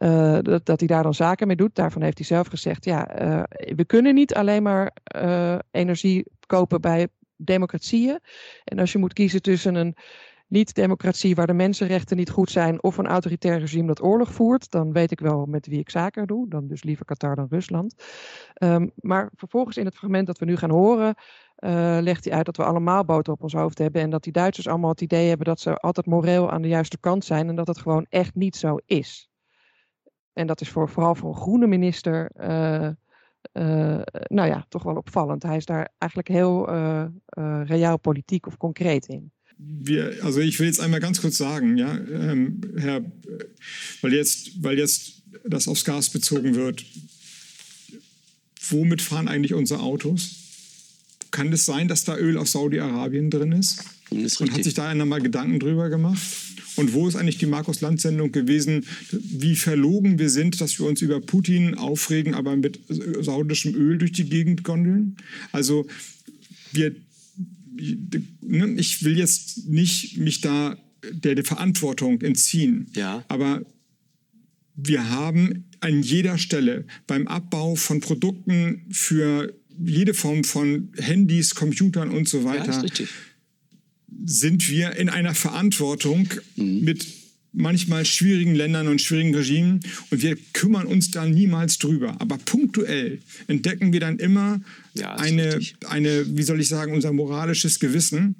uh, 0.04 0.38
dat, 0.42 0.66
dat 0.66 0.80
hij 0.80 0.88
daar 0.88 1.04
dan 1.04 1.14
zaken 1.14 1.48
mee 1.48 1.56
doet. 1.56 1.76
Daarvan 1.76 2.02
heeft 2.02 2.18
hij 2.18 2.28
zelf 2.28 2.48
gezegd, 2.48 2.86
ja, 2.86 3.22
uh, 3.22 3.44
we 3.76 3.86
kunnen 3.86 4.16
niet 4.16 4.34
alleen 4.34 4.64
maar 4.64 4.96
uh, 5.16 5.60
energie 5.72 6.26
kopen 6.46 6.82
bij 6.82 7.08
democratieën. 7.36 8.20
En 8.64 8.80
als 8.80 8.92
je 8.92 8.98
moet 8.98 9.14
kiezen 9.14 9.42
tussen 9.42 9.76
een 9.76 9.96
niet-democratie 10.50 11.36
waar 11.36 11.48
de 11.48 11.54
mensenrechten 11.54 12.18
niet 12.18 12.30
goed 12.30 12.50
zijn 12.50 12.84
of 12.84 12.98
een 12.98 13.08
autoritair 13.08 13.60
regime 13.60 13.88
dat 13.88 14.04
oorlog 14.04 14.34
voert, 14.34 14.72
dan 14.72 14.92
weet 14.92 15.12
ik 15.12 15.20
wel 15.20 15.46
met 15.46 15.68
wie 15.68 15.80
ik 15.80 15.90
zaken 15.90 16.28
doe. 16.28 16.50
Dan 16.50 16.68
dus 16.68 16.84
liever 16.84 17.06
Qatar 17.06 17.36
dan 17.36 17.48
Rusland. 17.50 17.96
Um, 18.64 18.92
maar 18.96 19.30
vervolgens 19.36 19.78
in 19.78 19.86
het 19.86 19.96
fragment 19.96 20.28
dat 20.28 20.38
we 20.38 20.46
nu 20.46 20.58
gaan 20.58 20.70
horen, 20.70 21.16
uh, 21.60 21.98
legt 22.02 22.26
hij 22.26 22.34
uit 22.34 22.46
dat 22.46 22.58
we 22.58 22.64
allemaal 22.64 23.06
boter 23.06 23.34
op 23.34 23.44
ons 23.44 23.54
hoofd 23.54 23.78
hebben 23.78 24.02
en 24.02 24.10
dat 24.10 24.24
die 24.24 24.34
Duitsers 24.34 24.68
allemaal 24.68 24.90
het 24.90 25.02
idee 25.02 25.28
hebben 25.28 25.46
dat 25.46 25.60
ze 25.60 25.76
altijd 25.76 26.06
moreel 26.06 26.52
aan 26.52 26.62
de 26.62 26.68
juiste 26.68 27.00
kant 27.00 27.26
zijn 27.26 27.50
en 27.50 27.56
dat 27.56 27.68
het 27.68 27.78
gewoon 27.78 28.06
echt 28.10 28.36
niet 28.36 28.56
zo 28.56 28.78
is. 28.86 29.30
En 30.34 30.48
dat 30.48 30.62
is 30.62 30.70
voor, 30.70 30.90
vooral 30.90 31.16
voor 31.16 31.30
een 31.30 31.36
groene 31.36 31.68
minister. 31.68 32.32
Uh, 32.36 32.90
uh, 33.54 34.02
nou 34.24 34.48
ja, 34.48 34.66
toch 34.70 34.84
wel 34.84 34.96
opvallend. 34.96 35.44
Hij 35.44 35.56
is 35.56 35.66
daar 35.66 35.90
eigenlijk 35.98 36.32
heel 36.32 36.74
uh, 36.74 37.06
reaal 37.64 38.00
politiek 38.00 38.48
of 38.48 38.58
concreet 38.58 39.08
in 39.08 39.32
wir, 39.60 40.24
also 40.24 40.40
ich 40.40 40.58
will 40.60 40.68
jetzt 40.68 40.80
einmal 40.80 41.02
ganz 41.02 41.22
kurz 41.22 41.38
sagen, 41.38 41.78
ja, 41.78 41.98
ähm, 41.98 42.62
Herr, 42.78 43.04
weil 44.02 44.14
jetzt, 44.14 44.64
weil 44.64 44.78
jetzt 44.78 45.22
das 45.48 45.68
aufs 45.68 45.84
Gas 45.84 46.10
bezogen 46.10 46.56
wird, 46.56 46.86
womit 48.70 49.02
fahren 49.02 49.28
eigentlich 49.28 49.54
unsere 49.54 49.82
Autos? 49.82 50.36
Kann 51.32 51.52
es 51.54 51.66
sein, 51.66 51.88
dass 51.88 52.06
da 52.06 52.18
Öl 52.18 52.38
aus 52.38 52.54
Saudi-Arabien 52.54 53.30
drin 53.30 53.52
ist? 53.52 53.84
ist 54.10 54.42
Und 54.42 54.52
hat 54.52 54.64
sich 54.64 54.74
da 54.74 54.88
einer 54.88 55.06
mal 55.06 55.22
Gedanken 55.22 55.60
drüber 55.60 55.90
gemacht? 55.90 56.22
Und 56.76 56.94
wo 56.94 57.08
ist 57.08 57.16
eigentlich 57.16 57.38
die 57.38 57.46
Markus-Land-Sendung 57.46 58.32
gewesen, 58.32 58.86
wie 59.12 59.56
verlogen 59.58 60.18
wir 60.18 60.30
sind, 60.30 60.62
dass 60.62 60.80
wir 60.80 60.86
uns 60.86 61.02
über 61.02 61.20
Putin 61.20 61.76
aufregen, 61.76 62.34
aber 62.34 62.56
mit 62.56 62.80
saudischem 62.88 63.76
Öl 63.76 63.98
durch 63.98 64.14
die 64.14 64.30
Gegend 64.30 64.64
gondeln? 64.64 65.18
Also 65.52 65.86
wir 66.72 66.96
ich 67.80 69.04
will 69.04 69.18
jetzt 69.18 69.68
nicht 69.68 70.18
mich 70.18 70.42
da 70.42 70.78
der, 71.12 71.36
der 71.36 71.46
Verantwortung 71.46 72.22
entziehen. 72.22 72.88
Ja. 72.96 73.24
Aber 73.28 73.66
wir 74.76 75.10
haben 75.10 75.66
an 75.80 76.02
jeder 76.04 76.38
Stelle 76.38 76.86
beim 77.08 77.28
Abbau 77.28 77.76
von 77.76 78.02
Produkten 78.02 78.86
für 78.92 79.54
jede 79.82 80.14
Form 80.14 80.44
von 80.44 80.90
Handys, 80.98 81.56
Computern 81.56 82.12
und 82.12 82.28
so 82.28 82.44
weiter, 82.44 82.84
ja, 82.86 83.06
sind 84.26 84.70
wir 84.70 84.96
in 84.98 85.10
einer 85.10 85.36
Verantwortung 85.36 86.28
mhm. 86.56 86.82
mit 86.82 87.08
manchmal 87.52 88.06
schwierigen 88.06 88.56
Ländern 88.56 88.88
und 88.88 89.02
schwierigen 89.02 89.34
Regimen 89.34 89.80
und 90.10 90.22
wir 90.22 90.38
kümmern 90.54 90.86
uns 90.86 91.12
da 91.12 91.26
niemals 91.26 91.78
drüber. 91.80 92.20
Aber 92.20 92.38
punktuell 92.38 93.20
entdecken 93.48 93.92
wir 93.94 94.00
dann 94.00 94.20
immer 94.20 94.62
ja, 94.94 95.16
eine, 95.16 95.60
eine, 95.88 96.38
wie 96.38 96.44
soll 96.44 96.62
ich 96.62 96.68
sagen, 96.68 96.94
unser 96.94 97.12
moralisches 97.12 97.80
Gewissen. 97.80 98.36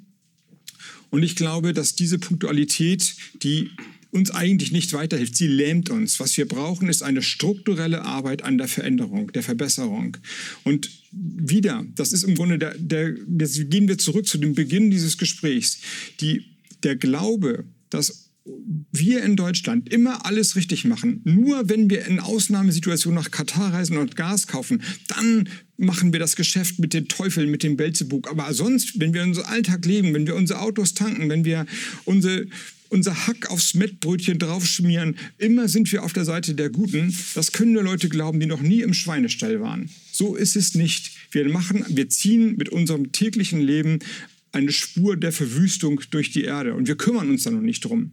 Und 1.10 1.24
ich 1.24 1.34
glaube, 1.34 1.72
dass 1.72 1.96
diese 1.96 2.18
Punktualität, 2.18 3.16
die 3.42 3.70
uns 4.12 4.30
eigentlich 4.30 4.72
nicht 4.72 4.92
weiterhilft. 4.92 5.36
Sie 5.36 5.46
lähmt 5.46 5.88
uns. 5.88 6.18
Was 6.18 6.36
wir 6.36 6.46
brauchen, 6.46 6.88
ist 6.88 7.02
eine 7.02 7.22
strukturelle 7.22 8.02
Arbeit 8.02 8.42
an 8.42 8.58
der 8.58 8.68
Veränderung, 8.68 9.32
der 9.32 9.42
Verbesserung. 9.42 10.16
Und 10.64 10.90
wieder, 11.12 11.84
das 11.94 12.12
ist 12.12 12.24
im 12.24 12.34
Grunde 12.34 12.58
der, 12.58 12.74
der 12.76 13.14
jetzt 13.38 13.70
gehen 13.70 13.88
wir 13.88 13.98
zurück 13.98 14.26
zu 14.26 14.38
dem 14.38 14.54
Beginn 14.54 14.90
dieses 14.90 15.16
Gesprächs. 15.16 15.78
Die, 16.20 16.44
der 16.82 16.96
Glaube, 16.96 17.64
dass 17.88 18.29
wir 18.92 19.22
in 19.22 19.36
Deutschland 19.36 19.92
immer 19.92 20.26
alles 20.26 20.56
richtig 20.56 20.84
machen, 20.84 21.20
nur 21.24 21.68
wenn 21.68 21.90
wir 21.90 22.06
in 22.06 22.20
Ausnahmesituationen 22.20 23.22
nach 23.22 23.30
Katar 23.30 23.72
reisen 23.72 23.96
und 23.96 24.16
Gas 24.16 24.46
kaufen, 24.46 24.82
dann 25.08 25.48
machen 25.76 26.12
wir 26.12 26.20
das 26.20 26.36
Geschäft 26.36 26.78
mit 26.78 26.92
den 26.92 27.08
Teufeln, 27.08 27.50
mit 27.50 27.62
dem 27.62 27.76
Belzebub. 27.76 28.28
Aber 28.28 28.52
sonst, 28.52 29.00
wenn 29.00 29.14
wir 29.14 29.22
unseren 29.22 29.46
Alltag 29.46 29.84
leben, 29.86 30.12
wenn 30.14 30.26
wir 30.26 30.36
unsere 30.36 30.60
Autos 30.60 30.94
tanken, 30.94 31.28
wenn 31.28 31.44
wir 31.44 31.66
unsere 32.04 32.46
unser 32.90 33.26
Hack 33.26 33.50
aufs 33.50 33.74
Mettbrötchen 33.74 34.38
draufschmieren. 34.38 35.16
Immer 35.38 35.68
sind 35.68 35.90
wir 35.92 36.02
auf 36.02 36.12
der 36.12 36.24
Seite 36.24 36.54
der 36.54 36.70
Guten. 36.70 37.16
Das 37.34 37.52
können 37.52 37.72
nur 37.72 37.84
Leute 37.84 38.08
glauben, 38.08 38.40
die 38.40 38.46
noch 38.46 38.60
nie 38.60 38.82
im 38.82 38.94
Schweinestall 38.94 39.60
waren. 39.60 39.88
So 40.10 40.34
ist 40.34 40.56
es 40.56 40.74
nicht. 40.74 41.12
Wir 41.30 41.48
machen, 41.48 41.84
wir 41.88 42.08
ziehen 42.08 42.56
mit 42.56 42.68
unserem 42.68 43.12
täglichen 43.12 43.60
Leben 43.60 44.00
eine 44.52 44.72
Spur 44.72 45.16
der 45.16 45.32
Verwüstung 45.32 46.00
durch 46.10 46.30
die 46.30 46.44
Erde 46.44 46.74
und 46.74 46.88
wir 46.88 46.96
kümmern 46.96 47.30
uns 47.30 47.44
da 47.44 47.50
noch 47.50 47.60
nicht 47.60 47.84
drum. 47.84 48.12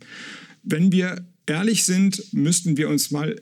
Wenn 0.64 0.92
wir 0.92 1.26
ehrlich 1.46 1.86
sind, 1.86 2.34
müssten 2.34 2.78
wir 2.78 2.90
uns 2.90 3.12
mal 3.12 3.36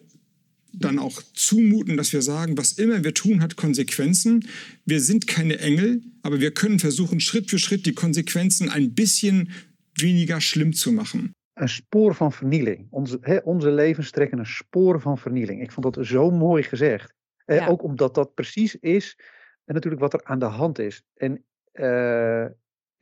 dann 0.71 0.99
auch 0.99 1.21
zumuten, 1.33 1.97
dass 1.97 2.11
wir 2.13 2.21
sagen, 2.21 2.57
was 2.57 2.73
immer 2.73 3.03
wir 3.03 3.13
tun, 3.13 3.41
hat 3.41 3.55
Konsequenzen. 3.55 4.47
Wir 4.85 4.99
sind 4.99 5.25
keine 5.25 5.59
Engel, 5.59 6.01
aber 6.21 6.39
wir 6.39 6.51
können 6.51 6.79
versuchen, 6.79 7.19
Schritt 7.19 7.49
für 7.49 7.59
Schritt 7.59 7.85
die 7.85 7.93
Konsequenzen 7.93 8.69
ein 8.69 8.93
bisschen 8.93 9.51
weniger 9.97 10.41
schlimm 10.41 10.73
zu 10.73 10.91
machen. 10.91 11.33
Een 11.57 11.69
spoor 11.69 12.15
van 12.15 12.31
vernieling. 12.31 12.87
Onze, 12.89 13.17
hè, 13.21 13.37
onze 13.37 13.71
levens 13.71 14.11
trekken 14.11 14.39
een 14.39 14.45
spoor 14.45 15.01
van 15.01 15.17
vernieling. 15.17 15.61
Ik 15.61 15.71
vond 15.71 15.95
dat 15.95 16.05
zo 16.05 16.31
mooi 16.31 16.63
gezegd. 16.63 17.13
Eh, 17.45 17.69
Ook 17.69 17.83
omdat 17.83 18.15
dat 18.15 18.33
precies 18.33 18.75
is 18.75 19.17
en 19.65 19.73
natuurlijk 19.73 20.01
wat 20.01 20.13
er 20.13 20.23
aan 20.23 20.39
de 20.39 20.45
hand 20.45 20.79
is. 20.79 21.03
En 21.13 21.43
uh, 21.73 22.45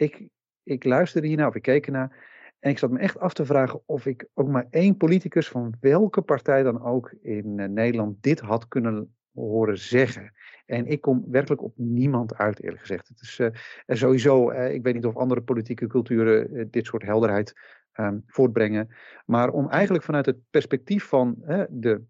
ik, 0.04 0.28
ik 0.64 0.84
luisterde 0.84 1.28
hiernaar, 1.28 1.48
of 1.48 1.56
ik 1.56 1.62
keek 1.62 1.86
ernaar. 1.86 2.32
En 2.60 2.70
ik 2.70 2.78
zat 2.78 2.92
me 2.92 3.00
echt 3.00 3.20
af 3.20 3.34
te 3.34 3.46
vragen 3.46 3.82
of 3.86 4.06
ik 4.06 4.28
ook 4.34 4.48
maar 4.48 4.68
één 4.70 4.98
politicus 4.98 5.48
van 5.48 5.74
welke 5.80 6.22
partij 6.22 6.64
dan 6.64 6.84
ook 6.84 7.16
in 7.22 7.58
uh, 7.58 7.68
Nederland 7.68 8.24
dit 8.24 8.40
had 8.40 8.68
kunnen 8.68 9.16
horen 9.34 9.78
zeggen. 9.78 10.32
En 10.66 10.88
ik 10.88 11.02
kom 11.02 11.26
werkelijk 11.28 11.62
op 11.62 11.74
niemand 11.78 12.36
uit, 12.36 12.62
eerlijk 12.62 12.82
gezegd. 12.82 13.08
Het 13.08 13.22
is 13.22 13.40
uh, 13.40 13.50
sowieso, 13.88 14.50
ik 14.50 14.84
weet 14.84 14.94
niet 14.94 15.06
of 15.06 15.16
andere 15.16 15.42
politieke 15.42 15.88
culturen 15.88 16.68
dit 16.72 16.86
soort 16.86 17.04
helderheid 17.04 17.54
um, 18.00 18.24
voortbrengen. 18.28 18.90
Maar 19.26 19.50
om 19.50 19.70
eigenlijk 19.70 20.04
vanuit 20.04 20.26
het 20.26 20.38
perspectief 20.50 21.04
van 21.04 21.36
de. 21.70 22.02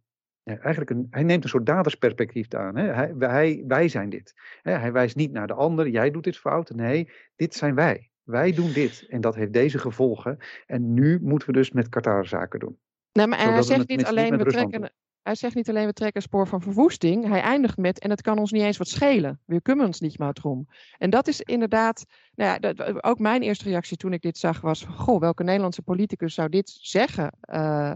Eigenlijk 0.44 0.90
een, 0.90 1.08
hij 1.10 1.24
neemt 1.24 1.44
een 1.44 1.50
soort 1.50 1.66
dadersperspectief 1.66 2.54
aan. 2.54 2.78
Hè? 2.78 2.94
Hij, 2.94 3.16
wij, 3.16 3.64
wij 3.68 3.88
zijn 3.88 4.10
dit. 4.10 4.34
Hij 4.62 4.92
wijst 4.92 5.16
niet 5.16 5.32
naar 5.32 5.48
de 5.48 5.54
ander, 5.54 5.90
jij 5.90 6.12
doet 6.12 6.24
dit 6.24 6.38
fout. 6.38 6.70
Nee, 6.70 7.10
dit 7.36 7.54
zijn 7.54 7.76
wij. 7.76 8.10
Wij 8.24 8.52
doen 8.52 8.72
dit. 8.72 9.06
En 9.08 9.22
dat 9.22 9.36
heeft 9.36 9.54
deze 9.54 9.78
gevolgen. 9.78 10.38
En 10.66 10.94
nu 10.94 11.20
moeten 11.22 11.48
we 11.48 11.54
dus 11.54 11.72
met 11.72 11.90
Qatar 11.90 12.26
zaken 12.26 12.60
doen. 12.60 12.78
Nou, 13.12 13.30
maar 13.30 13.54
hij 13.54 13.62
zegt 13.62 13.88
niet 13.88 14.06
alleen, 14.06 14.38
we 14.38 14.46
trekken, 14.46 14.92
hij 15.24 15.36
zegt 15.36 15.56
niet 15.56 15.70
alleen 15.70 15.86
we 15.86 15.94
trekken 15.94 16.22
een 16.22 16.28
spoor 16.28 16.48
van 16.48 16.62
verwoesting. 16.62 17.28
Hij 17.28 17.42
eindigt 17.42 17.78
met 17.78 18.00
en 18.00 18.10
het 18.10 18.22
kan 18.22 18.38
ons 18.38 18.52
niet 18.52 18.62
eens 18.62 18.78
wat 18.78 18.88
schelen. 18.88 19.40
We 19.46 19.62
kunnen 19.62 19.86
ons 19.86 20.00
niet 20.00 20.18
maar 20.18 20.36
om. 20.42 20.68
En 20.98 21.10
dat 21.10 21.28
is 21.28 21.42
inderdaad, 21.42 22.06
nou 22.36 22.50
ja, 22.52 22.74
dat, 22.74 23.04
ook 23.04 23.20
mijn 23.20 23.42
eerste 23.42 23.64
reactie 23.64 23.98
toen 23.98 24.14
ik 24.14 24.22
dit 24.22 24.38
zag 24.38 24.62
was: 24.62 24.84
goh, 24.84 25.20
welke 25.20 25.44
Nederlandse 25.44 25.82
politicus 25.82 26.34
zou 26.34 26.50
dit 26.50 26.78
zeggen? 26.82 27.24
Uh, 27.24 27.56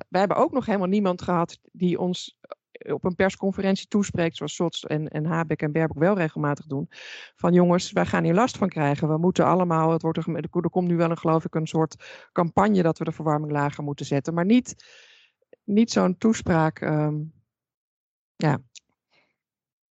wij 0.10 0.20
hebben 0.20 0.38
ook 0.38 0.52
nog 0.52 0.66
helemaal 0.66 0.88
niemand 0.88 1.22
gehad 1.22 1.60
die 1.72 2.00
ons 2.00 2.38
op 2.78 3.04
een 3.04 3.16
persconferentie 3.16 3.88
toespreekt, 3.88 4.36
zoals 4.36 4.56
Sots 4.56 4.86
en, 4.86 5.08
en 5.08 5.26
Habeck 5.26 5.62
en 5.62 5.72
Baerbock 5.72 5.98
wel 5.98 6.16
regelmatig 6.16 6.66
doen. 6.66 6.88
Van 7.36 7.54
jongens, 7.54 7.92
wij 7.92 8.06
gaan 8.06 8.24
hier 8.24 8.34
last 8.34 8.58
van 8.58 8.70
krijgen. 8.70 9.08
We 9.08 9.18
moeten 9.18 9.46
allemaal, 9.46 9.92
het 9.92 10.02
wordt 10.02 10.18
er, 10.18 10.36
er 10.36 10.70
komt 10.70 10.88
nu 10.88 10.96
wel 10.96 11.10
een, 11.10 11.18
geloof 11.18 11.46
ik, 11.46 11.56
een 11.56 11.68
soort 11.68 12.28
campagne 12.32 12.82
dat 12.82 12.98
we 12.98 13.04
de 13.04 13.12
verwarming 13.12 13.52
lager 13.52 13.84
moeten 13.84 14.06
zetten. 14.06 14.34
Maar 14.34 14.46
niet 14.46 14.76
niet 15.68 15.92
zo'n 15.92 16.18
toespraak. 16.18 16.82
Um, 16.82 17.34
ja. 18.36 18.58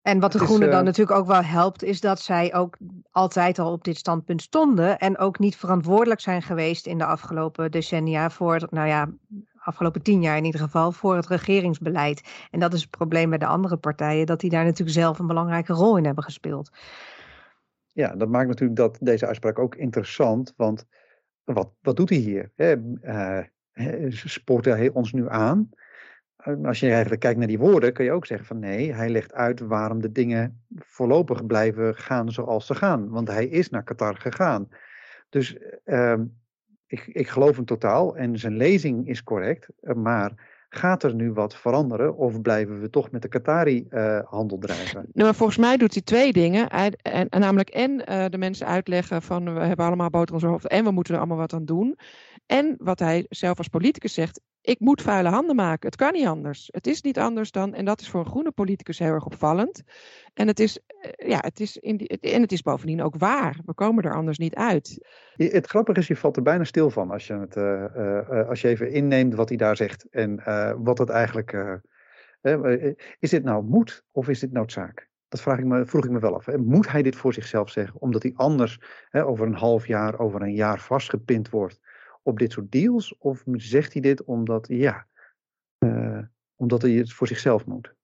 En 0.02 0.20
wat 0.20 0.32
de 0.32 0.38
Groenen 0.38 0.70
dan 0.70 0.78
eh, 0.78 0.84
natuurlijk 0.84 1.18
ook 1.18 1.26
wel 1.26 1.42
helpt, 1.42 1.82
is 1.82 2.00
dat 2.00 2.20
zij 2.20 2.54
ook 2.54 2.76
altijd 3.10 3.58
al 3.58 3.72
op 3.72 3.84
dit 3.84 3.96
standpunt 3.96 4.42
stonden 4.42 4.98
en 4.98 5.18
ook 5.18 5.38
niet 5.38 5.56
verantwoordelijk 5.56 6.20
zijn 6.20 6.42
geweest 6.42 6.86
in 6.86 6.98
de 6.98 7.04
afgelopen 7.04 7.70
decennia 7.70 8.30
voor, 8.30 8.66
nou 8.70 8.88
ja, 8.88 9.08
afgelopen 9.54 10.02
tien 10.02 10.22
jaar 10.22 10.36
in 10.36 10.44
ieder 10.44 10.60
geval, 10.60 10.92
voor 10.92 11.16
het 11.16 11.26
regeringsbeleid. 11.26 12.46
En 12.50 12.60
dat 12.60 12.72
is 12.72 12.80
het 12.80 12.90
probleem 12.90 13.28
bij 13.28 13.38
de 13.38 13.46
andere 13.46 13.76
partijen, 13.76 14.26
dat 14.26 14.40
die 14.40 14.50
daar 14.50 14.64
natuurlijk 14.64 14.98
zelf 14.98 15.18
een 15.18 15.26
belangrijke 15.26 15.72
rol 15.72 15.96
in 15.96 16.04
hebben 16.04 16.24
gespeeld. 16.24 16.70
Ja, 17.92 18.16
dat 18.16 18.28
maakt 18.28 18.48
natuurlijk 18.48 18.78
dat 18.78 18.98
deze 19.00 19.26
uitspraak 19.26 19.58
ook 19.58 19.74
interessant, 19.74 20.54
want 20.56 20.86
wat, 21.44 21.72
wat 21.80 21.96
doet 21.96 22.08
hij 22.08 22.18
hier? 22.18 22.52
Uh, 22.56 23.44
spoort 24.08 24.64
hij 24.64 24.90
ons 24.90 25.12
nu 25.12 25.28
aan? 25.28 25.70
Als 26.62 26.80
je 26.80 26.90
eigenlijk 26.90 27.20
kijkt 27.20 27.38
naar 27.38 27.48
die 27.48 27.58
woorden, 27.58 27.92
kun 27.92 28.04
je 28.04 28.12
ook 28.12 28.26
zeggen 28.26 28.46
van 28.46 28.58
nee, 28.58 28.92
hij 28.92 29.08
legt 29.08 29.32
uit 29.32 29.60
waarom 29.60 30.00
de 30.00 30.12
dingen 30.12 30.64
voorlopig 30.76 31.46
blijven 31.46 31.94
gaan 31.94 32.32
zoals 32.32 32.66
ze 32.66 32.74
gaan. 32.74 33.08
Want 33.08 33.28
hij 33.28 33.46
is 33.46 33.70
naar 33.70 33.84
Qatar 33.84 34.16
gegaan. 34.16 34.68
Dus 35.28 35.58
uh, 35.84 36.14
ik, 36.86 37.06
ik 37.06 37.28
geloof 37.28 37.56
hem 37.56 37.64
totaal 37.64 38.16
en 38.16 38.38
zijn 38.38 38.56
lezing 38.56 39.08
is 39.08 39.22
correct, 39.22 39.68
maar 39.94 40.56
Gaat 40.76 41.02
er 41.02 41.14
nu 41.14 41.32
wat 41.32 41.56
veranderen 41.56 42.16
of 42.16 42.40
blijven 42.40 42.80
we 42.80 42.90
toch 42.90 43.10
met 43.10 43.22
de 43.22 43.28
Qatari-handel 43.28 44.56
uh, 44.56 44.62
drijven? 44.62 45.06
Nou, 45.12 45.34
volgens 45.34 45.58
mij 45.58 45.76
doet 45.76 45.92
hij 45.92 46.02
twee 46.02 46.32
dingen. 46.32 46.66
Hij, 46.68 46.92
en, 47.02 47.26
namelijk 47.30 47.68
en 47.68 47.90
uh, 48.08 48.24
de 48.28 48.38
mensen 48.38 48.66
uitleggen 48.66 49.22
van 49.22 49.54
we 49.54 49.60
hebben 49.60 49.86
allemaal 49.86 50.10
boter 50.10 50.28
op 50.28 50.34
onze 50.34 50.46
hoofd 50.46 50.68
en 50.68 50.84
we 50.84 50.90
moeten 50.90 51.14
er 51.14 51.18
allemaal 51.18 51.38
wat 51.38 51.52
aan 51.52 51.64
doen. 51.64 51.98
En 52.46 52.74
wat 52.78 52.98
hij 52.98 53.26
zelf 53.28 53.58
als 53.58 53.68
politicus 53.68 54.14
zegt, 54.14 54.40
ik 54.60 54.80
moet 54.80 55.02
vuile 55.02 55.28
handen 55.28 55.56
maken. 55.56 55.88
Het 55.88 55.96
kan 55.96 56.12
niet 56.12 56.26
anders. 56.26 56.68
Het 56.70 56.86
is 56.86 57.02
niet 57.02 57.18
anders 57.18 57.50
dan, 57.50 57.74
en 57.74 57.84
dat 57.84 58.00
is 58.00 58.08
voor 58.08 58.20
een 58.20 58.30
groene 58.30 58.50
politicus 58.50 58.98
heel 58.98 59.12
erg 59.12 59.24
opvallend. 59.24 59.82
En 60.34 60.46
het 60.46 60.60
is, 60.60 60.78
eh, 60.86 61.28
ja, 61.28 61.38
het 61.40 61.60
is, 61.60 61.76
in 61.76 61.96
die, 61.96 62.08
en 62.08 62.42
het 62.42 62.52
is 62.52 62.62
bovendien 62.62 63.02
ook 63.02 63.16
waar. 63.16 63.60
We 63.64 63.74
komen 63.74 64.04
er 64.04 64.14
anders 64.14 64.38
niet 64.38 64.54
uit. 64.54 65.06
Het 65.32 65.66
grappige 65.66 65.98
is, 65.98 66.06
je 66.06 66.16
valt 66.16 66.36
er 66.36 66.42
bijna 66.42 66.64
stil 66.64 66.90
van 66.90 67.10
als 67.10 67.26
je, 67.26 67.34
het, 67.34 67.56
uh, 67.56 67.84
uh, 67.96 68.48
als 68.48 68.60
je 68.60 68.68
even 68.68 68.90
inneemt 68.90 69.34
wat 69.34 69.48
hij 69.48 69.58
daar 69.58 69.76
zegt. 69.76 70.06
En 70.10 70.42
wat 70.82 70.98
het 70.98 71.08
eigenlijk. 71.08 71.80
is 73.18 73.30
dit 73.30 73.44
nou 73.44 73.64
moed 73.64 74.04
of 74.10 74.28
is 74.28 74.40
dit 74.40 74.52
noodzaak? 74.52 75.08
Dat 75.28 75.40
vraag 75.40 75.58
ik 75.58 75.64
me, 75.64 75.86
vroeg 75.86 76.04
ik 76.04 76.10
me 76.10 76.18
wel 76.18 76.34
af. 76.34 76.44
Hè. 76.44 76.58
Moet 76.58 76.90
hij 76.90 77.02
dit 77.02 77.16
voor 77.16 77.32
zichzelf 77.32 77.70
zeggen? 77.70 78.00
Omdat 78.00 78.22
hij 78.22 78.32
anders 78.34 78.80
hè, 79.10 79.24
over 79.24 79.46
een 79.46 79.54
half 79.54 79.86
jaar, 79.86 80.18
over 80.18 80.42
een 80.42 80.54
jaar 80.54 80.80
vastgepind 80.80 81.50
wordt 81.50 81.80
op 82.26 82.38
dit 82.38 82.52
soort 82.52 82.72
deals? 82.72 83.18
Of 83.18 83.42
zegt 83.52 83.92
hij 83.92 84.02
dit 84.02 84.24
omdat, 84.24 84.66
ja, 84.68 85.06
uh, 85.78 86.18
omdat 86.56 86.82
hij 86.82 86.90
het 86.90 87.12
voor 87.12 87.26
zichzelf 87.26 87.66
moet? 87.66 87.94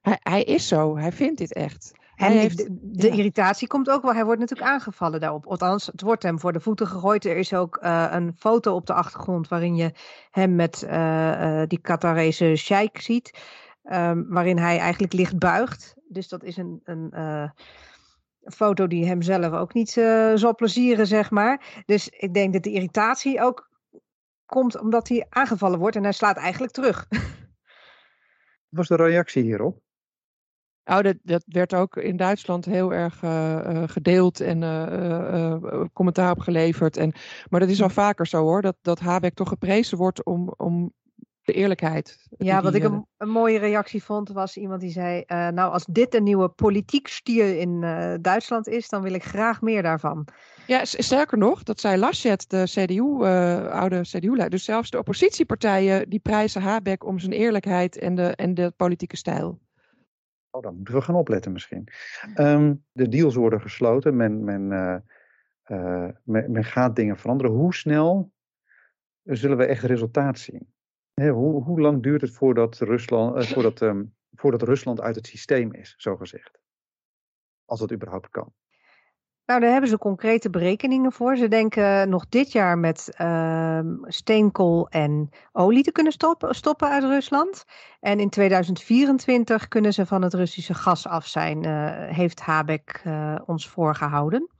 Hij, 0.00 0.18
hij 0.20 0.42
is 0.42 0.68
zo, 0.68 0.96
hij 0.96 1.12
vindt 1.12 1.38
dit 1.38 1.52
echt. 1.52 1.92
En 2.14 2.32
heeft, 2.32 2.56
de, 2.56 2.78
de 2.80 3.08
irritatie 3.08 3.68
komt 3.68 3.90
ook 3.90 4.02
wel. 4.02 4.14
Hij 4.14 4.24
wordt 4.24 4.40
natuurlijk 4.40 4.70
aangevallen 4.70 5.20
daarop. 5.20 5.46
Althans, 5.46 5.86
het 5.86 6.00
wordt 6.00 6.22
hem 6.22 6.40
voor 6.40 6.52
de 6.52 6.60
voeten 6.60 6.86
gegooid. 6.86 7.24
Er 7.24 7.36
is 7.36 7.54
ook 7.54 7.78
uh, 7.82 8.08
een 8.10 8.32
foto 8.36 8.74
op 8.74 8.86
de 8.86 8.92
achtergrond 8.92 9.48
waarin 9.48 9.76
je 9.76 9.92
hem 10.30 10.54
met 10.54 10.82
uh, 10.84 10.90
uh, 10.90 11.62
die 11.66 11.80
Qatarese 11.80 12.56
sheik 12.56 13.00
ziet. 13.00 13.40
Um, 13.84 14.26
waarin 14.28 14.58
hij 14.58 14.78
eigenlijk 14.78 15.12
licht 15.12 15.38
buigt. 15.38 15.94
Dus 16.08 16.28
dat 16.28 16.42
is 16.42 16.56
een, 16.56 16.80
een 16.84 17.12
foto 18.44 18.86
die 18.86 19.06
hem 19.06 19.22
zelf 19.22 19.52
ook 19.52 19.74
niet 19.74 19.96
uh, 19.96 20.32
zal 20.34 20.54
plezieren, 20.54 21.06
zeg 21.06 21.30
maar. 21.30 21.82
Dus 21.86 22.08
ik 22.08 22.34
denk 22.34 22.52
dat 22.52 22.62
de 22.62 22.72
irritatie 22.72 23.42
ook 23.42 23.70
komt 24.46 24.80
omdat 24.80 25.08
hij 25.08 25.26
aangevallen 25.28 25.78
wordt 25.78 25.96
en 25.96 26.02
hij 26.02 26.12
slaat 26.12 26.36
eigenlijk 26.36 26.72
terug. 26.72 27.06
Wat 28.68 28.88
was 28.88 28.88
de 28.88 28.96
reactie 28.96 29.42
hierop? 29.42 29.80
Oh, 30.84 31.00
dat, 31.00 31.16
dat 31.22 31.44
werd 31.46 31.74
ook 31.74 31.96
in 31.96 32.16
Duitsland 32.16 32.64
heel 32.64 32.92
erg 32.92 33.22
uh, 33.22 33.60
uh, 33.66 33.82
gedeeld 33.86 34.40
en 34.40 34.62
uh, 34.62 35.84
commentaar 35.92 36.30
op 36.30 36.38
geleverd. 36.38 36.96
En, 36.96 37.12
maar 37.48 37.60
dat 37.60 37.68
is 37.68 37.82
al 37.82 37.90
vaker 37.90 38.26
zo 38.26 38.42
hoor, 38.42 38.62
dat, 38.62 38.76
dat 38.80 39.00
Habeck 39.00 39.34
toch 39.34 39.48
geprezen 39.48 39.98
wordt 39.98 40.24
om, 40.24 40.54
om 40.56 40.92
de 41.44 41.52
eerlijkheid. 41.52 42.26
Ja, 42.38 42.62
wat 42.62 42.74
ik 42.74 42.82
een, 42.82 43.06
een, 43.16 43.28
mooie 43.28 43.58
reactie 43.58 44.02
vond, 44.02 44.28
was 44.28 44.56
iemand 44.56 44.80
die 44.80 44.90
zei: 44.90 45.24
uh, 45.26 45.48
Nou, 45.48 45.72
als 45.72 45.84
dit 45.84 46.14
een 46.14 46.22
nieuwe 46.22 46.48
politiek 46.48 47.08
stier 47.08 47.58
in 47.58 47.82
uh, 47.82 48.14
Duitsland 48.20 48.68
is, 48.68 48.88
dan 48.88 49.02
wil 49.02 49.12
ik 49.12 49.24
graag 49.24 49.60
meer 49.60 49.82
daarvan. 49.82 50.28
Ja, 50.66 50.84
sterker 50.84 51.38
nog, 51.38 51.62
dat 51.62 51.80
zei 51.80 51.96
Laschet, 51.96 52.50
de 52.50 52.62
CDU, 52.64 53.02
uh, 53.02 53.56
eh, 53.56 53.66
oude 53.66 54.00
CDU-leider. 54.00 54.50
Dus 54.50 54.64
zelfs 54.64 54.90
de 54.90 54.98
oppositiepartijen 54.98 56.10
die 56.10 56.20
prijzen 56.20 56.62
Habeck 56.62 57.04
om 57.04 57.18
zijn 57.18 57.32
eerlijkheid 57.32 57.98
en 57.98 58.14
de, 58.14 58.26
en 58.36 58.54
de 58.54 58.72
politieke 58.76 59.16
stijl. 59.16 59.60
Oh, 60.50 60.62
dan 60.62 60.76
moeten 60.76 60.94
we 60.94 61.00
gaan 61.00 61.14
opletten 61.14 61.52
misschien. 61.52 61.88
Um, 62.36 62.84
de 62.92 63.08
deals 63.08 63.34
worden 63.34 63.60
gesloten, 63.60 64.16
men, 64.16 64.44
men, 64.44 64.68
men, 66.24 66.52
men 66.52 66.64
gaat 66.64 66.96
dingen 66.96 67.16
veranderen. 67.16 67.52
Hoe 67.52 67.74
snel 67.74 68.32
zullen 69.22 69.56
we 69.56 69.64
echt 69.64 69.82
resultaat 69.82 70.38
zien? 70.38 70.72
Hoe, 71.14 71.80
lang 71.80 72.02
duurt 72.02 72.20
het 72.20 72.30
voordat 72.30 72.78
Rusland, 72.78 73.36
uh, 73.36 73.42
voordat, 73.42 73.80
um, 73.80 74.14
voordat 74.32 74.62
Rusland 74.62 75.00
uit 75.00 75.16
het 75.16 75.26
systeem 75.26 75.72
is, 75.72 75.94
zo 75.96 76.16
gezegd? 76.16 76.60
Als 77.64 77.80
dat 77.80 77.92
überhaupt 77.92 78.28
kan. 78.28 78.52
Nou, 79.46 79.60
daar 79.60 79.72
hebben 79.72 79.90
ze 79.90 79.98
concrete 79.98 80.50
berekeningen 80.50 81.12
voor. 81.12 81.36
Ze 81.36 81.48
denken 81.48 82.08
nog 82.08 82.28
dit 82.28 82.52
jaar 82.52 82.78
met 82.78 83.14
uh, 83.20 83.80
steenkool 84.02 84.88
en 84.88 85.28
olie 85.52 85.82
te 85.82 85.92
kunnen 85.92 86.12
stoppen, 86.12 86.54
stoppen 86.54 86.88
uit 86.88 87.02
Rusland. 87.02 87.64
En 88.00 88.20
in 88.20 88.30
2024 88.30 89.68
kunnen 89.68 89.92
ze 89.92 90.06
van 90.06 90.22
het 90.22 90.34
Russische 90.34 90.74
gas 90.74 91.06
af 91.06 91.26
zijn, 91.26 91.66
uh, 91.66 91.90
heeft 92.16 92.40
Habeck 92.40 93.02
uh, 93.06 93.38
ons 93.46 93.68
voorgehouden. 93.68 94.50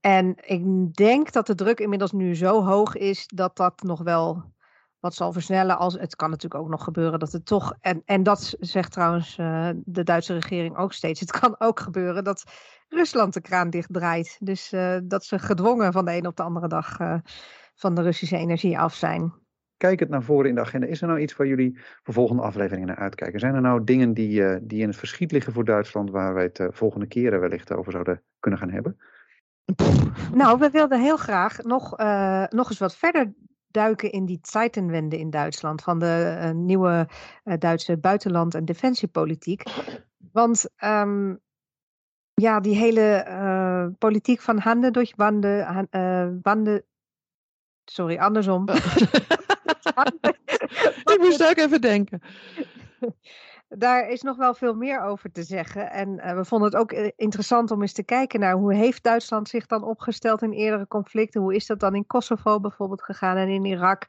En 0.00 0.34
ik 0.36 0.94
denk 0.94 1.32
dat 1.32 1.46
de 1.46 1.54
druk 1.54 1.80
inmiddels 1.80 2.12
nu 2.12 2.36
zo 2.36 2.64
hoog 2.64 2.96
is 2.96 3.26
dat 3.26 3.56
dat 3.56 3.82
nog 3.82 4.02
wel 4.02 4.42
wat 5.00 5.14
zal 5.14 5.32
versnellen. 5.32 5.78
Als, 5.78 5.94
het 5.94 6.16
kan 6.16 6.30
natuurlijk 6.30 6.62
ook 6.62 6.70
nog 6.70 6.84
gebeuren 6.84 7.18
dat 7.18 7.32
het 7.32 7.46
toch. 7.46 7.74
En, 7.80 8.02
en 8.04 8.22
dat 8.22 8.56
zegt 8.60 8.92
trouwens 8.92 9.38
uh, 9.38 9.70
de 9.84 10.02
Duitse 10.02 10.34
regering 10.34 10.76
ook 10.76 10.92
steeds. 10.92 11.20
Het 11.28 11.30
kan 11.30 11.54
ook 11.58 11.80
gebeuren 11.80 12.24
dat 12.24 12.44
Rusland 12.88 13.34
de 13.34 13.40
kraan 13.40 13.70
dichtdraait. 13.70 14.36
Dus 14.40 14.72
uh, 14.72 14.96
dat 15.04 15.24
ze 15.24 15.38
gedwongen 15.38 15.92
van 15.92 16.04
de 16.04 16.16
een 16.16 16.26
op 16.26 16.36
de 16.36 16.42
andere 16.42 16.68
dag 16.68 17.00
uh, 17.00 17.14
van 17.74 17.94
de 17.94 18.02
Russische 18.02 18.36
energie 18.36 18.78
af 18.78 18.94
zijn. 18.94 19.32
Kijk 19.76 20.00
het 20.00 20.08
naar 20.08 20.22
voren 20.22 20.48
in 20.48 20.54
de 20.54 20.60
agenda. 20.60 20.86
Is 20.86 21.00
er 21.00 21.06
nou 21.06 21.20
iets 21.20 21.36
waar 21.36 21.46
jullie 21.46 21.78
voor 22.02 22.14
volgende 22.14 22.42
afleveringen 22.42 22.86
naar 22.86 22.96
uitkijken? 22.96 23.40
Zijn 23.40 23.54
er 23.54 23.60
nou 23.60 23.84
dingen 23.84 24.14
die, 24.14 24.66
die 24.66 24.80
in 24.80 24.88
het 24.88 24.96
verschiet 24.96 25.32
liggen 25.32 25.52
voor 25.52 25.64
Duitsland, 25.64 26.10
waar 26.10 26.34
wij 26.34 26.42
het 26.52 26.68
volgende 26.70 27.06
keren 27.06 27.40
wellicht 27.40 27.72
over 27.72 27.92
zouden 27.92 28.22
kunnen 28.40 28.60
gaan 28.60 28.70
hebben? 28.70 28.98
Nou, 30.34 30.58
we 30.58 30.70
wilden 30.70 31.00
heel 31.00 31.16
graag 31.16 31.62
nog, 31.62 31.96
nog 32.48 32.68
eens 32.68 32.78
wat 32.78 32.96
verder 32.96 33.32
duiken 33.70 34.12
in 34.12 34.26
die 34.26 34.38
Zeitenwende 34.42 35.18
in 35.18 35.30
Duitsland 35.30 35.82
van 35.82 35.98
de 35.98 36.38
uh, 36.42 36.50
nieuwe 36.50 37.08
uh, 37.44 37.54
Duitse 37.58 37.96
buitenland- 37.96 38.54
en 38.54 38.64
defensiepolitiek. 38.64 39.62
Want 40.32 40.66
um, 40.84 41.40
ja, 42.34 42.60
die 42.60 42.76
hele 42.76 43.24
uh, 43.28 43.86
politiek 43.98 44.40
van 44.40 44.58
handen 44.58 44.92
door 44.92 45.12
wanden, 45.16 45.88
wanden, 46.42 46.84
sorry, 47.84 48.16
andersom. 48.16 48.64
Ik 51.12 51.18
moest 51.18 51.48
ook 51.48 51.56
even 51.56 51.80
denken 51.80 52.22
daar 53.68 54.08
is 54.08 54.22
nog 54.22 54.36
wel 54.36 54.54
veel 54.54 54.74
meer 54.74 55.00
over 55.00 55.32
te 55.32 55.42
zeggen. 55.42 55.90
En 55.90 56.08
uh, 56.08 56.34
we 56.34 56.44
vonden 56.44 56.68
het 56.68 56.80
ook 56.80 56.92
eh, 56.92 57.10
interessant 57.16 57.70
om 57.70 57.80
eens 57.80 57.92
te 57.92 58.02
kijken 58.02 58.40
naar 58.40 58.54
hoe 58.54 58.74
heeft 58.74 59.02
Duitsland 59.02 59.48
zich 59.48 59.66
dan 59.66 59.84
opgesteld 59.84 60.42
in 60.42 60.52
eerdere 60.52 60.86
conflicten? 60.86 61.40
Hoe 61.40 61.54
is 61.54 61.66
dat 61.66 61.80
dan 61.80 61.94
in 61.94 62.06
Kosovo 62.06 62.60
bijvoorbeeld 62.60 63.02
gegaan 63.02 63.36
en 63.36 63.48
in 63.48 63.64
Irak? 63.64 64.06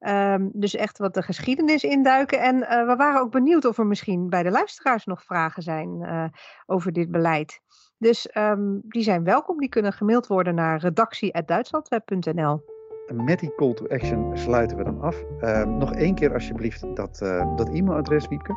Um, 0.00 0.50
dus 0.52 0.74
echt 0.74 0.98
wat 0.98 1.14
de 1.14 1.22
geschiedenis 1.22 1.84
induiken. 1.84 2.40
En 2.40 2.56
uh, 2.56 2.86
we 2.86 2.94
waren 2.96 3.20
ook 3.20 3.30
benieuwd 3.30 3.64
of 3.64 3.78
er 3.78 3.86
misschien 3.86 4.28
bij 4.28 4.42
de 4.42 4.50
luisteraars 4.50 5.04
nog 5.04 5.22
vragen 5.22 5.62
zijn 5.62 6.00
uh, 6.00 6.24
over 6.66 6.92
dit 6.92 7.10
beleid. 7.10 7.60
Dus 7.98 8.28
um, 8.36 8.80
die 8.84 9.02
zijn 9.02 9.24
welkom. 9.24 9.58
Die 9.58 9.68
kunnen 9.68 9.92
gemaild 9.92 10.26
worden 10.26 10.54
naar 10.54 10.80
redactie.duitslandweb.nl. 10.80 12.64
Met 13.12 13.40
die 13.40 13.54
call 13.54 13.74
to 13.74 13.86
action 13.86 14.38
sluiten 14.38 14.76
we 14.76 14.84
dan 14.84 15.00
af. 15.00 15.22
Uh, 15.40 15.64
nog 15.64 15.94
één 15.94 16.14
keer 16.14 16.32
alsjeblieft 16.32 16.96
dat, 16.96 17.18
dat 17.56 17.68
e-mailadres, 17.68 18.28
Wiepke 18.28 18.54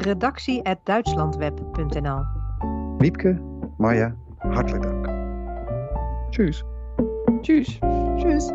redactie.duitslandweb.nl 0.00 2.24
Wiepke, 2.98 3.40
Marja, 3.76 4.14
hartelijk 4.38 4.82
dank. 4.82 5.06
Tjus. 6.30 6.64
Tjus. 7.40 7.78
Tjus. 8.16 8.52